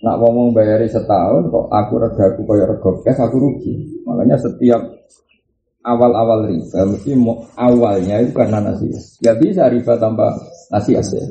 nak 0.00 0.16
ngomong 0.16 0.56
bayari 0.56 0.88
setahun 0.88 1.52
kok 1.52 1.66
aku 1.68 1.94
rega 2.00 2.24
aku 2.32 2.40
kaya 2.48 2.64
rega 2.64 2.90
kes 3.04 3.18
aku 3.20 3.36
rugi 3.36 3.74
makanya 4.08 4.36
setiap 4.40 4.80
awal-awal 5.84 6.48
riba 6.48 6.80
mesti 6.88 7.12
awalnya 7.56 8.16
itu 8.24 8.32
karena 8.32 8.58
nasihat 8.64 9.02
ya 9.20 9.32
bisa 9.36 9.68
riba 9.68 9.96
tanpa 10.00 10.32
nasihat 10.72 11.04
ya 11.12 11.24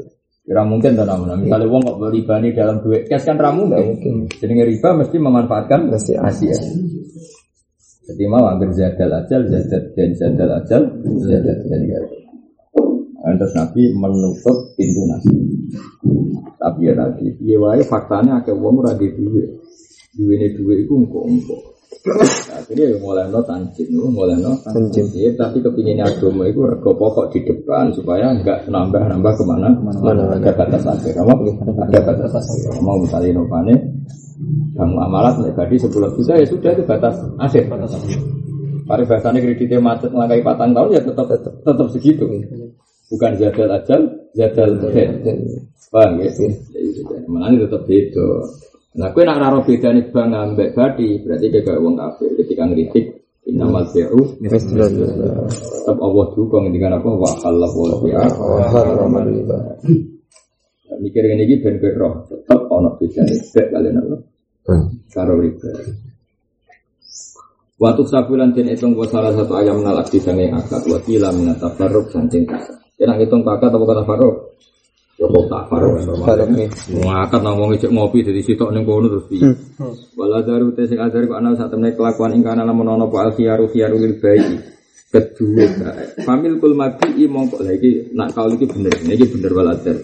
Kira 0.49 0.65
mungkin 0.65 0.97
dan 0.97 1.05
namun 1.05 1.45
misalnya 1.45 1.69
uang 1.69 1.81
kok 1.85 1.97
beli 2.01 2.25
bani 2.25 2.49
dalam 2.57 2.81
duit 2.81 3.05
cash 3.05 3.21
kan 3.21 3.37
ramu 3.37 3.69
mungkin. 3.69 4.25
Jadi 4.33 4.49
riba 4.57 4.97
mesti 4.97 5.21
memanfaatkan 5.21 5.93
nasihat. 5.93 6.25
Jadi 8.09 8.23
mau 8.25 8.41
ambil 8.49 8.73
zadal 8.73 9.13
ajal, 9.13 9.45
zadal 9.45 9.93
dan 9.93 10.09
zadal 10.17 10.49
ajal, 10.57 10.81
zadal 11.21 11.57
dan 11.69 11.81
gadal. 11.85 12.28
Terus 13.19 13.51
Nabi 13.55 13.81
menutup 13.95 14.57
pintu 14.79 15.03
nasi. 15.07 15.35
Tapi 16.59 16.87
ya 16.87 16.93
tadi, 16.95 17.35
iya 17.43 17.55
wae 17.59 17.83
faktanya 17.83 18.43
akeh 18.43 18.55
wong 18.55 18.83
ora 18.83 18.95
di 18.95 19.07
duit. 19.15 19.47
Duwene 20.15 20.51
duit 20.55 20.87
iku 20.87 20.99
engko-engko. 21.03 21.79
Akhirnya 22.55 22.95
ya 22.95 22.97
mulai 23.03 23.27
no 23.27 23.43
tanjin, 23.43 23.91
mulai 23.91 24.39
no 24.39 24.55
tanjin. 24.63 25.03
Ya, 25.11 25.35
tapi 25.35 25.59
kepinginnya 25.59 26.07
agama 26.07 26.47
itu 26.47 26.63
rego 26.63 26.95
pokok 26.95 27.35
di 27.35 27.43
depan 27.43 27.91
supaya 27.91 28.31
enggak 28.31 28.67
nambah-nambah 28.71 29.33
ke 29.35 29.43
mana 29.43 29.67
mana 29.83 30.31
ada 30.31 30.51
batas 30.55 30.83
akhir. 30.87 31.11
Kamu 31.11 31.59
ada 31.59 31.99
batas 31.99 32.31
akhir. 32.39 32.71
Kamu 32.79 33.03
misalnya 33.03 33.29
novane 33.35 33.75
kamu 34.79 34.95
amalat 34.95 35.43
tadi 35.51 35.75
sebulan 35.75 36.15
juta 36.15 36.39
ya 36.39 36.45
sudah 36.47 36.71
itu 36.71 36.83
batas 36.87 37.15
akhir. 37.35 37.67
Batas 37.67 37.91
akhir. 37.99 38.19
Kreditnya 39.43 39.79
macet 39.83 40.09
melangkai 40.09 40.41
patang 40.41 40.71
tahun 40.71 40.95
ya 40.95 41.01
tetap, 41.03 41.27
tetap 41.35 41.87
segitu. 41.91 42.25
Bukan 43.09 43.31
jadal 43.41 43.69
ajal, 43.73 44.01
jadal 44.37 44.69
dead. 44.85 45.25
Paham 45.89 46.21
ya? 46.21 46.29
Mana 47.25 47.57
tetap 47.57 47.89
itu. 47.89 48.27
Nah, 48.97 49.09
kue 49.13 49.25
nak 49.25 49.41
raro 49.41 49.65
beda 49.65 49.93
nih 49.93 50.09
bang 50.13 50.33
ambek 50.33 50.73
badi, 50.77 51.21
berarti 51.21 51.45
dia 51.49 51.61
kayak 51.65 51.81
uang 51.81 51.97
kafir. 51.97 52.29
Ketika 52.37 52.69
ngeritik 52.69 53.05
Innamal 53.49 53.89
bi'u 53.89 54.21
Tetap 54.45 55.97
Allah 55.97 56.25
juga 56.37 56.55
ngendikan 56.61 56.93
apa? 56.93 57.09
Wa 57.09 57.31
Allah 57.49 57.71
wa 57.73 57.97
bi'a 58.03 58.25
Mikir 60.99 61.23
ini 61.31 61.47
ini 61.47 61.55
ben 61.63 61.79
roh 61.95 62.27
Tetap 62.27 62.59
ono 62.67 62.93
beda 62.99 63.23
nih 63.25 63.39
Bek 63.55 63.67
kalian 63.71 63.97
apa? 64.03 64.15
Karo 65.09 65.33
riba. 65.41 65.71
Waktu 67.79 68.03
sabulan 68.11 68.51
dan 68.51 68.69
hitung 68.69 68.93
salah 69.07 69.31
satu 69.31 69.55
ayam 69.55 69.79
nalak 69.81 70.11
di 70.11 70.19
sana 70.19 70.43
yang 70.43 70.59
akad 70.59 70.83
Wakila 70.85 71.31
minata 71.31 71.71
faruk 71.79 72.11
sancing 72.11 72.43
kasa 72.43 72.75
Kena 72.99 73.15
hitung 73.15 73.47
kakak 73.47 73.71
atau 73.71 73.87
kata 73.87 74.03
faruk 74.03 74.35
Ya 75.19 75.27
kok 75.27 75.45
tak 75.51 75.63
Farok 75.67 76.47
nih. 76.55 76.71
Ngangkat 76.95 77.43
nang 77.43 77.59
wong 77.59 77.75
ijek 77.75 77.91
ngopi 77.91 78.23
Jadi 78.23 78.39
sitok 78.39 78.71
ning 78.71 78.87
kono 78.87 79.11
terus 79.11 79.27
piye 79.27 79.51
Wala 80.15 80.39
daru 80.47 80.71
te 80.71 80.87
sing 80.87 80.95
ajar 80.95 81.27
kok 81.27 81.35
ana 81.35 81.59
sak 81.59 81.75
temne 81.75 81.91
kelakuan 81.91 82.39
ing 82.39 82.43
kana 82.43 82.63
lamun 82.63 82.87
ana 82.87 83.03
apa 83.03 83.27
al 83.27 83.31
khiyaru 83.35 83.99
lil 83.99 84.15
bayi. 84.15 84.55
Kedua 85.11 85.67
famil 86.23 86.55
kul 86.63 86.71
mati 86.71 87.27
mongko. 87.27 87.59
Lha 87.59 87.75
iki 87.75 88.15
nak 88.15 88.31
kau 88.31 88.47
iki 88.47 88.63
bener 88.63 88.95
iki 88.95 89.27
bener 89.27 89.51
wala 89.51 89.75
dar. 89.75 89.99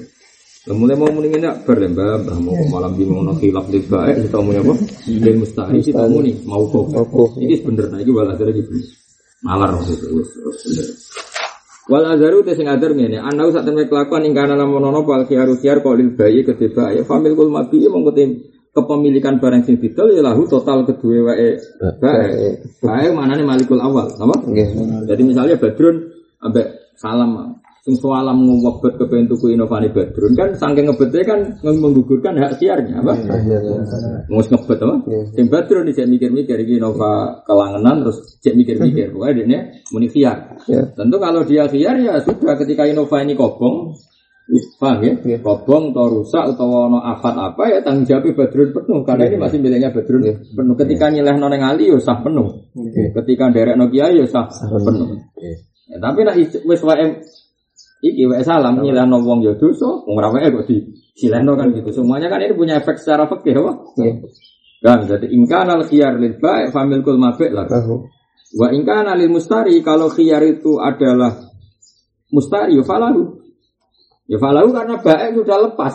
Mulai 0.67 0.97
mau 0.99 1.07
muni 1.07 1.31
ini 1.31 1.47
bar 1.63 1.79
mbah 1.79 2.19
mbah 2.19 2.37
mau 2.43 2.59
malam 2.67 2.91
di 2.99 3.07
mau 3.07 3.23
khilaf 3.39 3.71
lil 3.71 3.87
bayi 3.87 4.19
kita 4.19 4.39
mau 4.43 4.51
apa? 4.51 4.73
Lil 5.07 5.35
mustahil 5.39 5.79
kita 5.79 6.03
mau 6.11 6.19
nih 6.19 6.35
mau 6.43 6.63
kok 6.67 7.39
iki 7.39 7.63
bener 7.63 7.87
nah 7.87 8.03
iki 8.03 8.11
wala 8.11 8.35
dar 8.35 8.51
iki 8.51 8.67
malar 9.47 9.79
bener 9.79 10.87
Wal 11.85 12.05
azaru 12.05 12.41
te 12.41 12.57
sing 12.57 12.65
azar 12.65 12.91
ngene, 12.97 13.21
ana 13.21 13.45
sak 13.53 13.65
temne 13.65 13.85
kelakuan 13.85 14.25
ing 14.25 14.33
kana 14.33 14.57
lamun 14.57 14.89
ana 14.89 15.05
pal 15.05 15.21
khiaru 15.29 15.53
khiar 15.61 15.85
qalil 15.85 16.17
bayi 16.17 16.41
kedeba 16.41 16.89
ya 16.97 17.05
famil 17.05 17.37
kul 17.37 17.53
mabi 17.53 17.85
mongko 17.85 18.11
kepemilikan 18.75 19.39
barang 19.39 19.63
sing 19.63 19.79
didol 19.79 20.11
ya 20.11 20.19
lahu 20.19 20.43
total 20.51 20.83
kedua 20.83 21.31
wae 21.31 21.55
bae. 22.01 22.59
Bae 22.83 23.07
manane 23.15 23.47
malikul 23.47 23.79
awal, 23.79 24.11
apa? 24.11 24.35
Jadi 25.07 25.21
misalnya 25.23 25.55
Badrun 25.55 26.11
ambek 26.43 26.91
salam 26.99 27.63
sing 27.85 28.01
soalam 28.01 28.49
ngobet 28.49 28.97
tuku 29.29 29.53
inovani 29.53 29.93
Badrun 29.93 30.33
kan 30.33 30.57
saking 30.57 30.89
ngebetnya 30.89 31.21
kan 31.21 31.39
menggugurkan 31.61 32.33
hak 32.33 32.57
siarnya 32.57 32.97
apa? 32.97 33.13
Ngus 34.25 34.49
ngebet 34.49 34.81
apa? 34.81 34.95
Sing 35.37 35.45
Badrun 35.53 35.93
cek 35.93 36.09
mikir-mikir 36.09 36.57
iki 36.65 36.81
Innova 36.81 37.45
kelangenan 37.45 38.01
terus 38.01 38.41
cek 38.41 38.57
mikir-mikir 38.57 39.13
pokoknya 39.13 39.33
dia 39.45 39.61
muni 39.93 40.09
khiar. 40.09 40.57
Tentu 40.97 41.17
kalau 41.21 41.45
dia 41.45 41.69
khiar 41.69 42.01
ya 42.01 42.17
sudah 42.25 42.57
ketika 42.57 42.89
Innova 42.89 43.21
ini 43.21 43.37
kobong 43.37 43.93
Paham 44.77 45.01
ya? 45.01 45.41
Kobong 45.41 45.89
atau 45.89 46.05
rusak 46.21 46.53
atau 46.53 46.89
ono 46.89 47.01
afat 47.01 47.33
apa 47.33 47.65
ya 47.65 47.81
tanggung 47.85 48.05
jawab 48.09 48.33
Badrun 48.33 48.69
penuh 48.73 49.01
karena 49.05 49.29
ini 49.29 49.37
masih 49.37 49.57
miliknya 49.61 49.93
Badrun 49.93 50.25
penuh. 50.57 50.73
Ketika 50.73 51.13
nyileh 51.13 51.37
noneng 51.37 51.61
Ali 51.61 51.93
ya 51.93 52.01
sah 52.01 52.17
penuh. 52.21 52.65
Ketika 53.13 53.53
derek 53.53 53.77
Nokia 53.77 54.09
ya 54.09 54.25
sah 54.25 54.49
penuh. 54.81 55.21
Ya, 55.85 56.01
tapi 56.01 56.25
nak 56.25 56.37
wis 56.65 56.81
wae 56.81 57.21
iki 58.05 58.29
wae 58.29 58.45
salam 58.45 58.77
nyileh 58.77 59.01
no 59.09 59.17
wong 59.25 59.41
ya 59.41 59.57
dosa, 59.57 60.05
wong 60.05 60.15
ora 60.21 60.29
wae 60.29 60.53
kok 60.53 60.69
di 60.69 60.77
silehno 61.17 61.57
kan 61.57 61.73
gitu. 61.73 61.89
Semuanya 61.89 62.29
kan 62.29 62.45
ini 62.45 62.53
punya 62.53 62.77
efek 62.77 63.01
secara 63.01 63.25
fikih 63.25 63.57
apa? 63.57 63.73
Kan 64.85 65.09
jadi 65.09 65.25
ingkana 65.33 65.81
al 65.81 65.83
khiyar 65.89 66.21
lil 66.21 66.37
ba'i 66.37 66.69
famil 66.69 67.01
kul 67.01 67.17
mabi' 67.17 67.49
lah. 67.49 67.65
Wa 68.55 68.67
ingkana 68.69 69.17
lil 69.17 69.33
mustari 69.33 69.81
kalau 69.81 70.13
khiyar 70.13 70.45
itu 70.45 70.77
adalah 70.77 71.33
mustari 72.29 72.77
ya 72.77 72.85
falahu. 72.85 73.41
Ya 74.29 74.37
falahu 74.37 74.69
karena 74.69 75.01
baik 75.01 75.41
sudah 75.41 75.57
lepas. 75.69 75.93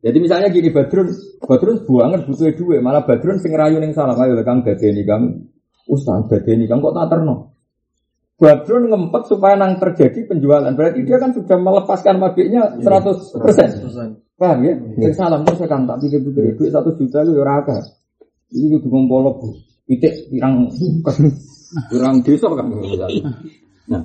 Jadi 0.00 0.16
misalnya 0.16 0.48
gini 0.48 0.72
Badrun, 0.72 1.12
Badrun 1.44 1.84
buangan 1.84 2.24
butuh 2.24 2.56
duit, 2.56 2.80
malah 2.80 3.04
Badrun 3.04 3.36
sing 3.36 3.52
rayu 3.52 3.76
ning 3.76 3.92
salah 3.92 4.16
ayo 4.16 4.32
Kang 4.40 4.64
dadeni 4.64 5.04
Kang 5.04 5.52
Ustaz 5.84 6.24
dadeni 6.32 6.64
Kang 6.64 6.80
kok 6.80 6.96
tak 6.96 7.12
terno. 7.12 7.55
Badrun 8.36 8.92
ngempet 8.92 9.22
supaya 9.32 9.56
nang 9.56 9.80
terjadi 9.80 10.28
penjualan. 10.28 10.68
Berarti 10.76 11.00
dia 11.08 11.16
kan 11.16 11.32
sudah 11.32 11.56
melepaskan 11.56 12.20
mabiknya 12.20 12.76
100%. 12.84 14.36
Paham 14.36 14.58
ya? 14.60 14.76
Sing 15.00 15.12
salam 15.16 15.40
terus 15.48 15.64
Kang 15.64 15.88
tak 15.88 15.96
pikir-pikir 16.04 16.60
duit 16.60 16.68
1 16.68 16.84
juta 17.00 17.24
itu 17.24 17.32
ya 17.32 17.40
ora 17.40 17.64
akeh. 17.64 17.80
Ini 18.52 18.76
kudu 18.76 18.88
ngompolok 18.92 19.34
Bu. 19.40 19.48
Pitik 19.88 20.28
pirang 20.28 20.68
pirang 21.88 22.20
desa 22.20 22.52
kan. 22.52 22.66
Nah, 23.88 24.02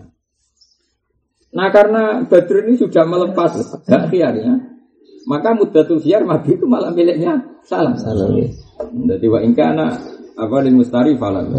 Nah 1.52 1.68
karena 1.68 2.24
Badrun 2.24 2.72
ini 2.72 2.80
sudah 2.80 3.04
melepas 3.04 3.52
hak 3.84 4.04
khiarnya, 4.08 4.56
maka 5.28 5.52
mudatul 5.52 6.00
khiar 6.00 6.24
madu 6.24 6.56
itu 6.56 6.64
malah 6.64 6.96
miliknya 6.96 7.60
salam. 7.68 8.00
Salam. 8.00 8.40
Jadi 8.80 9.26
wa 9.28 9.40
ingkana 9.44 10.00
apa 10.40 10.56
lil 10.64 10.80
mustari 10.80 11.20
falam. 11.20 11.52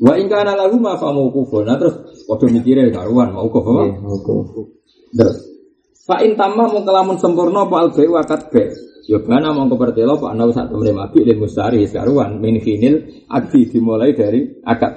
Wa 0.00 0.16
ingkana 0.16 0.56
lagu 0.56 0.80
ma 0.80 0.96
fa 0.96 1.12
mauqufun. 1.12 1.68
Nah 1.68 1.76
terus 1.76 2.24
waktu 2.24 2.48
mikirnya 2.48 2.88
karuan 2.88 3.36
mau 3.36 3.52
kuf 3.52 3.68
apa? 3.68 3.84
Terus 5.12 5.36
Fa 6.08 6.24
in 6.24 6.34
tamma 6.34 6.66
mau 6.66 6.80
kelamun 6.82 7.20
sempurna 7.20 7.68
apa 7.68 7.86
al 7.86 7.88
wa 7.92 8.22
kat 8.24 8.48
be. 8.48 8.64
Ya 9.06 9.20
bana 9.20 9.52
mau 9.52 9.68
kepertelo 9.68 10.16
pak 10.16 10.32
nau 10.38 10.50
sak 10.54 10.72
temre 10.72 10.90
mabik 10.96 11.22
lil 11.22 11.38
mustari 11.38 11.84
karuan 11.84 12.40
min 12.40 12.58
finil 12.64 13.26
adi 13.28 13.68
dimulai 13.68 14.16
dari 14.16 14.40
akad. 14.64 14.96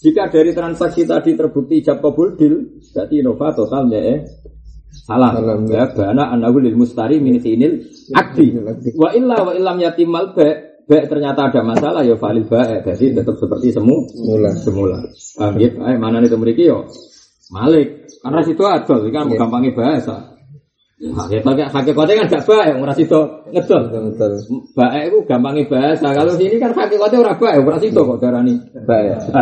Jika 0.00 0.32
dari 0.32 0.54
transaksi 0.56 1.04
tadi 1.04 1.36
terbukti 1.36 1.84
ijab 1.84 2.00
kabul 2.00 2.32
dil, 2.32 2.80
berarti 2.80 3.20
Innova 3.20 3.52
total 3.52 3.92
ya 3.92 4.00
eh. 4.00 4.18
Salah. 5.04 5.36
Ya 5.68 5.90
bana 5.92 6.32
anahu 6.32 6.62
lil 6.62 6.78
mustari 6.78 7.18
min 7.20 7.36
sinil 7.42 7.84
akdi. 8.14 8.54
Wa 8.94 9.10
illa 9.12 9.42
wa 9.42 9.52
illam 9.52 9.76
yatimal 9.82 10.32
ba 10.32 10.69
ba 10.90 11.06
ternyata 11.06 11.46
ada 11.46 11.62
masalah 11.62 12.02
ya 12.02 12.18
valid 12.18 12.50
ba 12.50 12.82
jadi 12.82 13.22
tetap 13.22 13.38
seperti 13.38 13.70
semu 13.70 14.10
semula. 14.10 14.50
Semula. 14.58 14.98
Ah, 15.38 15.54
gitu. 15.54 15.78
Eh, 15.78 15.96
mana 16.02 16.18
itu 16.18 16.34
memiliki 16.34 16.66
yo? 16.66 16.90
Malik. 17.54 18.10
Karena 18.20 18.40
situ 18.44 18.62
ada, 18.66 18.94
kan 19.10 19.26
gampangnya 19.30 19.72
bahasa. 19.72 20.39
Hakikat 21.00 21.72
hakikatnya 21.72 22.12
kan 22.12 22.26
gak 22.28 22.44
baik, 22.44 22.76
ora 22.76 22.92
sido 22.92 23.48
ngedol. 23.48 23.88
Baik 24.76 25.02
itu 25.08 25.18
gampangnya 25.24 25.64
bahasa. 25.64 26.12
Kalau 26.12 26.36
sini 26.36 26.60
kan 26.60 26.76
hakikatnya 26.76 27.24
ora 27.24 27.32
baik, 27.40 27.64
ora 27.64 27.80
sido 27.80 28.04
kok 28.04 28.20
darani 28.20 28.60
baik. 28.84 29.32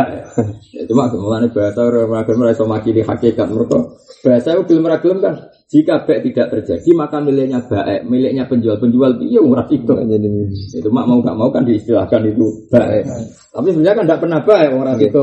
Ya 0.70 0.82
cuma 0.86 1.10
mulane 1.10 1.50
bahasa 1.50 1.82
ora 1.82 2.22
gelem 2.22 2.46
ora 2.46 2.54
iso 2.54 2.62
makili 2.62 3.02
hakikat 3.02 3.50
mergo 3.50 3.98
bahasa 4.22 4.54
itu 4.54 4.70
belum 4.70 4.86
ragilem 4.86 5.18
kan. 5.18 5.34
Jika 5.68 6.06
baik 6.06 6.30
tidak 6.30 6.46
terjadi 6.54 6.90
maka 6.94 7.18
miliknya 7.18 7.60
baik, 7.66 8.06
miliknya 8.06 8.46
penjual-penjual 8.46 9.18
iya 9.26 9.42
ora 9.42 9.66
sido. 9.66 9.98
Itu 9.98 10.88
mak 10.94 11.10
mau 11.10 11.18
gak 11.26 11.34
mau 11.34 11.50
kan 11.50 11.66
diistilahkan 11.66 12.22
itu 12.22 12.70
baik. 12.70 13.02
Tapi 13.50 13.68
sebenarnya 13.74 13.98
kan 13.98 14.04
tidak 14.06 14.20
pernah 14.22 14.40
baik 14.46 14.70
orang 14.78 14.94
itu. 15.02 15.22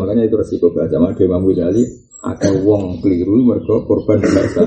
Makanya 0.00 0.24
itu 0.24 0.36
resiko 0.40 0.72
bahasa. 0.72 0.96
Maka 0.96 1.28
Imam 1.28 1.44
Ghazali 1.44 2.03
ada 2.24 2.48
wong 2.62 3.02
keliru 3.02 3.42
mergo 3.44 3.84
korban 3.84 4.22
bahasa 4.22 4.64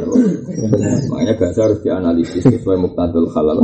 makanya 1.09 1.33
bahasa 1.39 1.59
harus 1.65 1.79
dianalisis 1.81 2.43
sesuai 2.45 2.77
muktadul 2.77 3.25
halal 3.33 3.63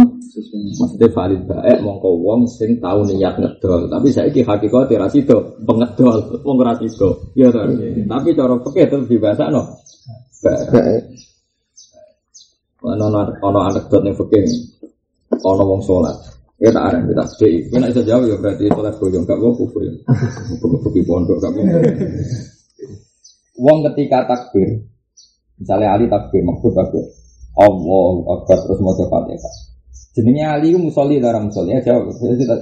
maksudnya 0.82 1.10
valid 1.14 1.42
baik 1.46 1.78
mongko 1.86 2.10
wong 2.18 2.50
sing 2.50 2.82
tahu 2.82 3.06
niat 3.06 3.38
ngedol. 3.38 3.86
Tapi 3.86 4.10
saya 4.10 4.34
ki 4.34 4.42
hakikat 4.42 4.90
ora 4.90 5.08
sida 5.10 5.38
pengedol 5.62 6.42
wong 6.42 6.56
ora 6.58 6.74
sida 6.82 7.10
ya 7.38 7.54
ta? 7.54 7.70
Tapi 7.70 8.30
cara 8.34 8.56
fikih 8.66 8.86
terus 8.90 9.06
dibahasa 9.06 9.54
no 9.54 9.62
baik 10.42 11.04
ono 12.82 13.06
ono 13.46 13.60
anekdot 13.70 14.02
ning 14.02 14.18
fikih. 14.18 14.46
Ono 15.44 15.64
wong 15.70 15.82
salat. 15.86 16.18
Ya 16.62 16.72
tak 16.72 16.96
ada, 16.96 16.98
kita 17.04 17.24
sedih. 17.36 17.68
Kita 17.68 17.92
bisa 17.92 18.04
jawab 18.08 18.24
ya 18.30 18.36
berarti 18.40 18.72
sholat 18.72 18.96
boyong, 18.96 19.28
gak 19.28 19.36
mau 19.36 19.52
ya. 19.84 19.92
Pergi 20.64 21.02
pondok, 21.04 21.38
gak 21.44 21.52
mau. 21.60 21.68
Wong 23.54 23.86
ketika 23.92 24.26
takbir, 24.26 24.82
misalnya 25.62 25.94
Ali 25.94 26.10
takbir, 26.10 26.42
maksud 26.42 26.74
takbir, 26.74 27.06
Allah 27.54 28.14
Akbar 28.34 28.58
terus 28.66 28.80
mau 28.82 28.98
Fatihah. 28.98 29.74
Jenenge 30.14 30.46
Ali 30.46 30.78
ku 30.78 30.78
musolli 30.78 31.18
ta 31.18 31.34
musolli? 31.42 31.74
Ya 31.74 31.82
jawab. 31.82 32.14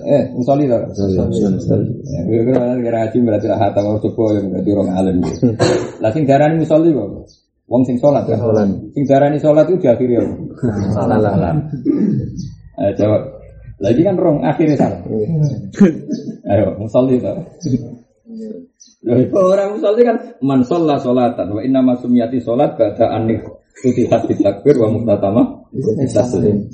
Eh, 0.08 0.24
musolli 0.32 0.72
ta? 0.72 0.88
Musolli. 0.88 1.92
Ya 2.32 2.42
kira 2.48 2.80
kira 2.80 2.98
haji 3.04 3.18
berarti 3.28 3.48
lah 3.52 3.60
hatam 3.60 3.92
mau 3.92 4.00
coba 4.00 4.40
yang 4.40 4.56
berarti 4.56 4.70
orang 4.72 4.90
alim. 4.96 5.18
Lah 6.04 6.12
sing 6.16 6.24
darani 6.24 6.64
musolli 6.64 6.96
kok. 6.96 7.28
Wong 7.68 7.84
sing 7.84 8.00
sholat 8.00 8.24
kan. 8.24 8.40
Sing 8.96 9.04
darani 9.04 9.36
sholat 9.36 9.68
itu 9.68 9.84
diakhiri 9.84 10.16
ya. 10.16 10.24
Salah. 10.96 11.20
Eh 12.88 12.92
jawab. 12.96 13.22
Lagi 13.84 14.00
kan 14.00 14.16
rong 14.16 14.48
akhirnya 14.48 14.80
salah. 14.80 15.00
Ayo, 16.48 16.68
musolli 16.80 17.20
ta. 17.20 17.36
Orang 19.34 19.78
musolli 19.78 20.02
kan 20.06 20.18
man 20.46 20.62
sholat 20.62 21.02
sholatan 21.02 21.58
wa 21.58 21.62
inna 21.66 21.82
masumiyati 21.82 22.38
sholat 22.38 22.78
ba'da 22.78 23.18
anik 23.18 23.42
futihat 23.82 24.30
takbir 24.30 24.78
wa 24.78 24.94
muktatama 24.94 25.42
taslim. 26.14 26.70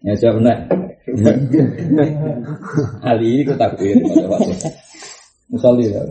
Ya 0.00 0.16
siapa 0.16 0.40
benar. 0.40 0.58
Ali 3.10 3.44
itu 3.44 3.52
takbir. 3.58 4.00
Musolli 5.52 5.92
ya. 5.92 6.02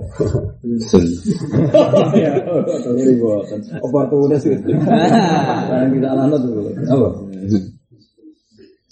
Oportunis 3.84 4.44
itu. 4.46 4.70
Yang 4.72 5.90
kita 6.00 6.08
alami 6.12 6.38
dulu. 6.40 6.70
Apa? 6.86 7.08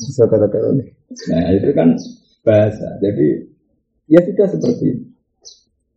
Bisa 0.01 0.23
kata-kata 0.27 0.69
Nah 1.29 1.45
itu 1.53 1.69
kan 1.77 1.93
bahasa. 2.41 2.89
Jadi 2.99 3.53
ya 4.09 4.19
sudah 4.19 4.47
seperti 4.49 4.85
itu 4.91 5.12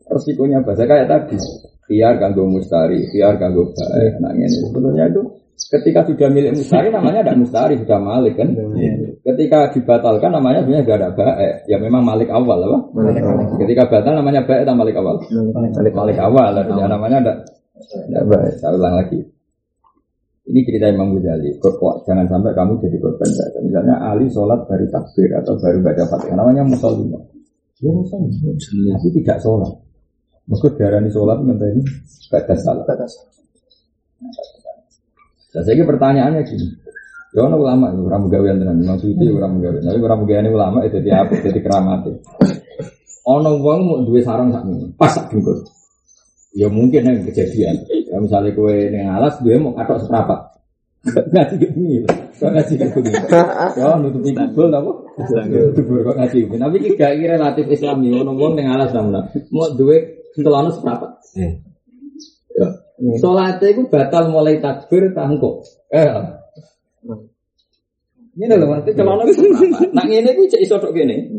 resikonya 0.06 0.62
bahasa 0.62 0.86
kayak 0.86 1.06
tadi 1.10 1.38
biar 1.86 2.18
ganggu 2.18 2.42
mustari, 2.46 3.06
biar 3.14 3.38
ganggu 3.38 3.70
baik. 3.70 4.14
Nah 4.22 4.30
ini 4.34 4.50
sebetulnya 4.50 5.06
itu 5.06 5.22
ketika 5.56 6.04
sudah 6.04 6.28
milik 6.28 6.52
mustari 6.58 6.88
namanya 6.90 7.22
tidak 7.22 7.38
mustari 7.40 7.74
sudah 7.78 7.98
malik 8.02 8.34
kan. 8.34 8.48
Ketika 9.26 9.58
dibatalkan 9.74 10.30
namanya 10.34 10.62
sebenarnya 10.62 10.84
tidak 10.86 10.98
ada 10.98 11.10
baik. 11.14 11.54
Ya 11.70 11.76
memang 11.78 12.02
malik 12.02 12.30
awal 12.30 12.58
apa? 12.62 12.78
Ketika 13.62 13.82
batal 13.90 14.12
namanya 14.18 14.42
baik 14.46 14.62
atau 14.66 14.76
malik 14.78 14.96
awal? 14.98 15.16
Malik, 15.74 15.94
malik 15.94 16.18
awal. 16.18 16.52
Ya, 16.54 16.86
namanya 16.86 17.18
tidak 17.22 17.36
tidak 18.06 18.24
baik. 18.30 18.54
Saya 18.58 18.74
ulang 18.74 18.94
lagi. 18.98 19.18
Ini 20.46 20.62
cerita 20.62 20.86
Imam 20.86 21.10
Ghazali. 21.18 21.58
Kok 21.58 22.06
jangan 22.06 22.26
sampai 22.30 22.54
kamu 22.54 22.78
jadi 22.78 22.96
korban 23.02 23.30
saja. 23.34 23.58
Misalnya 23.66 23.98
Ali 23.98 24.30
sholat 24.30 24.62
baru 24.70 24.86
takbir 24.94 25.34
atau 25.42 25.58
baru 25.58 25.82
baca 25.82 26.02
fatihah. 26.06 26.38
Namanya 26.38 26.62
musolimah. 26.62 27.18
Ya 27.82 27.90
musolimah. 27.90 28.94
Tapi 28.94 29.08
tidak 29.10 29.42
sholat. 29.42 29.74
Maksud 30.46 30.78
darah 30.78 31.02
sholat 31.10 31.42
minta 31.42 31.66
ini 31.66 31.82
batas 32.30 32.62
salah. 32.62 32.86
Batas. 32.86 33.12
Nah, 35.56 35.62
saya 35.64 35.84
pertanyaannya 35.88 36.44
gini. 36.44 36.66
Ya 37.36 37.44
ono 37.44 37.60
ulama 37.60 37.92
orang 37.92 38.32
gawean 38.32 38.56
tenan, 38.64 38.80
maksudnya 38.80 39.28
orang 39.28 39.60
gawean. 39.60 39.84
Tapi 39.84 40.00
orang 40.00 40.24
gawean 40.24 40.48
ulama 40.56 40.78
itu 40.88 41.04
dia 41.04 41.20
apa? 41.20 41.36
Jadi 41.36 41.60
keramat. 41.60 42.08
Ono 43.28 43.50
wong 43.60 43.80
mau 43.84 44.00
dua 44.06 44.24
sarang 44.24 44.54
sak 44.54 44.64
ini, 44.64 44.88
pas 44.96 45.12
sak. 45.12 45.28
Ya 46.56 46.72
mungkin 46.72 47.04
yang 47.04 47.20
kejadian. 47.28 47.76
Ya 48.08 48.16
misalnya 48.16 48.56
kue 48.56 48.88
neng 48.88 49.12
alas 49.12 49.36
dua 49.44 49.60
mau 49.60 49.76
katok 49.76 50.08
seprapat. 50.08 50.40
Ngaji 51.06 51.54
gini, 51.60 52.02
kok 52.40 52.50
ngaji 52.56 52.74
gini. 52.80 53.12
Ya 53.76 54.00
nutupi 54.00 54.32
kubul 54.32 54.72
apa? 54.72 54.92
Kubur 55.76 55.98
kok 56.08 56.16
ngaji 56.16 56.38
gini. 56.48 56.56
Tapi 56.56 56.76
kita 56.88 57.12
relatif 57.20 57.68
Islami. 57.68 58.16
Ono 58.16 58.32
wong 58.32 58.56
neng 58.56 58.72
alas 58.72 58.96
namun. 58.96 59.28
Mau 59.52 59.68
dua 59.76 60.00
Celana 60.36 60.70
seberapa? 60.70 61.06
Hmm. 61.32 61.54
Ya. 62.52 62.68
Sholatnya 63.20 63.68
itu 63.72 63.82
batal 63.88 64.32
mulai 64.32 64.60
takbir 64.60 65.12
tangkuk. 65.16 65.64
Eh. 65.92 66.04
Ini 68.36 68.52
loh, 68.52 68.68
nanti 68.76 68.92
celana 68.92 69.24
seberapa? 69.24 69.96
Nak 69.96 70.06
ini 70.12 70.30
itu 70.36 70.42
cek 70.52 70.60
isodok 70.60 70.92
gini. 70.92 71.36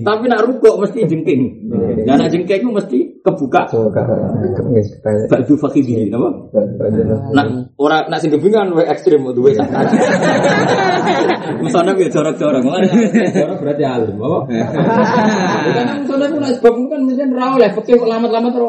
Tapi 0.00 0.24
nak 0.32 0.48
rukuk 0.48 0.80
mesti 0.80 1.04
jengking. 1.04 1.68
Dan 2.08 2.16
nak 2.16 2.32
jengking 2.32 2.60
itu 2.64 2.70
mesti 2.72 2.98
kebuka. 3.28 3.68
Baju 5.28 5.54
fakih 5.60 5.84
apa? 6.12 6.28
Nak 7.36 7.46
orang 7.76 8.08
nak 8.08 8.18
sing 8.24 8.32
kebingan 8.32 8.72
wae 8.72 8.88
ekstrim 8.88 9.28
duwe 9.30 9.52
sakit. 9.52 9.86
Misalnya 11.58 11.92
gue 11.96 12.08
jorok-jorok, 12.12 12.62
jorok 13.34 13.58
berarti 13.60 13.84
alim, 13.84 14.16
apa? 14.20 14.38
Sebab 16.08 16.74
kan 16.88 17.00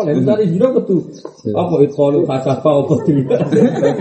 lah. 0.08 0.14
Misalnya 0.16 0.46
jino 0.48 0.68
ketu, 0.80 0.98
apa 1.54 1.74
juga, 3.06 3.38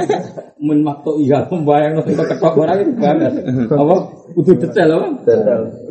menmakto 0.66 1.10
iya, 1.22 1.46
membayang 1.46 2.00
nanti 2.00 2.12
ketok 2.14 2.54
orang 2.58 2.78
itu 2.82 2.92
banget, 2.96 3.32
apa? 3.70 3.96
Udah 4.38 4.54
detail 4.56 4.90
apa? 4.94 5.06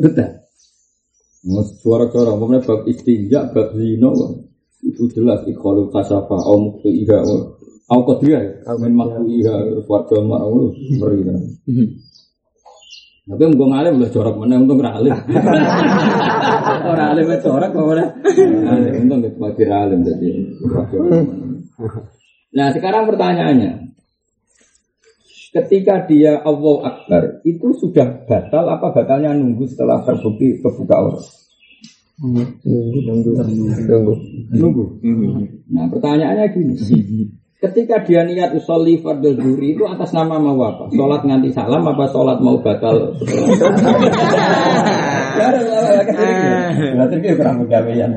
Detail. 0.02 0.32
Suara-suara, 1.80 2.36
umpamanya 2.36 2.66
bab 2.66 2.84
istinja, 2.90 3.48
bab 3.54 3.72
zino, 3.78 4.12
itu 4.86 5.04
jelas 5.14 5.42
ikhwalu 5.50 5.90
kasafa, 5.90 6.38
om 6.38 6.78
itu 6.84 7.06
iya, 7.06 7.20
Aku 7.88 8.04
kodria 8.04 8.44
ya, 8.44 8.76
main 8.84 8.92
makku 8.92 9.24
iya, 9.32 9.56
warga 9.88 10.20
mau 10.20 10.76
beri 11.00 11.24
kan. 11.24 11.40
Tapi 13.28 13.44
mau 13.56 13.68
ngalim 13.72 14.00
lah 14.00 14.12
corak 14.12 14.36
mana 14.36 14.56
untung 14.64 14.80
ngalim. 14.84 15.16
Orang 16.84 17.08
alim 17.16 17.28
corak 17.44 17.70
kok 17.72 17.84
ora. 17.84 18.06
Untung 18.92 19.20
gitu 19.24 19.38
mati 19.40 19.64
alim 19.68 20.04
jadi. 20.04 20.28
Nah 22.56 22.68
sekarang 22.76 23.08
pertanyaannya, 23.08 23.72
ketika 25.56 26.08
dia 26.12 26.44
Allah 26.44 26.76
Akbar 26.92 27.24
itu 27.48 27.68
sudah 27.80 28.24
batal 28.28 28.68
apa 28.68 28.96
batalnya 28.96 29.32
nunggu 29.36 29.64
setelah 29.68 30.04
terbukti 30.04 30.60
kebuka 30.60 30.96
orang? 30.96 31.28
Nunggu, 32.18 33.00
nunggu, 33.06 33.30
nunggu. 33.86 34.14
Nunggu. 34.50 34.84
Nah 35.70 35.86
pertanyaannya 35.92 36.46
gini, 36.50 36.74
Ketika 37.58 38.06
dia 38.06 38.22
niat 38.22 38.54
usolli 38.54 39.02
fardhu 39.02 39.34
zuhri 39.34 39.74
itu 39.74 39.82
atas 39.90 40.14
nama 40.14 40.38
mau 40.38 40.62
apa? 40.62 40.94
Sholat 40.94 41.26
nganti 41.26 41.50
salam 41.50 41.90
apa 41.90 42.06
sholat 42.14 42.38
mau 42.38 42.62
batal? 42.62 43.18
Berarti 46.94 47.16
dia 47.18 47.34
kurang 47.34 47.66
gawean. 47.66 48.14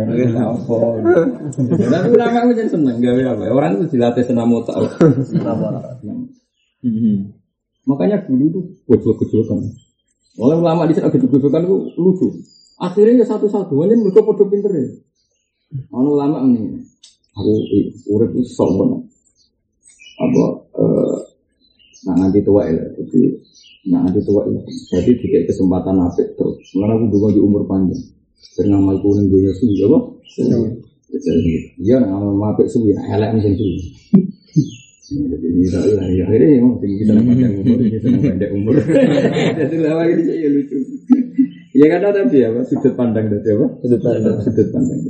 Tapi 1.73 2.09
ulama 2.13 2.53
itu 2.53 2.69
seneng 2.69 3.01
gawe 3.01 3.23
apa? 3.33 3.43
Orang 3.49 3.81
itu 3.81 3.97
dilatih 3.97 4.29
senam 4.29 4.53
otak. 4.53 4.77
Makanya 7.89 8.21
dulu 8.29 8.45
itu 8.45 8.61
gojol-gojolkan. 8.85 9.57
Oleh 10.37 10.57
ulama 10.61 10.85
di 10.85 10.93
sana 10.93 11.09
gojol-gojolkan 11.09 11.65
itu 11.65 11.77
lucu. 11.97 12.29
Akhirnya 12.81 13.23
ya 13.23 13.27
satu-satu, 13.29 13.77
hanya 13.85 14.01
mereka 14.01 14.25
podo 14.25 14.49
pinter 14.49 14.73
ya. 14.73 14.89
Ono 15.93 16.17
ulama 16.17 16.41
ini, 16.49 16.81
aku 17.37 17.53
urip 18.11 18.33
itu 18.35 18.51
sombong 18.57 19.05
apa 20.21 20.45
eh, 20.77 21.17
nah 22.05 22.15
nanti 22.17 22.45
tua 22.45 22.69
ya 22.69 22.85
jadi 23.01 23.21
nah 23.89 24.05
nanti 24.05 24.21
tua 24.25 24.45
ya. 24.49 24.61
Jadi 24.97 25.13
tidak 25.21 25.53
kesempatan 25.53 25.97
apa 26.01 26.21
terus. 26.37 26.57
Sebenarnya 26.69 27.01
aku 27.01 27.07
juga 27.13 27.29
di 27.37 27.41
umur 27.41 27.63
panjang. 27.65 28.01
Dengan 28.57 28.85
ngamal 28.85 28.97
kuning 29.01 29.29
dunia 29.33 29.53
suwi 29.57 29.85
apa? 29.85 29.99
Jadi 31.13 31.53
iya 31.81 31.97
ngamal 32.01 32.57
apa 32.57 32.65
suwi 32.69 32.93
nah 32.97 33.05
elek 33.17 33.41
mesin 33.41 33.55
suwi. 33.57 33.81
Jadi 35.11 35.47
ini 35.49 35.65
ya 35.69 35.81
akhirnya 36.29 36.61
emang 36.61 36.79
tinggi 36.79 37.03
kita 37.03 37.13
panjang 37.19 37.53
umur 37.61 37.79
kita 37.83 38.09
pendek 38.21 38.51
umur. 38.53 38.73
Jadi 39.59 39.77
lama 39.81 40.03
ini 40.07 40.23
saya 40.23 40.49
lucu 40.53 40.77
ya 41.81 41.87
karena 41.97 42.13
tadi 42.13 42.39
apa 42.45 42.61
sudut 42.69 42.93
pandang 42.93 43.33
tadi 43.33 43.49
apa 43.57 43.67
sudut 43.81 44.01
pandang 44.05 44.37
sudut 44.45 44.69
pandang 44.69 45.01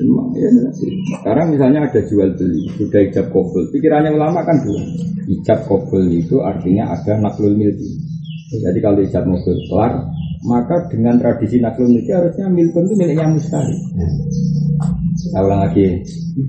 Memang 0.00 0.32
ya 0.32 0.48
Sekarang 1.20 1.52
misalnya 1.52 1.84
ada 1.84 2.00
jual 2.08 2.32
beli, 2.32 2.72
sudah 2.80 3.04
ijab 3.04 3.28
kobul. 3.28 3.68
Pikirannya 3.68 4.16
ulama 4.16 4.40
kan 4.48 4.56
dua. 4.64 4.80
Ijab 5.28 5.68
kobul 5.68 6.08
itu 6.08 6.40
artinya 6.40 6.96
ada 6.96 7.20
naklul 7.20 7.52
milki. 7.52 8.00
Jadi 8.48 8.80
kalau 8.80 9.04
ijab 9.04 9.28
mobil 9.28 9.60
kelar, 9.68 10.08
maka 10.48 10.88
dengan 10.88 11.20
tradisi 11.20 11.60
naklul 11.60 11.92
milki 11.92 12.10
harusnya 12.16 12.48
milkun 12.48 12.88
itu 12.88 12.94
miliknya 12.96 13.28
mustari. 13.28 13.76
Saya 15.20 15.44
ulang 15.44 15.68
lagi. 15.68 16.00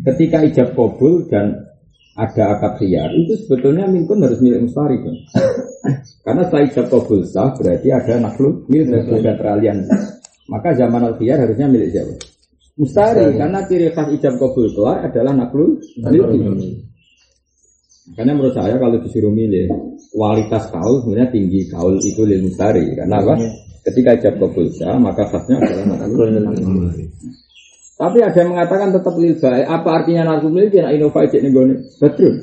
Ketika 0.08 0.48
ijab 0.48 0.72
kobul 0.72 1.28
dan 1.28 1.68
ada 2.16 2.56
akad 2.56 2.80
khiyar, 2.80 3.12
itu 3.20 3.36
sebetulnya 3.36 3.84
milkun 3.92 4.24
harus 4.24 4.40
milik 4.40 4.64
mustari 4.64 4.96
kan? 5.04 5.16
Karena 6.22 6.42
setelah 6.46 6.64
ijab 6.70 6.86
kobul 6.94 7.26
sah, 7.26 7.50
berarti 7.58 7.90
ada 7.90 8.22
naklul 8.22 8.66
milki, 8.70 8.94
ada 8.94 9.34
peralihan. 9.34 9.82
Maka 10.52 10.76
zaman 10.78 11.02
al 11.02 11.16
khiyar 11.18 11.42
harusnya 11.42 11.66
milik 11.66 11.90
siapa? 11.96 12.14
Mustari, 12.80 13.36
karena 13.36 13.60
ciri 13.68 13.92
khas 13.92 14.10
ijab 14.16 14.40
kabul 14.40 14.72
keluar 14.72 15.06
adalah 15.06 15.36
milki. 15.38 16.82
Karena 18.18 18.32
menurut 18.34 18.58
saya 18.58 18.76
kalau 18.82 18.98
disuruh 19.00 19.32
milih 19.32 19.70
kualitas 20.12 20.68
kaul 20.74 21.00
sebenarnya 21.06 21.30
tinggi 21.30 21.70
kaul 21.70 21.96
itu 22.02 22.26
lil 22.26 22.48
mustari. 22.48 22.84
Karena 22.98 23.22
apa? 23.22 23.38
Ketika 23.86 24.10
ijab 24.18 24.34
kabul 24.42 24.66
sah, 24.74 24.98
maka 24.98 25.24
khasnya 25.30 25.62
adalah 25.62 25.84
milki. 26.64 27.06
Tapi 28.02 28.18
ada 28.18 28.34
yang 28.34 28.58
mengatakan 28.58 28.90
tetap 28.90 29.14
lil 29.14 29.38
baik. 29.38 29.66
Apa 29.70 29.90
artinya 30.02 30.34
naklul 30.34 30.58
milki? 30.58 30.82
Nak 30.82 30.98
inovasi 30.98 31.38
cek 31.38 31.42
nih 31.46 31.54
Betul. 32.02 32.34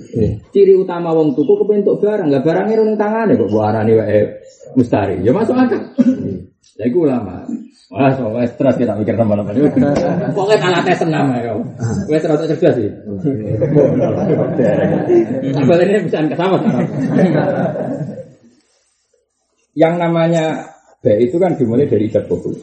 Ciri 0.54 0.78
utama 0.78 1.10
wong 1.10 1.34
tuku 1.34 1.66
kepentuk 1.66 1.98
barang, 1.98 2.30
nggak 2.30 2.46
barangnya 2.46 2.78
rung 2.78 2.94
tangannya 2.94 3.34
kok 3.34 3.50
buarani 3.50 3.92
wae 3.98 4.22
mustari. 4.78 5.18
Ya 5.26 5.34
masuk 5.34 5.58
akal. 5.58 5.82
Ya 6.78 6.84
itu 6.86 7.02
ulama. 7.02 7.42
Wah, 7.90 8.12
soalnya 8.14 8.46
stres 8.46 8.78
kita 8.78 8.94
mikir 8.94 9.18
tambah-tambah. 9.18 9.50
Pokoknya 10.30 10.58
kalah 10.62 10.82
tes 10.86 11.02
senam 11.02 11.26
ya. 11.34 11.50
Wes 12.06 12.22
terus 12.22 12.46
cerdas 12.54 12.74
sih. 12.78 12.90
Sampai 15.58 15.82
ini 15.90 16.06
bisa 16.06 16.22
kesama 16.22 16.62
Yang 19.74 19.94
namanya 19.98 20.44
baik 20.98 21.30
itu 21.30 21.36
kan 21.38 21.54
dimulai 21.54 21.86
dari 21.86 22.10
ijab 22.10 22.26
kabul. 22.26 22.58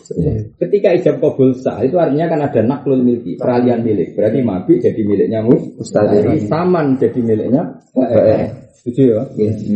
Ketika 0.60 0.92
ijab 0.92 1.24
kabul 1.24 1.56
sah 1.56 1.80
itu 1.80 1.96
artinya 1.96 2.28
kan 2.28 2.40
ada 2.44 2.62
naklul 2.68 3.00
milki, 3.00 3.40
peralihan 3.40 3.80
milik. 3.80 4.12
Berarti 4.12 4.40
mabik 4.44 4.84
jadi 4.84 5.02
miliknya 5.08 5.40
mustahil, 5.42 6.36
saman 6.48 7.00
jadi 7.00 7.20
miliknya 7.24 7.64
Setuju 8.86 9.18
ya? 9.18 9.24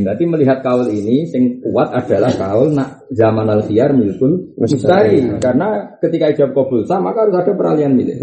Berarti 0.05 0.23
melihat 0.29 0.61
kaul 0.61 0.85
ini 0.93 1.25
sing 1.25 1.65
kuat 1.65 1.89
adalah 1.97 2.29
kaul 2.29 2.77
nak 2.77 3.09
zaman 3.09 3.49
al 3.49 3.65
khiyar 3.65 3.89
milkul 3.95 4.53
mustari. 4.53 5.25
Karena 5.41 5.97
ketika 5.97 6.29
ijab 6.29 6.53
kabul 6.53 6.85
sah 6.85 7.01
maka 7.01 7.25
harus 7.25 7.41
ada 7.41 7.57
peralihan 7.57 7.95
milik. 7.95 8.21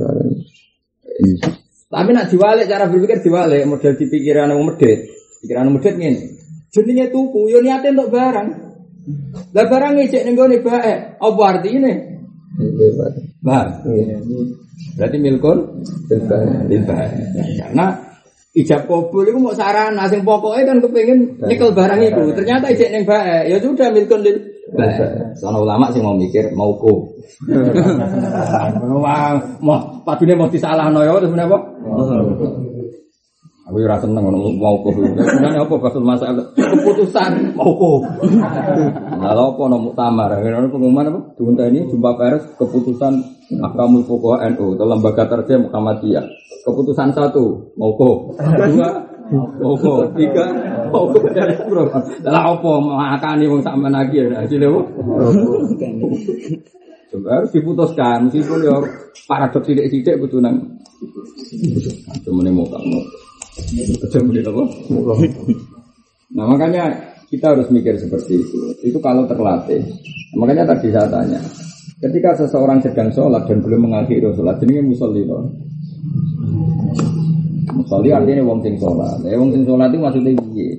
Tapi 1.91 2.11
nak 2.15 2.31
diwalik 2.31 2.71
cara 2.71 2.87
berpikir 2.87 3.19
diwalik 3.19 3.67
model 3.67 3.99
dipikiran 3.99 4.55
yang 4.55 4.63
medit. 4.63 5.11
Pikiran 5.43 5.75
medit 5.75 5.95
ini. 5.99 6.23
Jenenge 6.71 7.11
tuku 7.11 7.51
yo 7.51 7.59
niate 7.65 7.91
untuk 7.91 8.15
barang. 8.15 8.66
Lah 9.55 9.65
barang 9.71 9.93
ngecek 9.97 10.23
ning 10.27 10.35
gone 10.35 10.57
bae. 10.63 10.95
Apa 11.19 11.41
artine? 11.47 11.93
Bah. 13.45 13.83
Berarti 14.97 15.17
milkun 15.21 15.59
bil 16.09 16.83
Karena 17.61 17.87
ijab 18.57 18.89
kabul 18.89 19.29
itu 19.29 19.37
mau 19.37 19.53
saran 19.53 20.01
asing 20.01 20.25
pokoknya 20.25 20.73
kan 20.73 20.79
kepengen 20.81 21.37
nyekel 21.45 21.77
barang 21.77 22.01
itu 22.01 22.23
ternyata 22.33 22.73
ijab 22.73 22.89
neng 22.89 23.05
bae 23.05 23.53
ya 23.53 23.61
sudah 23.61 23.93
milkun 23.93 24.25
lil 24.25 24.37
Soalnya 25.39 25.63
ulama 25.63 25.95
sih 25.95 26.03
mau 26.03 26.19
mikir 26.19 26.51
mau 26.51 26.75
ku. 26.75 27.15
mau 29.63 29.79
padune 30.03 30.35
mau 30.35 30.51
disalah 30.51 30.91
noyo 30.91 31.23
terus 31.23 31.39
apa? 31.39 31.59
Aku 33.67 33.83
ora 33.83 33.99
seneng 33.99 34.23
ngono 34.23 34.55
mau 34.55 34.79
ku. 34.79 34.95
Sebenarnya 34.95 35.67
apa 35.67 35.75
basul 35.75 36.07
masalah 36.07 36.47
keputusan 36.55 37.59
mau 37.59 37.75
ku. 37.75 37.99
Lalu 39.19 39.43
apa 39.43 39.63
no 39.67 39.77
muktamar? 39.91 40.31
Ngono 40.39 40.71
pengumuman 40.71 41.11
apa? 41.11 41.21
Diunta 41.35 41.67
ini 41.67 41.83
jumpa 41.91 42.15
pers 42.15 42.47
keputusan 42.63 43.19
Akamul 43.59 44.07
Pokok 44.07 44.39
NU 44.55 44.79
atau 44.79 44.87
lembaga 44.87 45.27
terjah 45.27 45.59
Muhammadiyah. 45.67 46.25
Keputusan 46.63 47.11
satu 47.11 47.75
mau 47.75 47.91
ku. 47.99 48.39
Dua 48.39 48.91
Opo, 49.59 50.07
tiga, 50.15 50.47
opo 50.95 51.19
dari 51.35 51.59
bro. 51.67 51.91
Lah 52.23 52.55
opo 52.55 52.79
makani 52.79 53.51
wong 53.51 53.59
sampean 53.59 53.91
lagi 53.91 54.23
ya, 54.23 54.39
hasilnya 54.39 54.71
opo. 54.71 54.87
Coba 57.11 57.29
harus 57.43 57.51
diputuskan, 57.51 58.31
meskipun 58.31 58.63
ya 58.63 58.79
paradoks 59.27 59.67
sidik-sidik 59.67 60.23
butuh 60.23 60.39
nang. 60.39 60.63
Cuma 62.23 62.47
nih 62.47 62.55
mau 62.55 62.71
kamu. 62.71 63.26
Nih 63.57 64.45
apa? 64.45 64.63
Nah 66.37 66.45
makanya 66.45 66.85
kita 67.33 67.57
harus 67.57 67.67
mikir 67.73 67.97
seperti 67.97 68.45
itu. 68.45 68.59
Itu 68.85 68.99
kalau 69.01 69.25
terlatih. 69.25 69.81
Makanya 70.37 70.69
tadi 70.69 70.93
saya 70.93 71.09
tanya, 71.09 71.41
ketika 72.03 72.37
seseorang 72.37 72.85
sedang 72.85 73.09
sholat 73.09 73.49
dan 73.49 73.65
belum 73.65 73.89
mengakhiri 73.89 74.29
sholat, 74.37 74.61
jadi 74.61 74.85
musolli 74.85 75.25
Musolli 77.73 78.09
artinya 78.13 78.45
wong 78.45 78.61
sing 78.61 78.77
sholat. 78.77 79.21
Ya 79.25 79.41
wong 79.41 79.51
sing 79.53 79.65
sholat 79.65 79.89
itu 79.89 79.99
maksudnya 80.01 80.33
piye? 80.37 80.77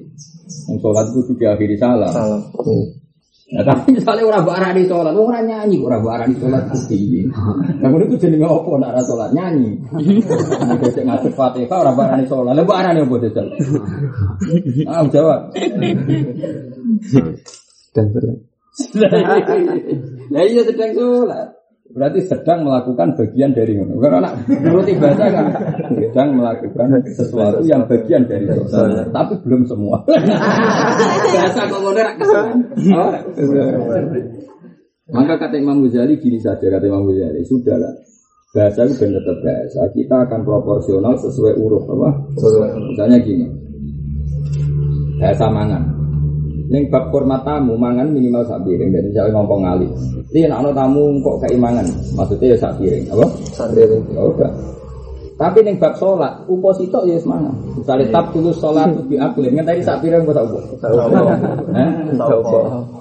Wong 0.70 0.78
sholat 0.78 1.06
itu 1.10 1.20
juga 1.34 1.58
akhiri 1.58 1.76
salam. 1.82 2.14
Nah, 3.48 3.64
tapi 3.64 3.95
misalnya 3.95 4.28
orang 4.28 4.43
barang 4.43 4.76
di 4.76 4.84
sholat, 4.91 5.16
orang 5.16 5.48
nyanyi, 5.48 5.80
orang 5.80 6.04
barang 6.04 6.36
di 6.36 6.36
sholat 6.36 6.68
pasti. 6.68 7.24
Nah, 7.80 7.88
itu 7.95 8.16
jadi 8.20 8.43
apa 8.43 8.72
nak 8.76 8.91
ada 8.91 9.02
sholat 9.08 9.32
nyanyi. 9.32 9.72
Ini 9.95 10.20
cek 10.84 11.08
ngasih 11.08 11.32
fatihah 11.32 11.80
orang 11.80 11.95
barang 11.95 12.20
di 12.20 12.28
sholat, 12.28 12.52
lebar 12.60 12.84
barang 12.84 12.93
yang 13.00 13.08
boleh 13.08 13.32
sholat. 13.32 13.58
Ah, 14.91 15.08
jawab. 15.08 15.56
Dan 17.95 18.06
berat. 18.12 18.38
Lah 20.28 20.43
iya 20.43 20.62
sedang 20.68 20.91
sholat. 20.91 21.57
Berarti 21.88 22.20
sedang 22.28 22.68
melakukan 22.68 23.16
bagian 23.16 23.56
dari 23.56 23.74
itu. 23.74 23.96
Karena 23.98 24.20
anak 24.28 24.34
menurut 24.52 24.88
bahasa 25.00 25.24
kan 25.32 25.46
sedang 25.96 26.30
melakukan 26.36 26.88
sesuatu 27.16 27.64
yang 27.64 27.88
bagian 27.88 28.28
dari 28.28 28.44
sholat, 28.68 29.08
tapi 29.16 29.34
belum 29.42 29.64
semua. 29.64 30.04
bahasa 31.34 31.62
kok 31.66 31.80
ngono 31.80 32.00
ra 32.00 32.14
kesuwen. 32.20 32.60
Maka 35.08 35.34
kata 35.40 35.56
Imam 35.56 35.80
Ghazali 35.88 36.20
gini 36.20 36.36
saja 36.44 36.68
kata 36.68 36.84
Imam 36.84 37.08
Ghazali, 37.08 37.40
sudahlah. 37.48 37.96
Bahasa 38.56 38.88
itu 38.88 38.94
benar 39.00 39.22
tetap 39.24 39.38
bahasa. 39.44 39.82
Kita 39.92 40.16
akan 40.28 40.40
proporsional 40.44 41.14
sesuai 41.20 41.54
urut 41.60 41.84
apa? 41.88 42.10
Misalnya 42.92 43.18
gini. 43.24 43.48
Bahasa 45.20 45.48
mangan. 45.52 45.97
Yang 46.68 46.91
bab 46.91 47.07
hormat 47.15 47.47
tamu 47.47 47.80
mangan 47.80 48.11
minimal 48.11 48.43
sak 48.43 48.59
piring 48.68 48.91
dan 48.91 49.07
misalnya 49.07 49.39
ngomong 49.39 49.63
ngali. 49.63 49.88
Ini 50.36 50.51
nak 50.51 50.68
tamu 50.76 51.15
kok 51.24 51.39
kayak 51.47 51.55
mangan, 51.63 51.88
maksudnya 52.20 52.51
ya 52.51 52.57
sak 52.59 52.76
piring, 52.76 53.07
apa? 53.07 53.26
Sadar. 53.55 53.88
Ya 54.11 54.22
udah. 54.22 54.51
Tapi 55.38 55.61
ning 55.63 55.78
bab 55.78 55.93
sholat, 55.95 56.43
upo 56.49 56.74
sitok 56.76 57.05
ya 57.07 57.15
semangat. 57.22 57.53
Misalnya 57.78 58.09
tap 58.09 58.34
tulus 58.34 58.57
sholat 58.57 58.89
di 59.05 59.15
aklin, 59.22 59.53
kan 59.55 59.65
tadi 59.70 59.82
sak 59.86 60.01
piring 60.03 60.26
kok 60.28 60.34
upo. 60.43 60.59
Eh? 61.72 61.89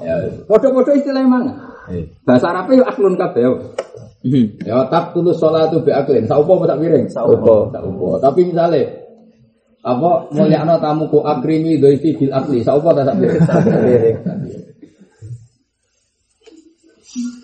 Ya, 0.04 0.14
podo-podo 0.44 0.92
istilah 0.94 1.24
mana? 1.26 1.52
Bahasa 2.22 2.52
Arab 2.52 2.70
ya 2.70 2.84
aklun 2.86 3.16
kabeh. 3.18 3.40
ya. 3.40 3.50
Ya 4.62 4.78
tap 4.92 5.10
tulus 5.16 5.40
sholat 5.42 5.74
bi 5.74 5.90
aklin, 5.90 6.28
sak 6.28 6.38
upo 6.38 6.62
apa 6.62 6.76
sak 6.76 6.78
piring? 6.78 7.04
Sak 7.10 7.24
upo. 7.24 7.72
Sak 7.74 7.82
upo. 7.82 8.20
Tapi 8.20 8.40
misalnya 8.46 9.05
apa 9.86 10.10
mulyakno 10.34 10.82
tamu 10.82 11.06
ku 11.06 11.22
akrimi 11.22 11.78
doifi 11.78 12.18
bil 12.18 12.34
akli, 12.34 12.66
sak 12.66 12.82
upo 12.82 12.90
ta 12.90 13.06
sak? 13.06 13.22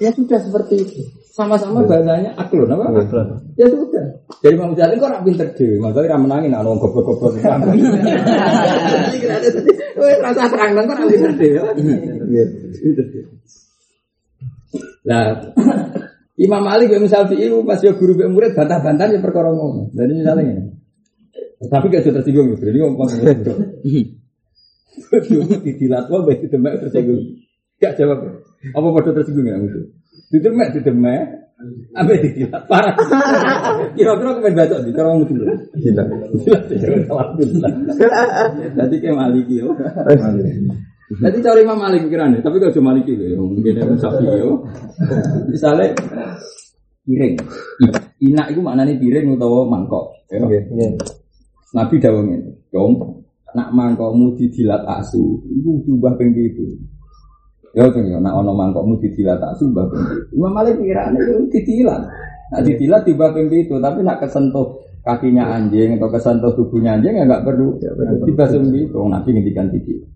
Ya 0.02 0.10
sudah 0.10 0.42
seperti 0.42 0.74
itu. 0.82 1.06
Sama-sama 1.32 1.80
bahasanya 1.86 2.36
aklun 2.36 2.68
apa? 2.68 2.92
Ya 3.56 3.64
sudah. 3.70 4.04
Jadi 4.42 4.58
Imam 4.58 4.74
Ghazali 4.74 4.98
kok 4.98 5.08
ora 5.08 5.24
pinter 5.24 5.48
dhewe, 5.54 5.80
makanya 5.80 6.12
ra 6.12 6.18
menangi 6.18 6.50
nek 6.50 6.66
wong 6.66 6.76
goblok-goblok. 6.82 7.40
Wes 10.02 10.18
rasa 10.20 10.50
terang 10.50 10.76
kok 10.76 10.92
ora 10.92 11.08
pinter 11.08 11.32
dhewe. 11.38 11.72
Pinter 12.82 13.06
dhewe. 13.06 13.32
Lah 15.06 15.40
Imam 16.36 16.62
Malik 16.66 16.90
ya 16.90 16.98
misal 16.98 17.30
itu 17.30 17.62
pas 17.62 17.78
yo 17.80 17.94
guru 17.94 18.18
mbek 18.18 18.28
murid 18.34 18.52
bantah-bantah 18.58 19.14
ya 19.14 19.22
perkara 19.22 19.54
ngono. 19.54 19.94
Jadi 19.94 20.12
misalnya. 20.18 20.81
Tapi 21.70 21.86
gak 21.92 22.02
sudah 22.02 22.22
tersinggung. 22.22 22.58
Jadi 22.58 22.78
ngomong 22.82 23.08
gitu. 23.12 23.52
Didilat 25.64 26.06
wae 26.10 26.22
baik 26.26 26.50
demek 26.50 26.82
tersinggung. 26.82 27.22
Gak 27.78 27.94
jawab. 27.98 28.18
Apa 28.74 28.86
padha 28.90 29.10
tersinggung 29.14 29.46
ya 29.46 29.56
itu? 29.58 29.80
Didemek 30.34 30.68
didemek. 30.74 31.22
Apa 31.94 32.10
didilat 32.18 32.62
parah. 32.66 32.94
Kira-kira 33.94 34.30
kemen 34.38 34.54
bacok 34.58 34.78
di 34.82 34.90
cara 34.90 35.06
ngomong 35.14 35.28
dulu. 35.30 35.44
Gila. 35.78 36.04
Alhamdulillah. 37.06 37.72
Jadi 38.74 38.94
kayak 38.98 39.16
Maliki 39.16 39.62
yo. 39.62 39.70
Jadi 41.12 41.44
cara 41.44 41.60
Imam 41.60 41.76
Malik 41.76 42.08
pikirannya, 42.08 42.40
tapi 42.40 42.56
kalau 42.56 42.72
cuma 42.72 42.96
Maliki 42.96 43.12
loh, 43.12 43.26
ya, 43.28 43.36
mungkin 43.36 43.76
ada 43.84 44.00
sapi 44.00 44.24
yo. 44.24 44.64
Misalnya 45.44 45.92
piring, 47.04 47.36
inak 48.32 48.46
itu 48.48 48.60
maknanya 48.64 48.96
piring 48.96 49.36
atau 49.36 49.68
mangkok. 49.68 50.24
ya. 50.32 50.40
Nabi 51.72 51.94
dawuh 51.96 52.22
ngene, 52.24 52.68
"Dong, 52.68 53.24
nak 53.56 53.72
mangkokmu 53.72 54.36
didilat 54.36 54.84
asu, 54.84 55.40
iku 55.48 55.80
diubah 55.88 56.16
ping 56.20 56.36
pitu." 56.36 56.64
Ya 57.72 57.88
to 57.88 58.04
ya, 58.04 58.20
nak 58.20 58.36
ana 58.36 58.52
mangkokmu 58.52 59.00
didilat 59.00 59.40
asu 59.40 59.72
ubah 59.72 59.88
ping 59.88 60.04
pitu. 60.04 60.36
Imam 60.36 60.52
Malik 60.52 60.76
pikirane 60.76 61.16
itu 61.16 61.48
didilat. 61.48 62.02
Nak 62.52 62.62
didilat 62.68 63.02
diubah 63.08 63.28
ping 63.32 63.48
pitu, 63.48 63.80
tapi 63.80 64.04
nak 64.04 64.20
kesentuh 64.20 64.76
kakinya 65.02 65.56
anjing 65.56 65.98
atau 65.98 66.08
kesentuh 66.12 66.52
tubuhnya 66.54 67.00
anjing 67.00 67.16
ya 67.16 67.24
enggak 67.24 67.42
perlu 67.48 67.80
dibasuh 68.28 68.60
pitu. 68.68 69.00
Nabi 69.08 69.28
ngendikan 69.32 69.72
didilat. 69.72 70.12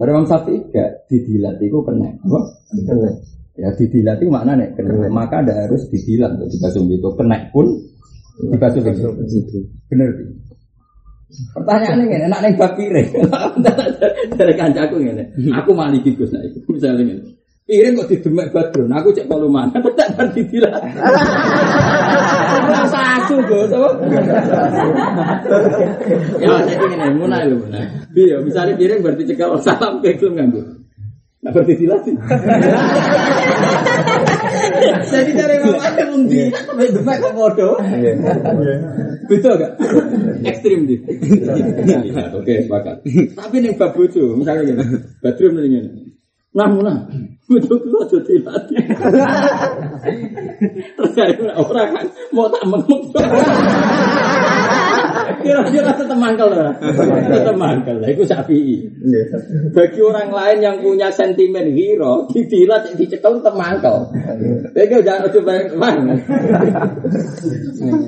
Dari 0.00 0.16
Imam 0.16 0.24
Syafi'i 0.24 0.64
gak 0.72 1.12
didilat 1.12 1.60
itu 1.60 1.76
kena. 1.84 2.08
Apa? 2.24 2.40
Ya 3.60 3.68
didilat 3.76 4.16
itu 4.16 4.32
maknanya 4.32 4.72
kena. 4.72 5.12
Maka 5.12 5.44
ada 5.44 5.68
harus 5.68 5.92
didilat 5.92 6.40
untuk 6.40 6.48
dibasuh 6.56 6.80
pitu. 6.88 7.08
Kena 7.20 7.36
pun 7.52 7.68
dibasuh 8.48 8.80
pitu. 8.80 9.60
Bener. 9.92 10.08
Bi? 10.16 10.24
Pertanyaannya 11.30 12.04
ngene, 12.10 12.24
enak 12.26 12.40
neng 12.42 12.54
bab 12.58 12.74
piring. 12.74 13.08
Dari 14.38 14.54
kancaku 14.58 14.98
ngene. 14.98 15.24
Aku 15.62 15.70
maliki 15.78 16.18
Gus 16.18 16.34
nek 16.34 16.42
iku. 16.50 16.58
Misalnya 16.74 17.06
ngene. 17.06 17.22
Piring 17.70 17.94
kok 17.94 18.10
didemek 18.10 18.50
badrun, 18.50 18.90
aku 18.90 19.14
cek 19.14 19.30
kalau 19.30 19.46
mana, 19.46 19.78
tetap 19.78 20.10
kan 20.18 20.26
didilat. 20.34 20.82
Rasa 22.66 23.22
asu 23.22 23.38
Gus? 23.46 23.70
Ya, 26.42 26.50
saya 26.66 27.14
mulai 27.14 27.46
lho, 27.46 27.62
mulai. 27.62 27.86
Bi, 28.10 28.26
ya, 28.26 28.42
misalnya 28.42 28.74
piring 28.74 29.06
berarti 29.06 29.22
cekal 29.22 29.54
salam 29.62 30.02
ke 30.02 30.18
gelem 30.18 30.34
nganggo. 30.50 30.66
Nah, 31.46 31.50
berarti 31.54 31.78
dilatih. 31.78 32.18
Jadi 35.10 35.30
dari 35.34 35.56
mama 35.62 35.82
ada 35.82 36.04
mundi, 36.10 36.50
demek 36.50 37.16
kok 37.20 37.32
bodoh. 37.34 37.76
Betul 39.26 39.52
gak? 39.58 39.72
Ekstrim 40.46 40.86
di. 40.86 40.96
Oke, 42.34 42.54
sepakat. 42.66 42.96
Tapi 43.34 43.56
nih 43.62 43.72
bab 43.76 43.92
bojo, 43.94 44.38
misalnya 44.38 44.62
gini, 44.66 44.84
badrum 45.20 45.54
nih 45.58 45.70
gini. 45.70 45.90
Nah, 46.50 46.66
nah, 46.66 47.06
betul 47.46 47.78
tuh 47.78 48.02
aja 48.02 48.18
dilatih. 48.26 48.82
Terus 50.98 51.12
dari 51.14 51.34
orang 51.38 51.88
kan 51.94 52.06
mau 52.34 52.50
tak 52.50 52.66
menung. 52.66 53.02
Kira-kira 55.40 55.90
tetap 55.96 56.18
mangkel 56.20 56.48
lah, 56.52 56.72
tetap 57.28 57.56
mangkel 57.56 57.96
lah. 57.98 58.08
Itu 58.12 58.24
sapi. 58.28 58.84
Bagi 59.72 60.00
orang 60.04 60.28
lain 60.28 60.58
yang 60.60 60.76
punya 60.84 61.08
sentimen 61.08 61.72
hero, 61.72 62.28
didilat, 62.28 62.92
dicekal 62.94 63.40
tetap 63.40 63.56
mangkel. 63.56 64.08
Jadi 64.76 65.00
jangan 65.00 65.32
coba 65.32 65.52
mana. 65.74 66.14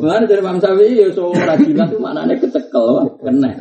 Mana 0.02 0.24
dari 0.28 0.42
Imam 0.44 0.58
Syafi'i 0.60 1.00
ya 1.00 1.08
seorang 1.10 1.58
dilat 1.64 1.88
itu 1.88 1.98
maknanya 1.98 2.34
kecekel, 2.36 2.86
kena. 3.24 3.52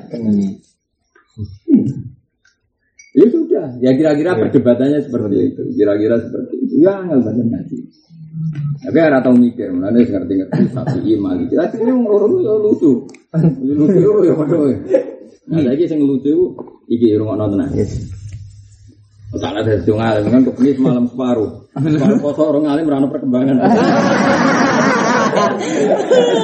Ya 3.11 3.25
sudah, 3.27 3.67
ya 3.83 3.91
kira-kira 3.91 4.39
perdebatannya 4.39 5.03
seperti 5.03 5.51
itu, 5.51 5.61
kira-kira 5.75 6.15
seperti 6.19 6.53
itu. 6.63 6.75
Ya 6.83 7.03
nggak 7.03 7.19
nanti. 7.51 7.77
Tapi 8.81 8.97
ada 8.97 9.21
tahu 9.21 9.37
mikir, 9.37 9.69
mana 9.71 9.93
sih 10.01 10.09
ngerti-ngerti 10.09 10.73
sapi 10.73 10.99
iman 11.17 11.37
gitu. 11.45 11.53
Tapi 11.59 11.75
ini 11.85 11.93
orang 11.93 12.33
ya 12.41 12.53
lucu, 12.57 12.91
lucu 13.61 14.09
ya 14.25 14.33
padahal. 14.33 14.73
Nah, 15.51 15.61
lagi 15.67 15.83
yang 15.85 16.01
lucu, 16.01 16.33
iki 16.89 17.17
rumah 17.17 17.35
nonton 17.37 17.65
Salah 19.31 19.63
saya 19.63 19.79
cung 19.87 19.95
alim 19.95 20.27
kan 20.27 20.43
kepenis 20.43 20.75
malam 20.75 21.07
separuh. 21.07 21.71
Separuh 21.71 22.19
kosong 22.19 22.47
orang 22.51 22.65
alim 22.67 22.83
merana 22.83 23.07
perkembangan. 23.07 23.63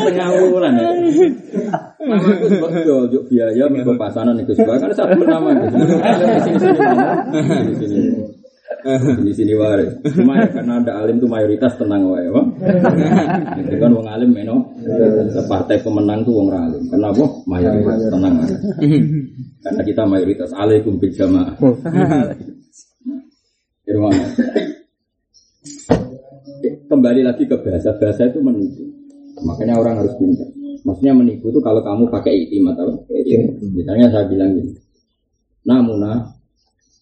Setengah 0.07 0.27
bulan 0.47 0.71
ya. 0.79 0.87
Nama 2.07 2.15
aku 2.15 2.45
sebab 2.47 2.71
juk 3.11 3.27
biaya 3.27 3.67
minggu 3.67 3.91
pasanan 3.99 4.39
itu 4.39 4.55
sebab 4.55 4.79
kan 4.79 4.95
satu 4.95 5.19
nama 5.27 5.51
sini 6.39 6.63
sini. 7.75 7.99
Di 9.27 9.33
sini 9.33 9.53
wae. 9.55 9.87
Cuma 10.11 10.43
ya, 10.43 10.47
karena 10.51 10.83
ada 10.83 10.91
alim 11.03 11.23
tuh 11.23 11.29
mayoritas 11.31 11.75
tenang 11.79 12.03
wae, 12.11 12.27
Pak. 12.27 12.45
Itu 13.63 13.75
kan 13.79 13.91
wong 13.95 14.07
alim 14.07 14.31
meno. 14.35 14.75
Partai 15.47 15.79
pemenang 15.79 16.27
tuh 16.27 16.35
wong 16.35 16.49
alim. 16.51 16.83
Kenapa? 16.91 17.23
Mayoritas 17.47 18.11
tenang 18.11 18.33
wae. 18.43 18.55
Karena 19.63 19.81
kita 19.83 20.03
mayoritas 20.03 20.51
alaikum 20.51 20.99
bil 20.99 21.11
jamaah. 21.15 21.55
Di 23.87 23.91
rumah. 23.95 24.11
Kembali 26.87 27.21
lagi 27.23 27.43
ke 27.47 27.55
bahasa 27.63 27.95
bahasa 27.95 28.27
itu 28.27 28.39
menipu. 28.43 28.83
Makanya 29.47 29.79
orang 29.79 30.03
harus 30.03 30.11
pintar. 30.19 30.47
Maksudnya 30.83 31.13
menipu 31.15 31.51
itu 31.51 31.59
kalau 31.63 31.83
kamu 31.83 32.07
pakai 32.11 32.47
itim 32.47 32.71
atau 32.71 32.95
misalnya 33.75 34.07
saya 34.11 34.27
bilang 34.27 34.55
gini. 34.55 34.71
Nah, 35.67 35.83
Muna, 35.83 36.31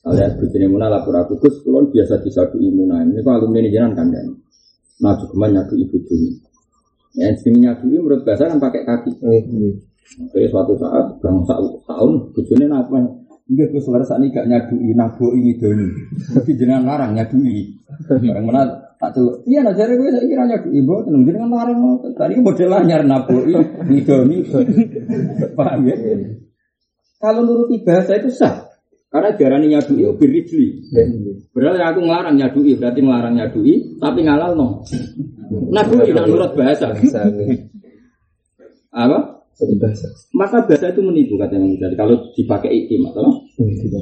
kalian 0.05 0.37
bujuni 0.37 0.65
Muna 0.69 0.87
lapor 0.87 1.17
aku, 1.17 1.41
Gus, 1.41 1.65
kulon 1.65 1.89
biasa 1.89 2.21
disadu 2.21 2.61
Muna. 2.61 3.01
Ini 3.01 3.25
kok 3.25 3.33
alumni 3.33 3.65
ini 3.65 3.73
jangan 3.73 3.91
kan 3.97 4.07
dan. 4.13 4.27
Nah, 5.01 5.17
cukup 5.17 5.49
nyadu 5.49 5.73
ibu 5.75 5.97
Juni. 6.05 6.29
Ya, 7.17 7.33
sini 7.35 7.65
nyadu 7.65 7.89
menurut 7.89 8.21
bahasa 8.21 8.45
kan 8.45 8.61
pakai 8.61 8.85
kaki. 8.85 9.11
Jadi 10.05 10.47
suatu 10.53 10.77
saat, 10.77 11.17
bang 11.17 11.41
tahun, 11.89 12.11
bujuni 12.31 12.69
apa? 12.69 13.25
Enggak 13.45 13.77
gue 13.77 13.81
selera 13.81 14.01
saat 14.01 14.25
ini 14.25 14.33
gak 14.33 14.49
nyadui, 14.49 14.89
nabo 14.97 15.29
ini 15.37 15.53
doni. 15.61 15.85
Tapi 16.33 16.57
jangan 16.57 16.81
larang 16.81 17.13
nyadui. 17.13 17.77
Barang 18.09 18.45
mana 18.49 18.65
tak 18.97 19.13
celuk. 19.13 19.45
Iya, 19.45 19.61
nah 19.61 19.73
jadi 19.77 19.93
gue 20.01 20.09
saya 20.09 20.25
kira 20.25 20.43
nyadui, 20.49 20.81
bo 20.81 21.05
tenang 21.05 21.29
jangan 21.29 21.49
larang. 21.53 21.77
Tadi 22.17 22.41
model 22.41 22.73
anyar 22.73 23.01
nabo 23.05 23.37
ini 23.45 24.01
doni. 24.01 24.37
Paham 25.57 25.81
ya? 25.85 25.95
Kalau 27.21 27.41
nuruti 27.45 27.85
bahasa 27.85 28.17
itu 28.17 28.33
sah. 28.33 28.65
Karena 29.15 29.31
diarani 29.31 29.71
nyadui, 29.71 30.03
oh 30.03 30.15
birijli. 30.19 30.91
Berarti 31.55 31.79
aku 31.79 32.03
ngelarang 32.03 32.35
nyadui, 32.35 32.75
berarti 32.75 32.99
ngelarang 32.99 33.33
nyadui, 33.39 33.73
tapi 33.95 34.27
ngalal 34.27 34.59
no. 34.59 34.83
Nyadui, 35.71 36.11
nak 36.11 36.27
nurut 36.27 36.51
bahasa. 36.51 36.91
Apa? 38.91 39.35
Satu 39.55 39.71
bahasa. 39.79 40.11
Maka 40.35 40.67
bahasa 40.67 40.91
itu 40.91 40.99
menipu 40.99 41.39
kata 41.39 41.55
Imam 41.55 41.79
Ghazali 41.79 41.95
kalau 41.95 42.15
dipakai 42.35 42.75
iklim 42.75 43.07
atau 43.07 43.39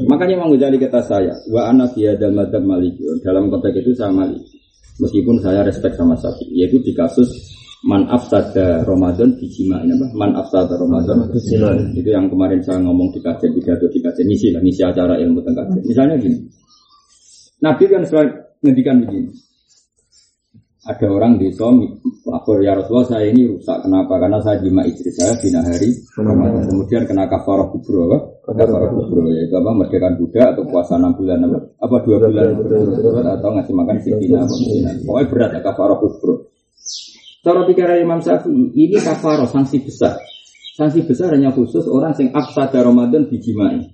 makanya 0.09 0.41
Imam 0.41 0.49
Ghazali 0.57 0.81
kata 0.81 1.05
saya 1.05 1.33
wa 1.53 1.69
ana 1.69 1.85
fi 1.93 2.09
hadzal 2.09 2.33
madzhab 2.33 2.65
maliki 2.65 3.05
dalam 3.21 3.53
konteks 3.53 3.85
itu 3.85 3.93
saya 3.93 4.09
maliki 4.09 4.57
meskipun 4.97 5.37
saya 5.45 5.61
respect 5.61 5.93
sama 5.93 6.17
Syafi'i 6.17 6.57
yaitu 6.57 6.81
di 6.81 6.97
kasus 6.97 7.29
man 7.83 8.07
afsada 8.07 8.87
Ramadan 8.87 9.35
di 9.35 9.47
ini 9.51 9.91
apa? 9.91 10.05
Man 10.15 10.31
afsada 10.39 10.79
Ramadan. 10.79 11.27
Itu 11.91 12.09
yang 12.09 12.31
kemarin 12.31 12.63
saya 12.63 12.79
ngomong 12.79 13.11
di 13.11 13.19
kajian 13.19 13.51
pidato 13.51 13.91
di 13.91 13.99
kajian 13.99 14.25
ngisi 14.31 14.47
lah 14.55 14.61
ngisi 14.63 14.81
acara 14.87 15.19
ilmu 15.19 15.43
tentang 15.43 15.67
kajian 15.67 15.83
misalnya 15.83 16.15
gini. 16.15 16.37
Nabi 17.59 17.83
kan 17.91 18.01
selalu 18.07 18.31
ngendikan 18.63 19.03
begini. 19.03 19.31
Ada 20.83 21.07
orang 21.07 21.39
di 21.39 21.47
suami 21.47 21.87
lapor 22.27 22.59
ya 22.59 22.75
Rasulullah 22.75 23.07
saya 23.07 23.31
ini 23.31 23.47
rusak. 23.47 23.87
Kenapa? 23.87 24.19
Karena 24.19 24.39
saya 24.43 24.59
jima 24.59 24.83
istri 24.83 25.15
saya 25.15 25.31
di 25.39 25.47
hari 25.55 25.95
Ramadan. 26.19 26.67
Kemudian 26.67 27.07
kena 27.07 27.23
kafarah 27.31 27.71
kubro 27.71 28.11
apa? 28.11 28.19
Kafarah 28.51 28.91
kubro. 28.91 29.31
yaitu 29.31 29.55
apa? 29.55 29.71
Merdekakan 29.71 30.19
budak 30.19 30.47
atau 30.55 30.63
puasa 30.67 30.99
enam 30.99 31.15
bulan 31.15 31.39
apa? 31.47 31.59
Apa 31.87 31.95
dua 32.03 32.17
bulan? 32.19 32.47
Berturut-turut 32.59 33.27
atau 33.27 33.49
ngasih 33.55 33.75
makan 33.75 33.97
sitina 34.03 34.43
apa? 34.43 34.55
Pokoknya 35.07 35.27
berat 35.31 35.49
ya 35.55 35.61
kafarah 35.63 35.97
kubro 35.99 36.52
cara 37.43 37.67
pikiran 37.67 37.99
Imam 37.99 38.19
Syafi'i 38.23 38.71
ini 38.73 38.97
kafarah 38.97 39.45
sanksi 39.45 39.83
besar. 39.83 40.15
Sanksi 40.73 41.05
besar 41.05 41.37
hanya 41.37 41.53
khusus 41.53 41.85
orang 41.85 42.17
yang 42.17 42.33
afsada 42.33 42.81
Ramadan 42.81 43.29
dijimai. 43.29 43.93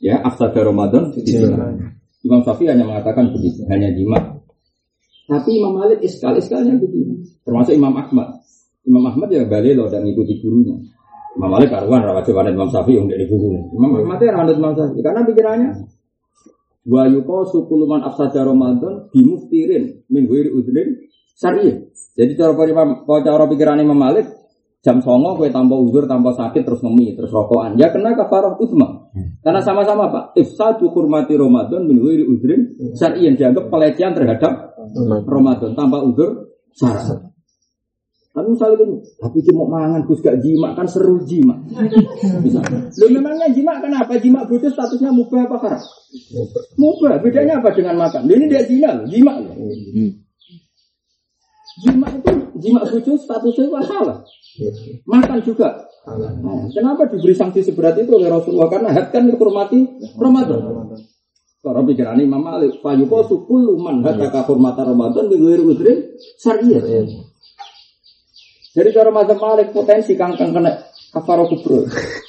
Ya 0.00 0.22
afsada 0.24 0.64
Ramadan 0.64 1.12
dijimai. 1.12 1.98
Imam 2.24 2.40
Syafi'i 2.46 2.70
hanya 2.70 2.86
mengatakan 2.86 3.34
begitu 3.34 3.66
hanya 3.68 3.92
jima 3.92 4.40
tapi 5.30 5.62
Imam 5.62 5.78
Malik 5.78 6.02
iskal 6.02 6.34
iskalnya 6.34 6.74
begini. 6.74 7.22
Termasuk 7.46 7.78
Imam 7.78 7.94
Ahmad. 7.94 8.42
Imam 8.82 9.06
Ahmad 9.06 9.30
ya 9.30 9.46
balik 9.46 9.78
loh 9.78 9.86
dan 9.86 10.02
ikuti 10.02 10.42
gurunya. 10.42 10.74
Imam 11.38 11.54
Malik 11.54 11.70
karuan 11.70 12.02
rawat 12.02 12.26
coba 12.26 12.50
Imam 12.50 12.66
Syafi'i 12.66 12.98
yang 12.98 13.06
dari 13.06 13.30
buku 13.30 13.70
Imam 13.78 14.02
Ahmad 14.02 14.18
ya 14.18 14.34
rawat 14.34 14.58
Imam 14.58 14.74
Syafi'i. 14.74 15.06
Karena 15.06 15.22
pikirannya 15.22 15.70
wa 16.90 17.06
yuko 17.06 17.46
sukuluman 17.46 18.02
afsaja 18.02 18.42
Ramadan 18.42 19.06
dimuftirin 19.14 20.02
min 20.10 20.26
ghairi 20.26 20.50
udrin 20.50 20.98
syariah. 21.40 21.88
Jadi 22.12 22.36
cara 22.36 22.52
Imam 22.68 23.08
cara 23.08 23.44
pikiran 23.48 23.80
Imam 23.80 23.96
Malik 23.96 24.28
jam 24.84 25.00
songo 25.00 25.36
kue 25.40 25.48
tanpa 25.48 25.76
uzur 25.76 26.04
tanpa 26.04 26.32
sakit 26.36 26.64
terus 26.64 26.80
ngemi 26.80 27.12
terus 27.12 27.28
rokokan 27.28 27.76
ya 27.76 27.92
kena 27.92 28.16
kafarah 28.16 28.56
utma 28.56 29.12
karena 29.44 29.60
sama-sama 29.60 30.08
pak 30.08 30.24
ifsadu 30.40 30.88
hormati 30.96 31.36
Ramadan 31.36 31.84
min 31.84 32.00
ghairi 32.00 32.24
udrin 32.24 32.60
syariah 32.96 33.36
dianggap 33.36 33.68
pelecehan 33.68 34.16
terhadap 34.16 34.72
Ramadan 35.28 35.76
tanpa 35.76 36.00
udur 36.00 36.48
syarat. 36.72 37.28
Tapi 38.30 38.46
misalnya 38.46 38.78
gini, 38.78 38.96
tapi 39.18 39.42
cuma 39.42 39.66
mangan 39.66 40.06
kus 40.06 40.22
gak 40.22 40.38
jima 40.38 40.70
kan 40.78 40.86
seru 40.86 41.18
jima. 41.26 41.58
Lu 43.02 43.06
memangnya 43.18 43.50
jima 43.50 43.82
kenapa? 43.82 44.22
Jima 44.22 44.46
butuh 44.46 44.70
statusnya 44.70 45.10
mubah 45.10 45.50
apa 45.50 45.56
haram? 45.66 45.82
Mubah. 46.78 47.18
Bedanya 47.26 47.58
apa 47.58 47.74
dengan 47.74 47.98
makan? 47.98 48.30
Ini 48.30 48.46
dia 48.46 48.62
jina, 48.70 49.02
jima. 49.10 49.34
Jima 51.80 52.06
itu 52.12 52.32
jima 52.60 52.84
butuh 52.84 53.16
statusnya 53.16 53.72
apa 53.72 53.80
salah? 53.88 54.18
Makan 55.08 55.38
juga. 55.40 55.88
Nah, 56.04 56.68
kenapa 56.72 57.08
diberi 57.08 57.32
sanksi 57.32 57.64
seberat 57.64 57.96
itu 57.96 58.12
oleh 58.12 58.28
Rasulullah? 58.28 58.68
Karena 58.68 58.92
hat 58.92 59.08
kan 59.08 59.24
dihormati 59.24 59.84
Ramadan. 60.20 60.60
Cara 61.60 61.80
pikiran 61.84 62.16
Imam 62.20 62.40
Malik, 62.40 62.80
fayuko 62.80 63.20
sukul 63.28 63.76
man 63.76 64.00
hataka 64.00 64.48
hormata 64.48 64.80
Ramadan 64.84 65.28
bigwir 65.28 65.60
udrin 65.60 66.16
syariah. 66.40 66.80
Jadi 68.76 68.88
cara 68.92 69.08
Imam 69.12 69.28
Malik 69.28 69.72
potensi 69.72 70.16
kang 70.16 70.36
kang 70.36 70.52
kena 70.56 70.89
kafaro 71.10 71.50
kubro 71.50 71.82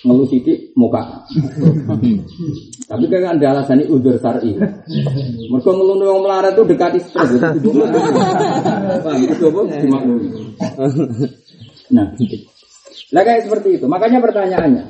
ngeluh 0.06 0.26
sidik 0.26 0.74
muka. 0.74 1.26
Tapi 2.90 3.06
kan 3.08 3.38
ada 3.38 3.46
alasan 3.56 3.82
ini 3.82 3.94
udur 3.94 4.18
syari. 4.18 4.58
Mereka 4.58 5.70
ngeluh 5.70 5.96
ngeluh 6.02 6.22
melarat 6.26 6.58
itu 6.58 6.64
dekati 6.66 7.00
stres. 7.00 7.30
Itu 7.38 7.70
apa? 9.48 9.62
Nah, 11.92 12.08
lah 13.12 13.24
kayak 13.28 13.44
seperti 13.46 13.70
itu. 13.78 13.86
Makanya 13.86 14.24
pertanyaannya, 14.24 14.84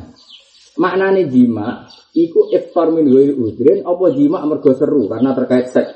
maknanya 0.77 1.25
jima 1.25 1.89
Iku 2.11 2.51
iftar 2.51 2.91
min 2.91 3.07
udrin 3.07 3.87
apa 3.87 4.05
jima 4.11 4.43
mergo 4.43 4.75
seru 4.75 5.07
karena 5.07 5.31
terkait 5.31 5.71
seks. 5.71 5.95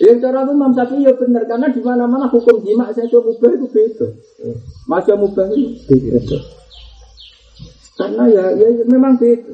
Ya 0.00 0.12
cara 0.16 0.48
itu 0.48 0.52
Imam 0.56 0.72
Syafi'i 0.72 1.04
ya 1.04 1.12
benar 1.12 1.44
karena 1.44 1.68
di 1.68 1.80
mana-mana 1.84 2.24
hukum 2.32 2.64
jima 2.64 2.88
saya 2.94 3.04
coba 3.12 3.36
mubah 3.36 3.50
itu 3.52 3.66
beda. 3.68 4.06
Masih 4.88 5.14
mubah 5.18 5.46
itu 5.52 5.68
beda. 5.84 6.38
Karena 8.00 8.24
ya, 8.32 8.44
ya, 8.56 8.68
memang 8.88 9.20
beda. 9.20 9.52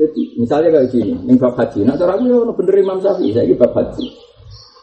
Jadi 0.00 0.22
misalnya 0.40 0.68
kayak 0.80 0.88
gini, 0.96 1.12
yang 1.28 1.36
bab 1.36 1.56
haji, 1.60 1.84
nah 1.84 1.92
cara 1.92 2.16
aku 2.16 2.24
ya 2.24 2.40
bener 2.56 2.74
Imam 2.80 2.98
Syafi'i, 3.04 3.36
saya 3.36 3.44
ini 3.44 3.56
bab 3.56 3.72
haji. 3.76 4.04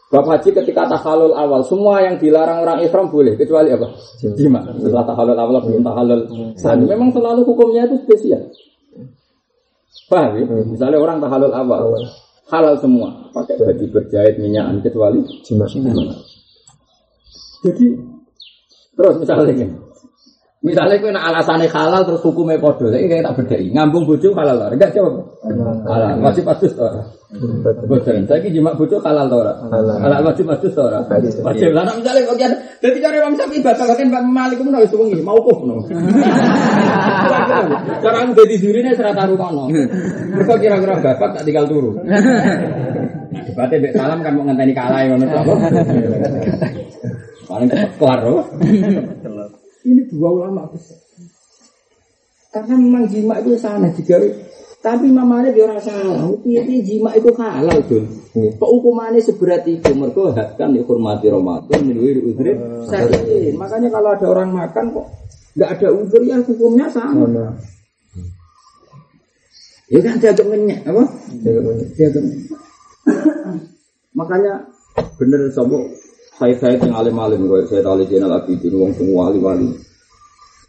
Bab 0.08 0.24
haji 0.24 0.48
ketika 0.56 0.88
tahalul 0.88 1.34
awal, 1.36 1.60
semua 1.66 2.00
yang 2.00 2.16
dilarang 2.16 2.64
orang 2.64 2.80
ihram 2.86 3.12
boleh, 3.12 3.36
kecuali 3.36 3.74
apa? 3.74 3.92
Jima. 4.38 4.64
Setelah 4.78 5.04
tahalul 5.04 5.36
awal 5.36 5.60
belum 5.60 5.82
tahalul 5.84 6.20
sani. 6.56 6.86
Memang 6.86 7.12
selalu 7.12 7.44
hukumnya 7.44 7.84
itu 7.90 7.98
spesial. 8.06 8.46
Paham 10.08 10.38
ya? 10.38 10.46
Misalnya 10.64 10.96
orang 11.02 11.18
tahalul 11.20 11.52
awal, 11.52 11.92
halal 12.48 12.74
semua, 12.80 13.08
pakai 13.36 13.60
baju. 13.60 13.84
berjahit 13.92 14.40
minyakan 14.40 14.80
kecuali 14.80 15.20
jima. 15.44 15.64
Jadi 17.64 17.86
terus 18.98 19.14
misalnya 19.20 19.68
Misalnya 20.58 20.98
kue 20.98 21.14
nak 21.14 21.22
alasannya 21.30 21.70
halal 21.70 22.02
terus 22.02 22.18
hukumnya 22.18 22.58
podo, 22.58 22.90
ini 22.90 23.06
kayak 23.06 23.30
tak 23.30 23.34
bedai. 23.38 23.70
Ngambung 23.70 24.10
bojo 24.10 24.34
halal 24.34 24.58
lah, 24.58 24.74
enggak 24.74 24.90
coba. 24.90 25.22
Halal, 25.86 26.18
wajib 26.18 26.42
padus 26.50 26.74
tora. 26.74 26.98
Bosan, 27.86 28.26
saya 28.26 28.42
kira 28.42 28.58
jimat 28.58 28.74
bojo 28.74 28.98
halal 28.98 29.30
tora. 29.30 29.54
Halal. 29.70 30.18
Wajib 30.26 30.50
padus 30.50 30.74
tora. 30.74 30.98
Wajib. 31.06 31.70
Lah, 31.70 31.86
misalnya 31.94 32.26
kau 32.26 32.34
kian, 32.34 32.57
jadi 32.78 32.96
cara 33.02 33.14
Imam 33.18 33.34
Syafi'i 33.34 33.58
ibadah 33.58 33.84
bahkan 33.90 34.06
Pak 34.06 34.22
Malik 34.30 34.62
pun 34.62 34.70
harus 34.70 34.94
wengi, 34.94 35.18
mau 35.26 35.38
kok 35.42 35.66
no. 35.66 35.82
Cara 37.98 38.16
aku 38.22 38.32
jadi 38.38 38.54
jurine 38.62 38.90
serata 38.94 39.26
rukono. 39.26 39.66
Mereka 39.66 40.54
kira-kira 40.62 40.94
bapak 41.02 41.28
tak 41.34 41.42
tinggal 41.42 41.66
turu. 41.66 41.98
Debatnya 43.28 43.76
Bek 43.82 43.92
Salam 43.98 44.22
kan 44.22 44.32
mau 44.38 44.46
ngenteni 44.46 44.72
kalah 44.72 45.02
yang 45.02 45.18
ngono 45.18 45.26
Paling 47.48 47.68
cepat 47.72 47.90
kelar 47.98 48.18
loh. 48.22 48.44
Ini 49.82 50.02
dua 50.12 50.28
ulama 50.30 50.68
besar. 50.70 51.00
Karena 52.54 52.74
memang 52.78 53.04
jima 53.10 53.40
itu 53.42 53.58
sana 53.58 53.88
juga. 53.90 54.22
Tapi 54.78 55.10
mamanya 55.10 55.50
dia 55.50 55.66
orang 55.66 55.82
salah. 55.82 56.30
Piye 56.46 56.62
jima 56.86 57.10
itu 57.18 57.34
halal 57.34 57.82
tuh. 57.90 58.06
Kok 58.34 58.70
hukumannya 58.78 59.18
seberat 59.18 59.66
itu? 59.66 59.90
Mereka 59.90 60.54
kan 60.54 60.70
dihormati 60.70 61.26
Ramadan, 61.26 61.80
menurut 61.82 62.22
udri. 62.22 62.54
Makanya 63.58 63.90
kalau 63.90 64.14
ada 64.14 64.26
orang 64.30 64.54
makan 64.54 64.94
kok 64.94 65.06
nggak 65.58 65.70
ada 65.74 65.88
udur 65.90 66.22
ya 66.22 66.38
hukumnya 66.38 66.86
sama. 66.86 67.26
Ya 69.90 69.98
kan 70.04 70.14
jaga 70.22 70.42
ngenyak 70.46 70.86
apa? 70.86 71.04
Jaga 71.98 72.20
Makanya 74.14 74.62
bener 75.18 75.50
sobo 75.50 75.90
saya 76.38 76.54
saya 76.58 76.78
yang 76.78 76.94
alim 76.94 77.18
alim 77.18 77.50
gue 77.50 77.66
saya 77.66 77.82
tahu 77.82 78.02
jenal 78.06 78.30
abidin 78.30 78.74
wong 78.78 78.94
semua 78.94 79.26
wali 79.30 79.38
wali 79.42 79.70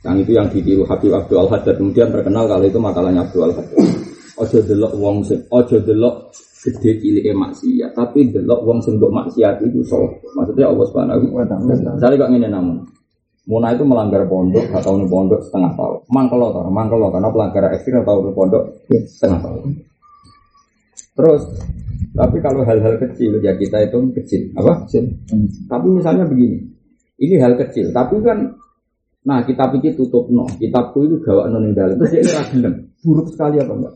yang 0.01 0.16
itu 0.18 0.32
yang 0.32 0.47
ditiru 0.47 0.88
Habib 0.88 1.12
Abdul 1.12 1.43
Al 1.43 1.49
Haddad 1.51 1.76
kemudian 1.76 2.10
terkenal 2.10 2.47
kalau 2.47 2.66
itu 2.66 2.80
makalahnya 2.80 3.28
Abdul 3.28 3.51
Al 3.51 3.53
Haddad 3.53 3.99
ojo 4.40 4.58
delok 4.64 4.94
wong 4.96 5.18
sing 5.28 5.40
ojo 5.52 5.78
delok 5.84 6.32
gede 6.60 6.92
cilik 7.00 7.26
maksiat 7.36 7.92
tapi 7.96 8.32
delok 8.32 8.64
wong 8.64 8.80
sing 8.80 8.96
mbok 9.00 9.12
maksiat 9.12 9.64
itu 9.64 9.84
so 9.84 10.00
maksudnya 10.36 10.72
Allah 10.72 10.86
Subhanahu 10.88 11.28
wa 11.32 11.46
taala 11.48 11.76
misalnya 11.76 12.16
kok 12.20 12.32
ngene 12.32 12.50
namun 12.52 12.78
Muna 13.50 13.74
itu 13.74 13.82
melanggar 13.82 14.30
pondok 14.30 14.62
atau 14.78 14.94
nih 14.94 15.10
pondok 15.10 15.42
setengah 15.42 15.74
tahun. 15.74 16.06
Mangkelo 16.14 16.54
toh, 16.54 16.70
mangkelo 16.70 17.10
karena 17.10 17.34
pelanggaran 17.34 17.74
ekstrim 17.74 18.06
atau 18.06 18.22
nih 18.22 18.36
pondok 18.38 18.64
setengah 19.10 19.40
tahun. 19.42 19.74
Terus 21.18 21.42
tapi 22.14 22.38
kalau 22.46 22.62
hal-hal 22.62 23.02
kecil 23.02 23.42
ya 23.42 23.58
kita 23.58 23.90
itu 23.90 23.98
kecil, 24.22 24.54
apa? 24.54 24.86
Kecil. 24.86 25.18
Tapi 25.66 25.88
misalnya 25.90 26.30
begini, 26.30 26.62
ini 27.18 27.42
hal 27.42 27.58
kecil, 27.58 27.90
tapi 27.90 28.22
kan 28.22 28.54
Nah, 29.20 29.44
kitab 29.44 29.76
iki 29.76 30.00
tutup 30.00 30.32
no. 30.32 30.48
Kitabku 30.48 31.04
itu 31.04 31.20
gawa 31.20 31.52
non 31.52 31.68
yang 31.68 31.76
dalam. 31.76 32.00
Terus 32.00 32.24
dia 32.24 32.40
gelem. 32.56 32.88
Buruk 33.04 33.28
sekali 33.28 33.60
apa 33.60 33.74
enggak? 33.76 33.94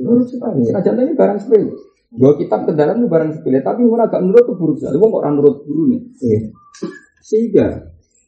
Buruk 0.00 0.26
sekali. 0.28 0.66
Ini 0.68 1.14
barang 1.14 1.38
sepele. 1.40 1.72
Gue 2.16 2.32
kitab 2.38 2.64
ke 2.64 2.72
dalam 2.72 3.02
itu 3.02 3.08
barang 3.10 3.30
sepele. 3.36 3.58
Tapi 3.60 3.80
mau 3.84 3.98
agak 4.00 4.22
nurut 4.22 4.44
tuh 4.46 4.56
buruk 4.56 4.76
sekali. 4.80 4.96
Wong 4.96 5.12
orang 5.12 5.34
nurut 5.36 5.62
guru 5.66 5.90
nih. 5.90 6.00
Iya. 6.22 6.40
Sehingga 7.20 7.66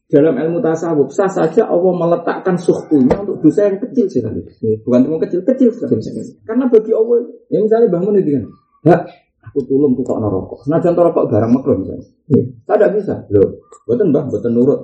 dalam 0.08 0.34
ilmu 0.40 0.64
tasawuf 0.64 1.12
sah 1.12 1.28
saja 1.28 1.68
Allah 1.68 1.92
meletakkan 1.92 2.56
suhtunya 2.56 3.12
untuk 3.20 3.44
dosa 3.44 3.68
yang 3.68 3.76
kecil 3.76 4.08
sekali. 4.08 4.40
Bukan 4.80 5.00
cuma 5.04 5.16
kecil, 5.20 5.44
kecil 5.44 5.68
sekali. 5.68 6.00
Karena 6.48 6.64
bagi 6.66 6.96
Allah, 6.96 7.28
ya 7.52 7.60
misalnya 7.60 7.92
bangun 7.92 8.16
itu 8.16 8.40
kan, 8.88 9.04
aku 9.44 9.58
tulung 9.68 9.92
tuh 9.92 10.08
kok 10.08 10.16
rokok. 10.16 10.64
Nah 10.72 10.80
jangan 10.80 11.12
rokok 11.12 11.28
barang 11.28 11.50
makro 11.52 11.76
misalnya. 11.76 12.08
Tidak 12.32 12.90
bisa. 12.96 13.14
Loh, 13.28 13.68
buatan 13.84 14.08
bah, 14.08 14.24
buatan 14.32 14.52
nurut 14.56 14.80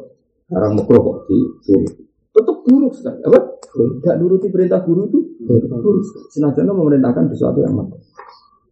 barang 0.53 0.73
makro 0.77 0.99
kok 1.01 1.17
di 1.29 1.39
Tetap 2.35 2.57
buruk 2.67 2.93
sekali. 2.99 3.23
Apa? 3.23 3.39
Tidak 3.75 4.17
nuruti 4.19 4.51
perintah 4.51 4.83
guru 4.83 5.07
itu 5.07 5.19
buruk. 5.47 6.03
Senajan 6.35 6.67
memerintahkan 6.67 7.31
sesuatu 7.31 7.63
yang 7.63 7.75
makro. 7.79 8.03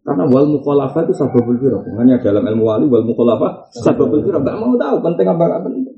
Karena 0.03 0.27
wal 0.27 0.51
mukhalafah 0.51 1.07
itu 1.07 1.15
sababul 1.15 1.55
firah. 1.63 1.79
Makanya 1.79 2.19
dalam 2.19 2.43
ilmu 2.43 2.63
wali 2.67 2.85
wal 2.91 3.07
mukhalafah 3.07 3.71
sababul 3.71 4.19
firah. 4.19 4.43
Gak 4.43 4.57
mau 4.59 4.75
tahu 4.75 4.99
penting 4.99 5.27
apa 5.31 5.43
gak 5.47 5.61
penting. 5.63 5.95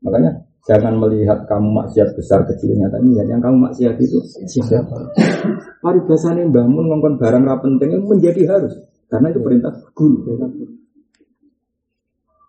Makanya 0.00 0.30
jangan 0.64 0.96
melihat 0.96 1.44
kamu 1.44 1.68
maksiat 1.76 2.16
besar 2.16 2.40
kecilnya, 2.48 2.88
tapi 2.88 3.12
lihat 3.12 3.28
yang 3.28 3.44
kamu 3.44 3.68
maksiat 3.68 4.00
itu 4.00 4.16
siapa. 4.48 5.12
Paribasane 5.84 6.48
bangun 6.48 6.88
ngongkon 6.88 7.20
barang 7.20 7.44
ra 7.44 7.60
penting 7.60 8.00
menjadi 8.00 8.48
harus 8.48 8.72
karena 9.12 9.28
itu 9.28 9.44
perintah 9.44 9.76
guru. 9.92 10.24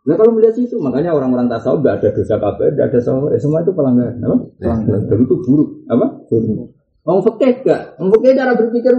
Nah 0.05 0.13
kalau 0.21 0.31
melihat 0.37 0.53
itu, 0.61 0.77
makanya 0.77 1.17
orang-orang 1.17 1.49
tasawuf 1.49 1.81
gak 1.81 1.97
ada 1.97 2.13
dosa 2.13 2.37
kabeh, 2.37 2.77
gak 2.77 2.93
ada 2.93 2.99
sahur, 3.01 3.33
eh, 3.33 3.41
semua 3.41 3.65
itu 3.65 3.73
pelanggaran, 3.73 4.21
apa? 4.21 4.37
Pelanggaran. 4.61 5.01
Dan 5.09 5.17
itu 5.25 5.35
buruk, 5.41 5.69
apa? 5.89 6.05
Buruk. 6.29 6.69
Mau 7.05 7.19
fakih 7.25 7.53
gak? 7.65 7.81
Mau 7.97 8.13
fakih 8.13 8.37
cara 8.37 8.53
berpikir 8.53 8.93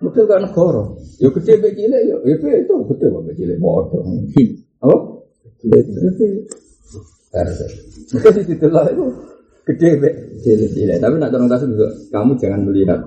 Mungkin 0.00 0.24
kan 0.24 0.40
negara. 0.40 0.80
Ya 1.20 1.28
gede 1.28 1.60
be 1.60 1.68
cilik 1.76 2.02
ya, 2.08 2.16
ya 2.24 2.34
itu 2.56 2.72
gede 2.88 3.06
kok 3.12 3.22
be 3.28 3.32
cilik 3.36 3.60
bodoh. 3.60 4.00
Apa? 4.80 4.96
Mungkin 8.16 8.32
di 8.48 8.54
delok 8.56 8.84
itu 8.96 9.04
gede 9.68 9.90
be 10.00 10.08
cilik. 10.40 10.96
Tapi 10.96 11.14
nak 11.20 11.36
orang 11.36 11.52
tasawuf 11.52 11.76
juga, 11.76 11.88
kamu 12.16 12.32
jangan 12.40 12.60
melihat 12.64 13.00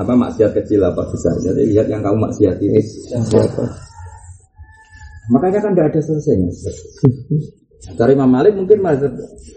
apa 0.00 0.12
maksiat 0.16 0.50
kecil 0.56 0.80
apa 0.80 1.04
besar. 1.12 1.36
Jadi 1.44 1.76
lihat 1.76 1.92
yang 1.92 2.00
kamu 2.00 2.24
maksiat 2.24 2.56
ini 2.56 2.80
siapa. 2.80 3.85
Makanya 5.32 5.58
kan 5.62 5.72
tidak 5.74 5.86
ada 5.94 6.00
selesainya. 6.02 6.50
Dari 7.86 8.12
Imam 8.18 8.30
Malik 8.32 8.56
mungkin 8.56 8.82
masih 8.82 9.12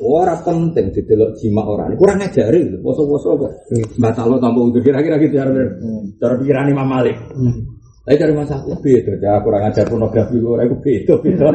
orang 0.05 0.43
penting 0.45 0.93
di 0.93 1.01
delok 1.07 1.33
jima 1.39 1.65
orang. 1.65 1.97
Kurang 1.97 2.21
ngajari 2.21 2.59
gitu. 2.67 2.77
Poso-poso 2.83 3.39
kok. 3.39 3.51
Batal 3.97 4.29
lo 4.29 4.37
tanpa 4.37 4.59
udah 4.59 4.81
kira-kira 4.83 5.17
gitu 5.17 5.39
cara 5.39 5.51
cara 6.19 6.33
pikiran 6.37 6.69
Imam 6.69 6.87
Malik. 6.87 7.17
Tapi 8.09 8.17
dari 8.17 8.33
masa 8.33 8.57
aku 8.57 8.73
beda, 8.81 9.21
ya 9.21 9.37
kurang 9.45 9.69
ajar 9.69 9.85
pornografi 9.85 10.41
orang 10.41 10.65
aku 10.65 10.81
beda 10.81 11.13
beda. 11.21 11.45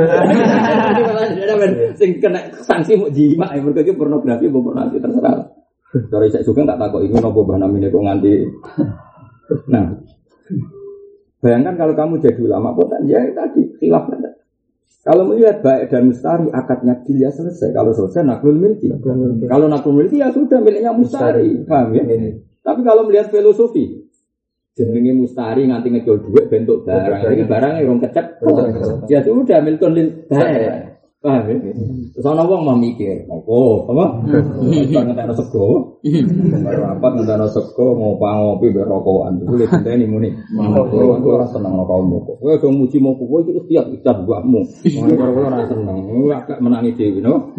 Sing 1.98 2.22
kena 2.22 2.46
sanksi 2.62 2.94
mau 2.94 3.10
jima, 3.10 3.50
ya 3.50 3.58
mereka 3.58 3.90
pornografi 3.98 4.46
mau 4.46 4.62
pornografi 4.62 5.02
terserah. 5.02 5.50
Dari 5.94 6.30
saya 6.30 6.46
juga 6.46 6.62
tak 6.62 6.78
takut 6.78 7.06
ini 7.06 7.18
nopo 7.18 7.42
bahan 7.42 7.66
namanya 7.66 7.90
kok 7.90 8.02
nganti. 8.06 8.34
Nah, 9.66 9.84
bayangkan 11.44 11.76
kalau 11.76 11.92
kamu 11.92 12.24
jadi 12.24 12.40
ulama 12.40 12.72
kota, 12.72 12.96
ya 13.04 13.20
tadi 13.36 13.76
khilaf 13.76 14.08
kalau 15.04 15.28
melihat 15.28 15.60
baik 15.60 15.92
dan 15.92 16.08
mustari, 16.08 16.48
akadnya 16.48 16.96
dia 17.04 17.28
selesai. 17.28 17.76
Kalau 17.76 17.92
selesai, 17.92 18.24
naklul 18.24 18.56
milki. 18.56 18.88
Kalau 19.44 19.68
naklul 19.68 20.00
milki, 20.00 20.16
ya 20.16 20.32
sudah 20.32 20.64
miliknya 20.64 20.96
mustari. 20.96 21.60
Paham 21.68 21.92
ya? 21.92 22.08
Tapi 22.64 22.80
kalau 22.80 23.04
melihat 23.04 23.28
filosofi, 23.28 24.08
jenenge 24.72 25.12
mustari 25.12 25.68
nganti 25.68 25.92
ngejol 25.92 26.24
duit 26.24 26.48
bentuk 26.48 26.88
barang. 26.88 27.20
Ini 27.36 27.44
barang 27.44 27.72
yang 27.84 27.88
orang 27.92 28.00
kecet. 28.08 28.26
Ya 29.12 29.20
sudah 29.20 29.60
milikun 29.60 29.92
lil 29.92 30.08
baik. 30.24 30.93
Paham 31.24 31.48
ya? 31.48 31.72
Terus 32.12 32.28
ana 32.28 32.44
wong 32.44 32.68
mau 32.68 32.76
mikir, 32.76 33.24
apa? 33.24 33.56
Apa? 33.88 34.04
Ngentekno 34.60 35.32
sego. 35.32 35.96
Rapat 36.68 37.10
ngentekno 37.16 37.48
sego 37.48 37.96
ngopi 37.96 38.28
ngopi 38.28 38.66
ber 38.76 38.84
rokokan. 38.84 39.40
Iku 39.40 39.56
lek 39.56 39.72
ngenteni 39.72 40.04
muni. 40.04 40.28
Kowe 40.52 41.16
ora 41.24 41.48
seneng 41.48 41.80
kok 41.80 41.88
kok. 42.28 42.36
Kowe 42.44 42.52
do 42.60 42.68
muji 42.68 43.00
mau 43.00 43.16
kowe 43.16 43.40
iki 43.40 43.72
tiap 43.72 43.88
icat 43.88 44.20
buahmu. 44.28 44.60
Ngono 44.84 45.12
karo 45.16 45.32
ora 45.48 45.64
seneng. 45.64 45.96
Agak 46.28 46.60
menangi 46.60 46.92
dhewe 46.92 47.24
no. 47.24 47.56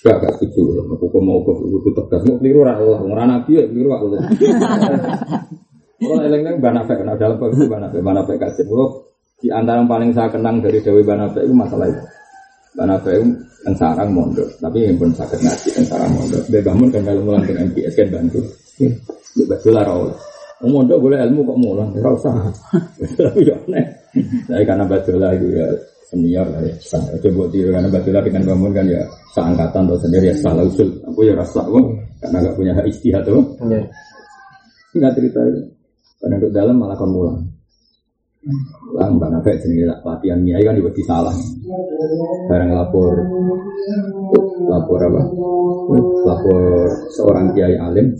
Gak 0.00 0.16
gak 0.24 0.32
setuju. 0.40 0.88
Aku 0.96 1.20
mau 1.20 1.44
kok 1.44 1.60
kudu 1.60 1.92
tegas. 1.92 2.24
Mau 2.24 2.40
keliru 2.40 2.64
ora 2.64 2.80
Allah. 2.80 2.98
Ora 3.04 3.28
nabi 3.28 3.60
ya 3.60 3.68
keliru 3.68 3.92
Allah. 3.92 4.24
Kalau 6.00 6.16
eleng-eleng 6.16 6.64
banafek, 6.64 7.04
nah 7.04 7.12
dalam 7.12 7.36
bab 7.36 7.52
banafek, 7.52 8.00
banafek 8.00 8.40
kasih. 8.40 8.64
Kalau 8.64 9.09
di 9.40 9.48
antara 9.48 9.80
yang 9.80 9.88
paling 9.88 10.12
saya 10.12 10.28
kenang 10.28 10.60
dari 10.60 10.78
Dewi 10.84 11.00
Banabe 11.00 11.40
itu 11.40 11.54
masalah 11.56 11.88
itu. 11.88 12.02
Banabe 12.76 13.10
itu 13.16 13.26
yang 13.64 13.74
sarang 13.76 14.10
mondok, 14.12 14.48
tapi 14.60 14.84
yang 14.84 14.96
pun 15.00 15.10
sakit 15.16 15.40
ngaji 15.40 15.68
yang 15.80 15.86
sarang 15.88 16.12
mondok. 16.12 16.42
Dia 16.52 16.60
bangun 16.60 16.88
kan 16.92 17.02
kalau 17.08 17.22
mulang 17.24 17.44
dengan 17.48 17.68
MPS 17.72 17.94
kan 17.96 18.08
bantu. 18.12 18.40
Di 18.76 19.42
betul 19.48 19.72
lah 19.72 19.84
rawol. 19.88 20.12
Mau 20.60 20.68
mondok 20.80 20.98
boleh 21.00 21.18
ilmu 21.24 21.40
kok 21.40 21.58
mulang, 21.60 21.88
tidak 21.96 22.12
usah. 22.20 22.32
Tapi 23.16 23.48
ya 23.48 23.56
aneh. 23.64 23.84
Saya 24.44 24.62
karena 24.68 24.84
lah 24.84 25.30
itu 25.32 25.46
ya 25.56 25.66
senior 26.12 26.46
lah 26.52 26.60
ya. 26.60 26.74
Sah. 26.84 27.00
Coba 27.20 27.48
tiru 27.48 27.72
karena 27.72 27.88
lah 27.88 28.22
dengan 28.24 28.42
bangun 28.44 28.72
kan 28.76 28.84
ya 28.84 29.02
seangkatan 29.32 29.88
atau 29.88 29.96
sendiri 30.04 30.28
ya 30.28 30.36
salah 30.36 30.64
usul. 30.68 30.88
Aku 31.08 31.20
ya 31.24 31.32
rasa 31.32 31.64
kok 31.64 31.84
karena 32.20 32.44
gak 32.44 32.54
punya 32.60 32.72
hak 32.76 32.86
istihad 32.92 33.24
tuh. 33.24 33.40
Ingat 34.92 35.12
cerita 35.16 35.40
itu. 35.48 35.60
Karena 36.20 36.36
untuk 36.36 36.52
dalam 36.52 36.76
malah 36.76 36.96
kon 37.00 37.08
mulang. 37.08 37.40
Lah 38.96 39.12
mbak 39.12 39.28
Nafek 39.36 39.60
jenis 39.60 39.84
latihan 40.00 40.40
nyai 40.40 40.64
kan 40.64 40.72
juga 40.72 40.96
salah. 41.04 41.36
Barang 42.48 42.72
lapor, 42.72 43.12
lapor 44.64 45.00
apa? 45.04 45.22
Lapor 46.24 46.60
seorang 47.12 47.52
kiai 47.52 47.76
alim. 47.76 48.16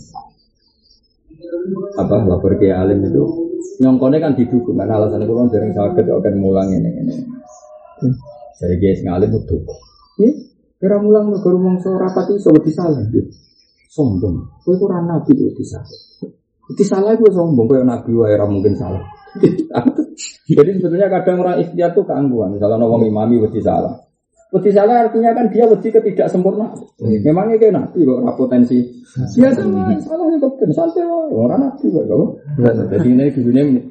Apa 1.97 2.21
lapor 2.21 2.53
kiai 2.61 2.69
alim 2.69 3.01
itu 3.01 3.23
nyongkone 3.81 4.21
kan 4.21 4.37
didukung 4.37 4.77
karena 4.77 5.01
alasan 5.01 5.25
itu 5.25 5.33
kan 5.33 5.49
dari 5.49 5.73
sakit 5.73 6.05
akan 6.05 6.35
mulang 6.37 6.69
ini 6.69 6.89
ini. 7.01 7.15
Dari 8.61 8.77
kiai 8.77 9.01
ngalim 9.01 9.41
itu. 9.41 9.57
Ini 10.21 10.29
kira 10.77 11.01
mulang 11.01 11.33
negara 11.33 11.57
mongso 11.57 11.97
rapat 11.97 12.29
itu 12.29 12.45
sobat 12.45 12.69
salah 12.69 13.01
gitu. 13.09 13.25
Sombong. 13.89 14.37
Kau 14.61 14.77
kurang 14.77 15.09
nabi 15.09 15.33
itu 15.33 15.49
disalah. 15.57 15.89
Disalah 16.77 17.11
itu 17.17 17.25
sombong. 17.33 17.65
Kau 17.65 17.81
nabi 17.81 18.13
wae 18.13 18.37
mungkin 18.45 18.77
salah. 18.77 19.01
Jadi 20.57 20.69
sebetulnya 20.77 21.07
kadang 21.07 21.41
orang 21.41 21.63
ikhtiar 21.63 21.95
itu 21.95 22.01
keangguan. 22.03 22.55
Misalnya 22.55 22.83
orang 22.83 23.07
imami 23.07 23.35
wedi 23.39 23.63
salah. 23.63 23.95
Wedi 24.51 24.67
salah 24.75 25.07
artinya 25.07 25.31
kan 25.31 25.47
dia 25.47 25.63
wedi 25.63 25.87
sempurna. 26.27 26.75
Hmm. 26.99 27.17
Memangnya 27.23 27.55
kayak 27.55 27.71
nabi 27.71 28.03
kok 28.03 28.19
ora 28.19 28.33
potensi. 28.35 28.83
Ya 29.39 29.47
sama 29.55 29.95
salahnya 30.03 30.37
kok 30.43 30.59
ben 30.59 30.71
santai 30.75 31.07
orang 31.07 31.71
nabi 31.71 31.85
kok. 31.87 32.05
Jadi 32.91 33.07
ini 33.07 33.31
dunia 33.31 33.63
ini. 33.63 33.81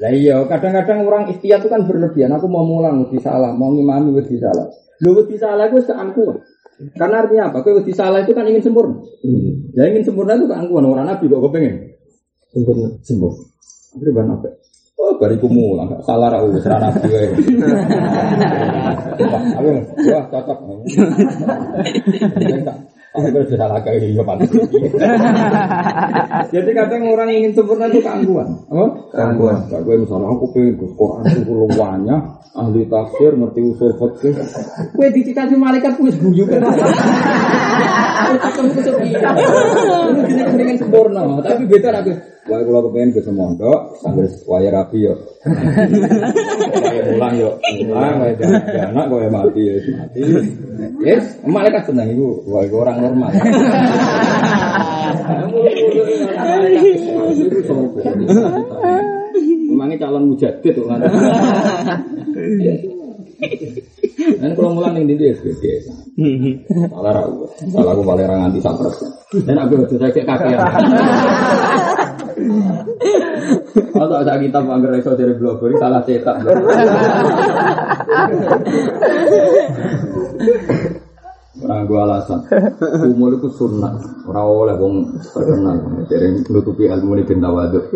Lah 0.00 0.10
iya, 0.10 0.40
kadang-kadang 0.48 1.04
orang 1.04 1.24
ikhtiar 1.30 1.60
itu 1.60 1.68
kan 1.68 1.84
berlebihan. 1.84 2.32
Aku 2.34 2.48
mau 2.48 2.64
mulang 2.64 3.04
wedi 3.06 3.20
salah, 3.20 3.52
mau 3.52 3.70
ngimami 3.70 4.16
wedi 4.16 4.40
salah. 4.40 4.66
Lu 5.04 5.12
wedi 5.14 5.36
salah 5.36 5.68
itu 5.68 5.84
seangkuhan. 5.84 6.40
Karena 6.96 7.22
artinya 7.22 7.52
apa? 7.52 7.62
Kau 7.62 7.76
wedi 7.76 7.92
salah 7.92 8.24
itu 8.24 8.32
kan 8.32 8.48
ingin 8.48 8.64
sempurna. 8.64 8.98
Hmm. 9.22 9.68
Ya 9.76 9.86
ingin 9.92 10.02
sempurna 10.02 10.34
itu 10.40 10.48
keangkuhan. 10.48 10.84
Orang 10.88 11.06
nabi 11.06 11.28
kok 11.28 11.42
kepengen 11.44 11.74
sempurna. 12.50 12.88
Sempurna. 13.04 13.52
Akhirnya 13.92 14.16
ban 14.16 14.32
apa? 14.32 14.48
Oh, 15.02 15.18
bariku 15.18 15.50
mulang, 15.50 15.98
salah 16.06 16.30
ra 16.30 16.40
wis 16.46 16.62
ra 16.62 16.78
nabi 16.78 17.10
wae. 17.10 17.28
Aku 19.58 19.68
wah 20.08 20.24
cocok. 20.30 20.58
Oh, 23.12 23.20
itu 23.28 23.56
salah 23.60 23.76
kayak 23.84 24.08
iya 24.08 24.24
Jadi 26.48 26.70
kadang 26.72 27.04
orang 27.12 27.28
ingin 27.28 27.52
sempurna 27.52 27.84
itu 27.92 28.00
keangkuhan. 28.00 28.48
Apa? 28.72 28.86
Keangkuhan. 29.12 29.68
Gue 29.84 30.00
misalnya 30.00 30.32
aku 30.32 30.48
pengen 30.56 30.80
ke 30.80 30.86
Quran 30.96 31.24
itu 31.28 31.52
luwanya, 31.52 32.16
ahli 32.56 32.88
tafsir, 32.88 33.36
ngerti 33.36 33.60
usul 33.68 33.92
fikih. 34.00 34.32
Gue 34.96 35.12
dicicati 35.12 35.52
malaikat 35.60 35.92
gue 36.00 36.08
guyu 36.24 36.48
kan. 36.48 36.64
Ketemu 38.32 38.70
kesepian. 38.80 39.34
Ini 40.24 40.42
dengan 40.56 40.76
sempurna, 40.80 41.20
tapi 41.44 41.68
beda 41.68 41.92
aku. 42.00 42.12
Wah, 42.42 42.58
kalau 42.58 42.90
kepengen 42.90 43.14
ke 43.14 43.22
semondok, 43.22 44.02
sambil 44.02 44.26
waya 44.50 44.74
rapi 44.74 45.06
yo. 45.06 45.14
Waya 45.46 47.02
pulang 47.14 47.34
yo, 47.38 47.54
pulang, 47.86 48.18
waya 48.18 48.34
anak, 48.82 49.06
waya 49.06 49.30
mati 49.30 49.62
ya, 49.62 49.78
mati. 49.94 50.20
Yes, 51.06 51.38
malaikat 51.46 51.86
senang 51.86 52.10
itu, 52.10 52.42
wah 52.50 52.66
orang 52.66 52.98
normal. 52.98 53.30
Memangnya 59.70 60.02
calon 60.02 60.34
mujadid 60.34 60.74
tuh. 60.74 60.90
Dan 64.42 64.50
kalau 64.58 64.70
mulang 64.74 64.98
yang 64.98 65.14
dindik 65.14 65.38
biasa. 65.38 65.94
Salah 66.90 67.22
aku, 67.22 67.46
salah 67.70 67.90
aku 67.94 68.02
paling 68.02 68.26
nganti 68.26 68.58
sampai. 68.62 68.90
Dan 69.46 69.56
aku 69.62 69.86
saya 69.94 70.10
kayak 70.10 70.26
kaki. 70.26 70.54
Kalau 73.92 74.16
ada 74.18 74.40
kitab 74.40 74.64
anggar 74.66 74.96
iso 74.98 75.14
dari 75.14 75.34
blog 75.36 75.62
ini 75.68 75.76
salah 75.78 76.02
cetak. 76.02 76.36
Orang 81.62 81.86
gua 81.86 82.00
alasan, 82.10 82.42
umur 83.06 83.38
itu 83.38 83.46
sunnah. 83.54 83.94
Orang 84.26 84.46
oleh 84.50 84.74
wong 84.74 85.14
terkenal. 85.30 85.78
Jadi 86.10 86.42
menutupi 86.50 86.90
ilmu 86.90 87.14
ini 87.14 87.22
bintang 87.22 87.54
waduk. 87.54 87.86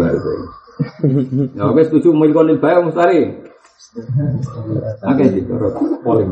Ya 1.56 1.64
oke 1.66 1.82
setuju 1.88 2.14
umur 2.14 2.30
konil 2.30 2.62
bayar 2.62 2.84
mustari. 2.86 3.42
Oke 5.02 5.24
sih, 5.32 5.42
terus 5.42 5.74
polling. 6.04 6.30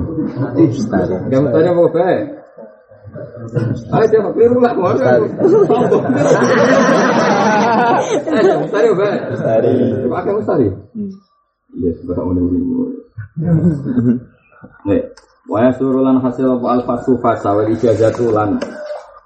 Gak 1.27 1.41
mustari 1.43 1.67
apa 1.67 1.83
baik? 1.91 2.44
Ayo 3.95 4.31
keliru 4.35 4.59
lah, 4.59 4.73
mau 4.75 4.91
sombong. 4.95 6.05
Ayo 8.35 8.53
mustari 8.59 8.87
apa 8.91 8.97
baik? 8.99 9.21
Mustari. 9.31 9.73
Pakai 10.11 10.33
mustari. 10.35 10.67
Iya, 11.75 11.91
sebarang 11.99 12.39
ini 12.39 12.61
Nih, 14.87 15.03
Waya 15.45 15.71
surulan 15.77 16.25
hasil 16.25 16.57
apa? 16.57 16.67
Alfasu 16.81 17.21
fasa 17.21 17.53
wal 17.53 17.69
ijazatu 17.69 18.33
lan 18.33 18.57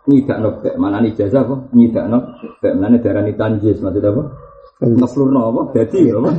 nyidak 0.08 0.40
no 0.40 0.58
bek 0.58 0.74
mana 0.74 0.98
ijazah 1.04 1.46
apa? 1.46 1.70
Nyidak 1.70 2.10
no 2.10 2.18
bek 2.58 2.74
mana 2.74 2.98
darah 2.98 3.22
ni 3.22 3.38
tanjis 3.38 3.78
maksud 3.78 4.02
apa 4.02 4.22
ngeflur 4.78 5.34
no 5.34 5.50
apa? 5.50 5.62
Jadi 5.74 6.14
apa? 6.14 6.30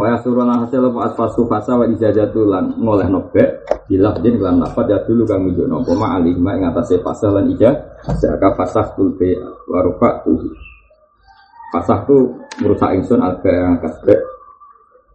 waya 0.00 0.16
surulan 0.24 0.64
hasil 0.64 0.80
apa? 0.80 0.98
Alfasu 1.12 1.44
fasa 1.44 1.76
wal 1.76 1.92
ijazatu 1.92 2.48
lan 2.48 2.72
ngoleh 2.80 3.08
no 3.12 3.28
bek 3.28 3.68
bilah 3.84 4.16
jen 4.24 4.40
kelam 4.40 4.64
lapat 4.64 4.88
ya 4.88 4.98
dulu 5.04 5.28
kami 5.28 5.52
juga 5.52 5.76
no 5.76 5.84
koma 5.84 6.16
alih 6.16 6.32
ma 6.40 6.56
ing 6.56 6.64
atase 6.64 7.04
fasa 7.04 7.28
lan 7.28 7.52
ijazah. 7.52 8.16
Jaka 8.16 8.48
fasah 8.56 8.96
kul 8.96 9.12
be 9.20 9.36
warufa 9.68 10.24
tuh 10.24 10.40
fasah 11.76 12.08
tu 12.08 12.32
merusak 12.64 12.96
ingsun 12.96 13.20
alba 13.20 13.48
yang 13.48 13.76
kasbek 13.80 14.20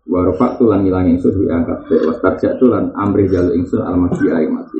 Warofak 0.08 0.56
tulan 0.56 0.88
ngilang 0.88 1.04
ingsun 1.12 1.36
wi 1.36 1.52
angkat 1.52 1.84
bek 1.92 2.02
was 2.08 2.18
tarjak 2.24 2.56
tulan 2.64 2.96
amri 2.96 3.28
jalu 3.28 3.60
ingsun 3.60 3.84
al 3.84 4.00
mati 4.00 4.24
ayo 4.32 4.48
mati. 4.48 4.80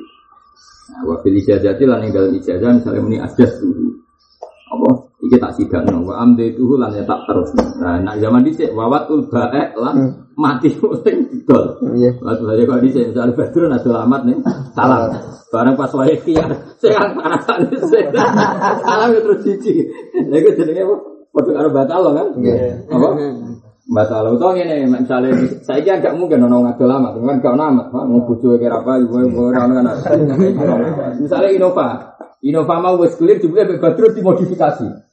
Nah, 0.88 1.04
wa 1.04 1.20
fil 1.20 1.36
ijazati 1.36 1.84
lan 1.84 2.00
ing 2.08 2.16
dalem 2.16 2.40
ijazah 2.40 2.72
misalnya 2.72 3.04
muni 3.04 3.20
ajas 3.20 3.60
tuhu. 3.60 3.92
Apa? 4.72 4.97
Iki 5.28 5.44
tak 5.44 5.60
sidakno 5.60 6.08
wa 6.08 6.24
amde 6.24 6.56
tuhu 6.56 6.80
lan 6.80 6.96
ya 6.96 7.04
tak 7.04 7.28
terus. 7.28 7.52
Nah, 7.84 8.00
nak 8.00 8.16
zaman 8.24 8.48
dhisik 8.48 8.72
wawatul 8.72 9.28
bae 9.28 9.76
lan 9.76 10.24
mati 10.40 10.72
sing 11.04 11.28
didol. 11.28 11.84
Iya. 12.00 12.16
Lalu 12.24 12.44
saya 12.48 12.64
kok 12.64 12.80
dhisik 12.80 13.04
misalnya 13.12 13.36
Badrun 13.36 13.76
ada 13.76 13.90
alamat 13.92 14.22
nih 14.24 14.38
salam. 14.72 15.12
Barang 15.52 15.76
pas 15.76 15.92
wae 16.00 16.16
kiar 16.24 16.50
saya 16.80 17.12
panasan 17.12 17.68
salam 18.88 19.08
ya 19.12 19.20
terus 19.20 19.44
cici. 19.44 19.84
Lha 20.32 20.36
iku 20.40 20.50
jenenge 20.56 20.88
apa? 20.88 20.96
Padha 21.36 21.52
karo 21.60 21.70
batal 21.76 22.02
kan? 22.16 22.28
Iya. 22.40 22.88
Apa? 22.88 23.08
Batal 23.88 24.32
utawa 24.32 24.52
ngene 24.56 24.88
misalnya 24.88 25.32
saya 25.64 25.80
kira 25.80 26.04
gak 26.04 26.16
mungkin 26.20 26.44
ono 26.44 26.60
ngadol 26.60 26.92
amat 26.92 27.12
kan 27.24 27.40
gak 27.40 27.56
ono 27.56 27.64
amat 27.72 27.88
Pak 27.88 28.04
mau 28.04 28.20
bojo 28.28 28.60
kira 28.60 28.84
apa 28.84 29.00
ono 29.00 29.48
kan 29.56 29.88
misalnya 31.24 31.50
Innova 31.56 31.88
Innova 32.44 32.76
mau 32.84 33.00
wis 33.00 33.16
clear 33.16 33.40
mek 33.40 33.80
Badrun 33.80 34.12
dimodifikasi 34.12 35.07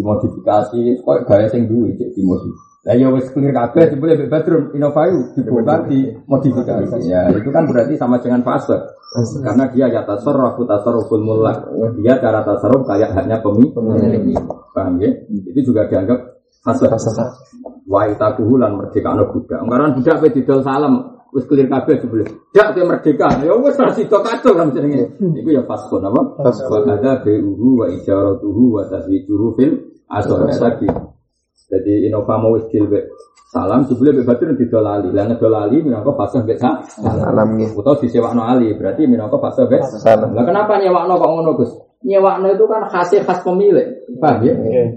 dimodifikasi 0.00 1.04
kok 1.04 1.18
gaya 1.28 1.46
sing 1.52 1.68
duwe 1.68 1.92
cek 1.92 2.16
dimodifikasi 2.16 2.68
lah 2.80 2.96
ya 2.96 3.12
wis 3.12 3.28
clear 3.36 3.52
kabeh 3.52 3.92
jebule 3.92 4.16
Badrun 4.24 4.72
Innova 4.72 5.04
itu 5.12 5.44
dibongkar 5.44 5.84
dimodifikasi 5.84 7.04
ya 7.04 7.28
itu 7.28 7.52
kan 7.52 7.68
berarti 7.68 8.00
sama 8.00 8.16
dengan 8.24 8.40
fase 8.40 8.72
karena 9.44 9.68
dia 9.68 9.92
ya 9.92 10.00
tasarrufu 10.08 10.64
tasarruful 10.64 11.20
mulak 11.20 11.68
dia 12.00 12.16
cara 12.16 12.40
tasarruf 12.40 12.88
kayak 12.88 13.12
haknya 13.12 13.36
pemilik 13.44 14.40
paham 14.72 14.96
ya 14.96 15.12
itu 15.28 15.60
juga 15.60 15.84
dianggap 15.92 16.40
fase 16.64 16.88
wa 17.90 18.06
itakuhu 18.06 18.54
lan 18.54 18.78
merdeka 18.78 19.10
ana 19.10 19.26
budak. 19.26 19.58
Anggaran 19.58 19.98
budak 19.98 20.22
pe 20.22 20.30
didol 20.30 20.62
salam 20.62 21.18
wis 21.34 21.42
clear 21.50 21.66
kabeh 21.66 21.98
jebule. 21.98 22.24
Dak 22.54 22.78
ke 22.78 22.86
merdeka. 22.86 23.42
Ya 23.42 23.58
wis 23.58 23.74
ra 23.74 23.90
sida 23.90 24.22
kacau 24.22 24.54
kan 24.54 24.70
jenenge. 24.70 25.18
Iku 25.18 25.50
ya 25.50 25.66
faskon 25.66 26.06
apa? 26.06 26.20
Wa 26.46 26.78
kada 26.86 27.26
bi'uhu 27.26 27.82
wa 27.82 27.86
ijaratuhu 27.90 28.78
wa 28.78 28.86
taswijuhu 28.86 29.58
fil 29.58 29.89
asal 30.10 30.42
tadi. 30.50 30.86
Jadi 31.70 32.10
Innova 32.10 32.34
mau 32.42 32.58
be 32.58 32.98
salam 33.54 33.86
jebule 33.86 34.10
be 34.10 34.22
batur 34.26 34.50
didol 34.58 34.82
lali. 34.82 35.14
Lah 35.14 35.30
lali 35.30 35.78
minangka 35.86 36.10
fase 36.18 36.42
be 36.42 36.58
sa- 36.58 36.82
Salam 36.98 37.54
nggih. 37.54 37.78
Utawa 37.78 37.94
disewakno 38.02 38.42
ali, 38.42 38.74
berarti 38.74 39.06
minangka 39.06 39.38
fase 39.38 39.70
be 39.70 39.78
Salam. 40.02 40.34
Lah 40.34 40.42
kenapa 40.42 40.82
nyewakno 40.82 41.14
kok 41.14 41.30
ngono 41.30 41.50
Gus? 41.54 41.70
Nyewakno 42.00 42.48
itu 42.56 42.64
kan 42.64 42.82
hasil 42.90 43.22
khas 43.28 43.44
pemilik. 43.44 43.86
Paham 44.18 44.40
ya? 44.42 44.54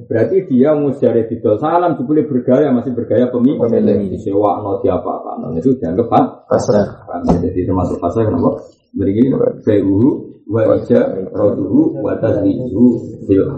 Berarti 0.09 0.47
dia 0.49 0.71
musjare 0.73 1.27
didol 1.29 1.59
salam 1.61 1.93
jebule 1.99 2.25
bergaya 2.25 2.73
masih 2.73 2.95
bergaya 2.95 3.29
pemilik. 3.29 3.59
Pemilik. 3.59 4.17
Disewakno 4.17 4.81
diapa 4.81 5.11
apa 5.21 5.53
itu 5.53 5.77
dianggap. 5.77 6.07
Paham 6.09 7.21
ya? 7.29 7.35
Jadi 7.43 7.69
termasuk 7.69 8.01
fase 8.01 8.23
kenapa? 8.25 8.57
Beri 8.93 9.29
bai'uhu 9.61 10.09
wa 10.49 10.77
ija 10.77 11.01
roduhu 11.33 12.01
wa 12.01 12.13
tazwijuhu 12.17 12.85
asal. 13.29 13.51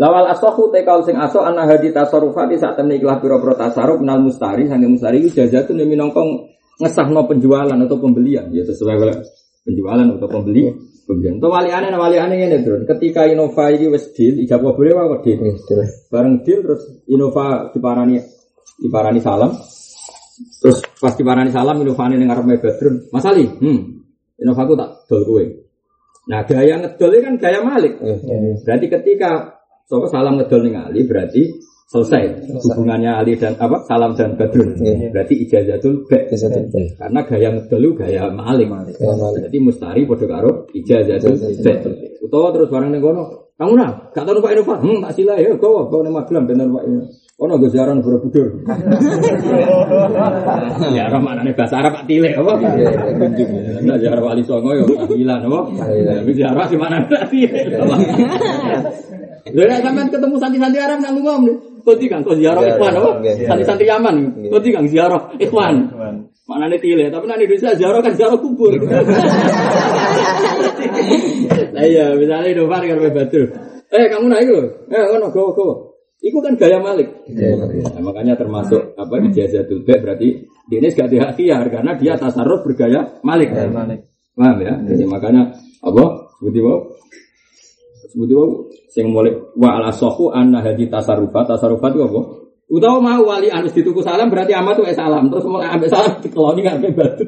Lawal 0.00 0.32
asohu 0.32 0.72
tekal 0.72 1.04
sing 1.04 1.20
aso 1.20 1.44
ana 1.44 1.68
hadi 1.68 1.92
tasarrufati 1.92 2.56
saat 2.56 2.80
temne 2.80 2.96
ikhlas 2.96 3.20
pira-pira 3.20 3.52
tasarruf 3.52 4.00
nal 4.00 4.24
mustari 4.24 4.64
sange 4.64 4.88
mustari 4.88 5.20
iki 5.20 5.44
jazatun 5.44 5.76
yang 5.76 5.92
minangka 5.92 6.24
ngesahno 6.80 7.28
penjualan 7.28 7.76
atau 7.76 8.00
pembelian 8.00 8.48
ya 8.48 8.64
sesuai 8.64 8.96
penjualan 9.68 10.08
atau 10.16 10.24
pembeli 10.24 10.72
pembelian. 11.04 11.36
Untuk 11.36 11.52
wali 11.52 11.68
aneh 11.68 11.92
wali 11.92 12.16
aneh 12.16 12.48
ini 12.48 12.64
Drun. 12.64 12.88
Ketika 12.88 13.28
Innova 13.28 13.68
ini 13.68 13.92
wis 13.92 14.08
deal, 14.16 14.40
ijab 14.40 14.64
boleh 14.64 14.96
wae 14.96 15.20
deal. 15.20 15.52
Bareng 16.08 16.40
deal 16.48 16.64
terus 16.64 17.04
Innova 17.12 17.68
diparani 17.68 18.16
diparani 18.80 19.20
salam. 19.20 19.52
Terus 20.64 20.80
pas 20.96 21.12
diparani 21.12 21.52
salam 21.52 21.76
Innova 21.76 22.08
ini 22.08 22.24
ngarep 22.24 22.64
Badrun. 22.64 23.12
Mas 23.12 23.28
Ali, 23.28 23.44
hmm. 23.44 23.80
Innova 24.40 24.64
aku 24.64 24.74
tak 24.80 24.90
dol 25.12 25.28
kowe. 25.28 25.44
Nah, 26.32 26.40
gaya 26.48 26.80
ngedol 26.80 27.12
kan 27.20 27.34
gaya 27.36 27.60
Malik. 27.60 28.00
Berarti 28.64 28.86
ketika 28.88 29.59
Sopo 29.90 30.06
salam 30.06 30.38
ngedol 30.38 30.70
ning 30.70 30.78
Ali 30.78 31.02
berarti 31.02 31.50
selesai 31.90 32.46
hubungannya 32.62 33.10
Ali 33.10 33.34
dan 33.34 33.58
apa 33.58 33.82
salam 33.90 34.14
dan 34.14 34.38
Badrun. 34.38 34.78
Iya. 34.78 35.10
Berarti 35.10 35.34
ijazatul 35.42 36.06
tuh. 36.06 36.22
Karena 36.94 37.26
gaya 37.26 37.58
ngedol 37.58 37.98
gaya 37.98 38.30
Malik. 38.30 38.70
Gaya 38.70 39.14
Malik. 39.18 39.50
Jadi 39.50 39.58
mustari 39.58 40.06
padha 40.06 40.30
karo 40.30 40.70
ijazatul 40.70 41.34
ba. 41.42 41.74
Utawa 42.22 42.54
terus 42.54 42.70
barang 42.70 42.94
ning 42.94 43.02
kono. 43.02 43.50
Kamu 43.58 43.74
nah, 43.76 43.90
gak 44.14 44.24
tau 44.24 44.32
numpak 44.32 44.56
Innova. 44.56 44.80
Hmm, 44.80 45.04
tak 45.04 45.20
sila 45.20 45.36
ya, 45.36 45.52
kau 45.58 45.84
kau 45.90 46.00
ning 46.06 46.14
Magelang 46.14 46.46
ben 46.46 46.62
numpak 46.62 46.86
ini. 46.86 47.10
Ono 47.42 47.58
go 47.58 47.66
ziarah 47.66 47.90
nang 47.90 48.06
Borobudur. 48.06 48.46
Ya 50.94 51.10
ora 51.10 51.18
maknane 51.18 51.50
bahasa 51.58 51.82
Arab 51.82 51.98
Pak 51.98 52.04
Tilek 52.06 52.38
apa? 52.38 52.52
Nah, 53.82 53.96
ziarah 53.98 54.22
Wali 54.22 54.46
Songo 54.46 54.70
yo 54.76 54.86
tahlilan 54.86 55.50
apa? 55.50 55.60
Tapi 56.22 56.30
ziarah 56.30 56.70
di 56.70 56.78
mana 56.78 57.02
Tilek. 57.32 57.66
Lha 59.48 59.64
nek 59.66 59.80
sampean 59.80 60.08
ketemu 60.12 60.34
santri-santri 60.36 60.80
Arab 60.80 60.98
nang 61.00 61.16
umum 61.16 61.40
nih. 61.48 61.56
Kodi 61.80 62.06
Kang, 62.12 62.20
kok 62.20 62.36
ziarah 62.36 62.60
Iya, 62.60 62.76
ikhwan 62.76 62.92
apa? 62.92 63.10
iya, 63.24 63.32
iya. 63.40 63.48
Santri-santri 63.48 63.86
Yaman. 63.88 64.16
Kodi 64.52 64.68
Kang 64.74 64.86
ziarah 64.86 65.22
ikhwan. 65.40 65.74
Maknane 66.50 66.76
Tilek, 66.82 67.08
tapi 67.14 67.24
nang 67.30 67.38
Indonesia 67.38 67.70
ziarah 67.78 68.00
kan 68.02 68.12
ziarah 68.18 68.38
kubur. 68.42 68.74
Lah 71.74 71.84
iya, 71.86 72.12
misalnya 72.18 72.48
Indovar 72.50 72.82
karo 72.82 73.00
Badru. 73.10 73.44
Eh, 73.90 74.04
kamu 74.06 74.26
naik 74.30 74.48
lho. 74.50 74.62
Eh, 74.90 75.04
ngono 75.10 75.30
go 75.34 75.50
go. 75.54 75.68
Iku 76.20 76.38
kan 76.44 76.52
gaya 76.60 76.76
Malik. 76.78 77.08
Nah, 77.32 78.02
makanya 78.04 78.36
termasuk 78.36 78.92
apa 78.92 79.14
ijazatul 79.24 79.80
ba 79.88 79.96
berarti 80.04 80.44
dia 80.68 80.78
ini 80.78 80.92
gak 80.92 81.08
ikhtiar 81.08 81.64
karena 81.72 81.96
dia 81.96 82.12
tasarruf 82.20 82.60
bergaya 82.60 83.08
Malik. 83.24 83.50
Paham 84.36 84.56
ya? 84.60 84.74
Jadi 84.84 85.04
makanya 85.08 85.48
apa? 85.80 86.04
Seperti 86.38 86.60
apa? 86.60 86.74
Seperti 88.04 88.34
apa? 88.36 88.46
Sing 88.90 89.14
mulai 89.14 89.30
wa 89.54 89.78
ala 89.78 89.94
sohu 89.94 90.34
anna 90.34 90.58
hadi 90.66 90.90
tasarrufat 90.90 91.46
tasarrufat 91.46 91.94
itu 91.94 92.02
apa? 92.10 92.20
Utawa 92.70 92.98
mau 93.02 93.22
wali 93.34 93.50
anus 93.50 93.74
dituku 93.74 94.02
salam 94.02 94.30
berarti 94.30 94.54
amat 94.54 94.78
tuh 94.78 94.86
salam 94.94 95.30
terus 95.30 95.46
mulai 95.46 95.70
ambil 95.70 95.90
salam 95.90 96.18
dikeloni 96.18 96.60
nggak 96.66 96.76
kayak 96.82 96.94
batu. 96.98 97.24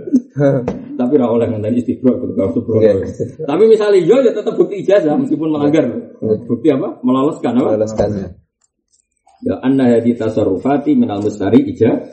Tapi 0.98 1.12
ora 1.18 1.26
oleh 1.30 1.46
istibro 1.78 2.18
gitu 2.18 2.34
subro. 2.58 2.78
Iya. 2.82 2.98
Tapi 3.46 3.62
misalnya 3.70 3.98
yo 4.02 4.22
ya 4.22 4.34
tetap 4.34 4.54
bukti 4.58 4.82
ijazah 4.82 5.14
meskipun 5.18 5.54
melanggar. 5.54 5.86
Bukti 6.46 6.70
apa? 6.70 6.98
Meloloskan 7.02 7.58
apa? 7.58 7.78
Balaskan. 7.78 8.38
Ya 9.42 9.54
anna 9.62 9.90
hadi 9.90 10.14
tasarrufati 10.14 10.94
minal 10.98 11.22
mustari 11.22 11.62
ija. 11.62 12.10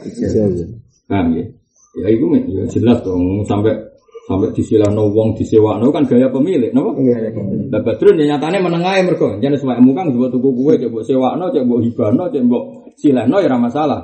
Paham 1.09 1.37
ya? 1.37 1.45
Ya 2.01 2.07
itu 2.13 2.25
ya 2.33 2.65
jelas 2.69 3.01
dong 3.01 3.45
sampai 3.49 3.88
sampai 4.29 4.53
disilahno 4.53 5.09
wong 5.09 5.33
disewakno 5.33 5.89
kan 5.89 6.05
gaya 6.05 6.29
pemilik, 6.29 6.69
napa? 6.69 6.93
Lah 7.73 7.81
Badrun 7.81 8.21
ya 8.21 8.37
nyatane 8.37 8.61
menengahe 8.61 9.01
mergo 9.01 9.41
jan 9.41 9.57
sesuai 9.57 9.81
muka 9.81 10.05
mbok 10.05 10.29
tuku 10.29 10.49
kuwe 10.53 10.77
cek 10.77 10.93
mbok 10.93 11.01
sewakno, 11.01 11.49
cek 11.49 11.65
mbok 11.65 11.79
hibahno, 11.81 12.23
cek 12.29 12.43
mbok 12.45 12.63
silahno 12.93 13.41
ya 13.41 13.49
ora 13.49 13.57
masalah. 13.57 14.01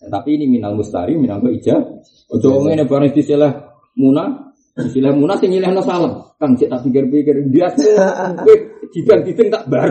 Ya, 0.00 0.08
tapi 0.08 0.40
ini 0.40 0.48
minal 0.48 0.72
mustari, 0.80 1.12
minal 1.20 1.44
ke 1.44 1.60
ijab. 1.60 1.84
Ojo 2.32 2.64
ngene 2.64 2.88
bareng 2.88 3.12
istilah 3.12 3.52
muna, 4.00 4.45
istilah 4.76 5.12
muna 5.16 5.40
sing 5.40 5.48
nyilehno 5.48 5.80
salam. 5.80 6.20
Kang 6.36 6.52
cek 6.52 6.68
tak 6.68 6.84
pikir-pikir 6.84 7.48
dia 7.48 7.72
kowe 7.72 8.54
didang 8.92 9.20
dideng 9.24 9.48
tak 9.48 9.64
bar. 9.72 9.88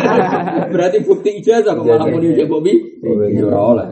Berarti 0.72 1.04
bukti 1.04 1.36
ijazah 1.44 1.76
kok 1.76 1.84
malah 1.84 2.08
muni 2.08 2.32
ijab 2.32 2.48
bobi. 2.48 2.72
Ya 3.04 3.44
ora 3.44 3.60
oleh. 3.76 3.86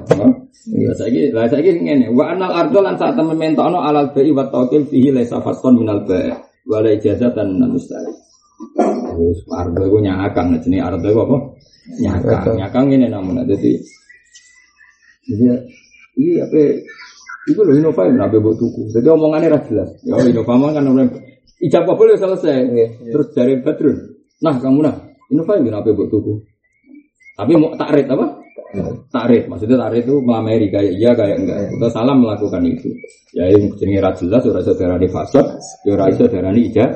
Ya 0.72 0.96
saiki, 0.96 1.28
lah 1.28 1.44
saiki 1.44 1.76
ngene, 1.76 2.08
wa 2.16 2.32
anal 2.32 2.52
ardo 2.56 2.80
lan 2.80 2.96
saat 2.96 3.20
temen 3.20 3.36
mentokno 3.36 3.84
alal 3.84 4.16
bai 4.16 4.32
wa 4.32 4.48
tawkil 4.48 4.88
fihi 4.88 5.12
laisa 5.12 5.44
fasqon 5.44 5.76
minal 5.76 6.08
bai. 6.08 6.32
Wala 6.64 6.88
ijazatan 6.96 7.60
minal 7.60 7.76
mustari. 7.76 8.12
Wis 9.20 9.44
ardo 9.52 9.84
iku 9.84 9.98
nyakang 10.00 10.56
jenenge 10.56 10.80
ardo 10.80 11.04
iku 11.04 11.20
apa? 11.28 11.36
Nyakang. 12.00 12.56
Nyakang 12.56 12.84
ngene 12.88 13.06
namun 13.12 13.44
dadi 13.44 13.76
jadi 15.24 15.56
ini 16.20 16.36
apa? 16.40 16.60
Itu 17.44 17.60
loh 17.60 17.76
Innova 17.76 18.08
yang 18.08 18.16
nabe 18.16 18.40
buat 18.40 18.56
tuku. 18.56 18.88
Jadi 18.88 19.06
omongannya 19.08 19.52
ras 19.52 19.64
jelas. 19.68 19.90
Ya 20.04 20.16
Innova 20.16 20.56
mah 20.56 20.72
kan 20.72 20.88
orang 20.88 21.12
ijab 21.60 21.84
kabul 21.84 22.08
ya 22.08 22.16
selesai. 22.16 22.56
Terus 23.12 23.28
dari 23.36 23.60
Badrun. 23.60 23.96
Nah 24.40 24.56
kamu 24.56 24.80
nah 24.80 24.96
Innova 25.28 25.60
yang 25.60 25.80
nabe 25.80 25.92
buat 25.92 26.08
tuku. 26.08 26.40
Tapi 27.34 27.52
mau 27.58 27.74
takrit 27.76 28.06
apa? 28.08 28.44
Takrit, 29.10 29.46
maksudnya 29.46 29.86
takrit 29.86 30.02
itu 30.02 30.18
melamari 30.18 30.66
kayak 30.66 30.98
iya 30.98 31.10
kayak 31.14 31.36
enggak. 31.42 31.58
Kita 31.70 31.88
salah 31.94 32.14
melakukan 32.14 32.62
itu. 32.66 32.90
Ya 33.34 33.50
yang 33.50 33.70
jenis 33.78 33.98
ras 34.02 34.18
jelas, 34.18 34.42
ora 34.46 34.62
saudara 34.62 34.94
di 34.98 35.10
fase, 35.10 35.42
ya 35.86 35.94
ora 35.94 36.10
saudara 36.14 36.50
di 36.54 36.70
ijab. 36.70 36.90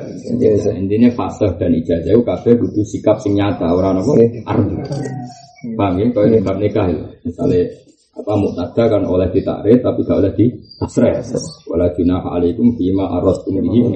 Intinya 0.75 1.11
fase 1.15 1.47
dan 1.59 1.71
ijazah 1.75 2.11
itu 2.15 2.23
kabeh 2.23 2.53
kudu 2.55 2.83
sikap 2.83 3.19
sing 3.19 3.35
nyata, 3.35 3.67
orang 3.71 3.99
apa? 3.99 4.11
Arti. 4.47 4.75
Paham 5.75 5.99
ya? 5.99 6.07
Kalau 6.15 6.59
nikah 6.59 6.87
ya. 6.87 7.03
Misalnya 7.27 7.61
apa 8.09 8.33
muktada 8.35 8.83
kan 8.89 9.05
oleh 9.05 9.29
ditarik 9.29 9.85
tapi 9.85 10.01
gak 10.01 10.17
oleh 10.17 10.33
di 10.33 10.49
tasreh 10.81 11.21
wala 11.69 11.87
junah 11.93 12.25
alaikum 12.25 12.73
bima 12.73 13.05
arrastum 13.15 13.61
bihi 13.61 13.95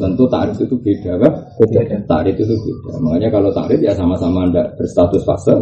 tentu 0.00 0.24
tarik 0.26 0.56
itu 0.56 0.76
beda 0.80 1.14
kan 1.20 2.00
tarik 2.08 2.34
itu 2.40 2.54
beda. 2.56 2.92
Makanya 3.04 3.28
kalau 3.28 3.50
tarik 3.52 3.78
ya 3.84 3.92
sama-sama 3.92 4.48
anda 4.48 4.72
berstatus 4.74 5.22
fase 5.22 5.54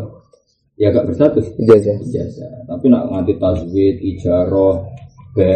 ya 0.79 0.89
gak 0.95 1.05
berstatus. 1.11 1.51
Ijazah. 1.61 1.99
ijazah 1.99 2.53
tapi 2.71 2.87
nak 2.87 3.11
nganti 3.11 3.35
tajwid 3.37 3.97
ijaroh 4.01 4.87
be 5.35 5.51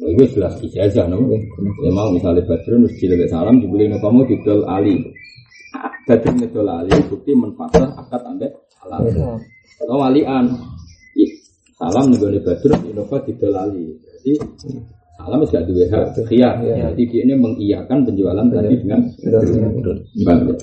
itu 0.00 0.24
jelas 0.34 0.56
ijazah 0.64 1.04
no? 1.04 1.20
memang 1.84 2.16
misalnya 2.16 2.40
Badrun 2.48 2.88
harus 2.88 2.96
dilebek 2.96 3.28
salam 3.28 3.60
dibeli 3.60 3.92
kamu 3.92 4.24
didol 4.24 4.64
ali. 4.64 4.96
Badrun 6.08 6.40
ngedol 6.40 6.66
ali 6.66 6.96
bukti 7.06 7.36
menfasah 7.36 7.92
akad 8.00 8.24
anda 8.24 8.48
halal 8.84 9.38
atau 9.80 9.96
walian. 9.96 10.44
Salam 11.80 12.12
nih 12.12 12.20
gue 12.20 12.44
badrun 12.44 12.80
innova 12.92 13.16
didolali. 13.24 13.96
Jadi 14.20 14.36
salam 15.16 15.40
gak 15.48 15.64
dua 15.68 15.84
hak 15.88 16.16
khiyar 16.28 16.60
jadi 16.60 17.02
dia 17.08 17.20
ini 17.24 17.34
mengiyakan 17.36 18.08
penjualan 18.08 18.46
tadi 18.52 18.76
dengan 18.80 19.00
Bang, 20.24 20.40
ya. 20.48 20.54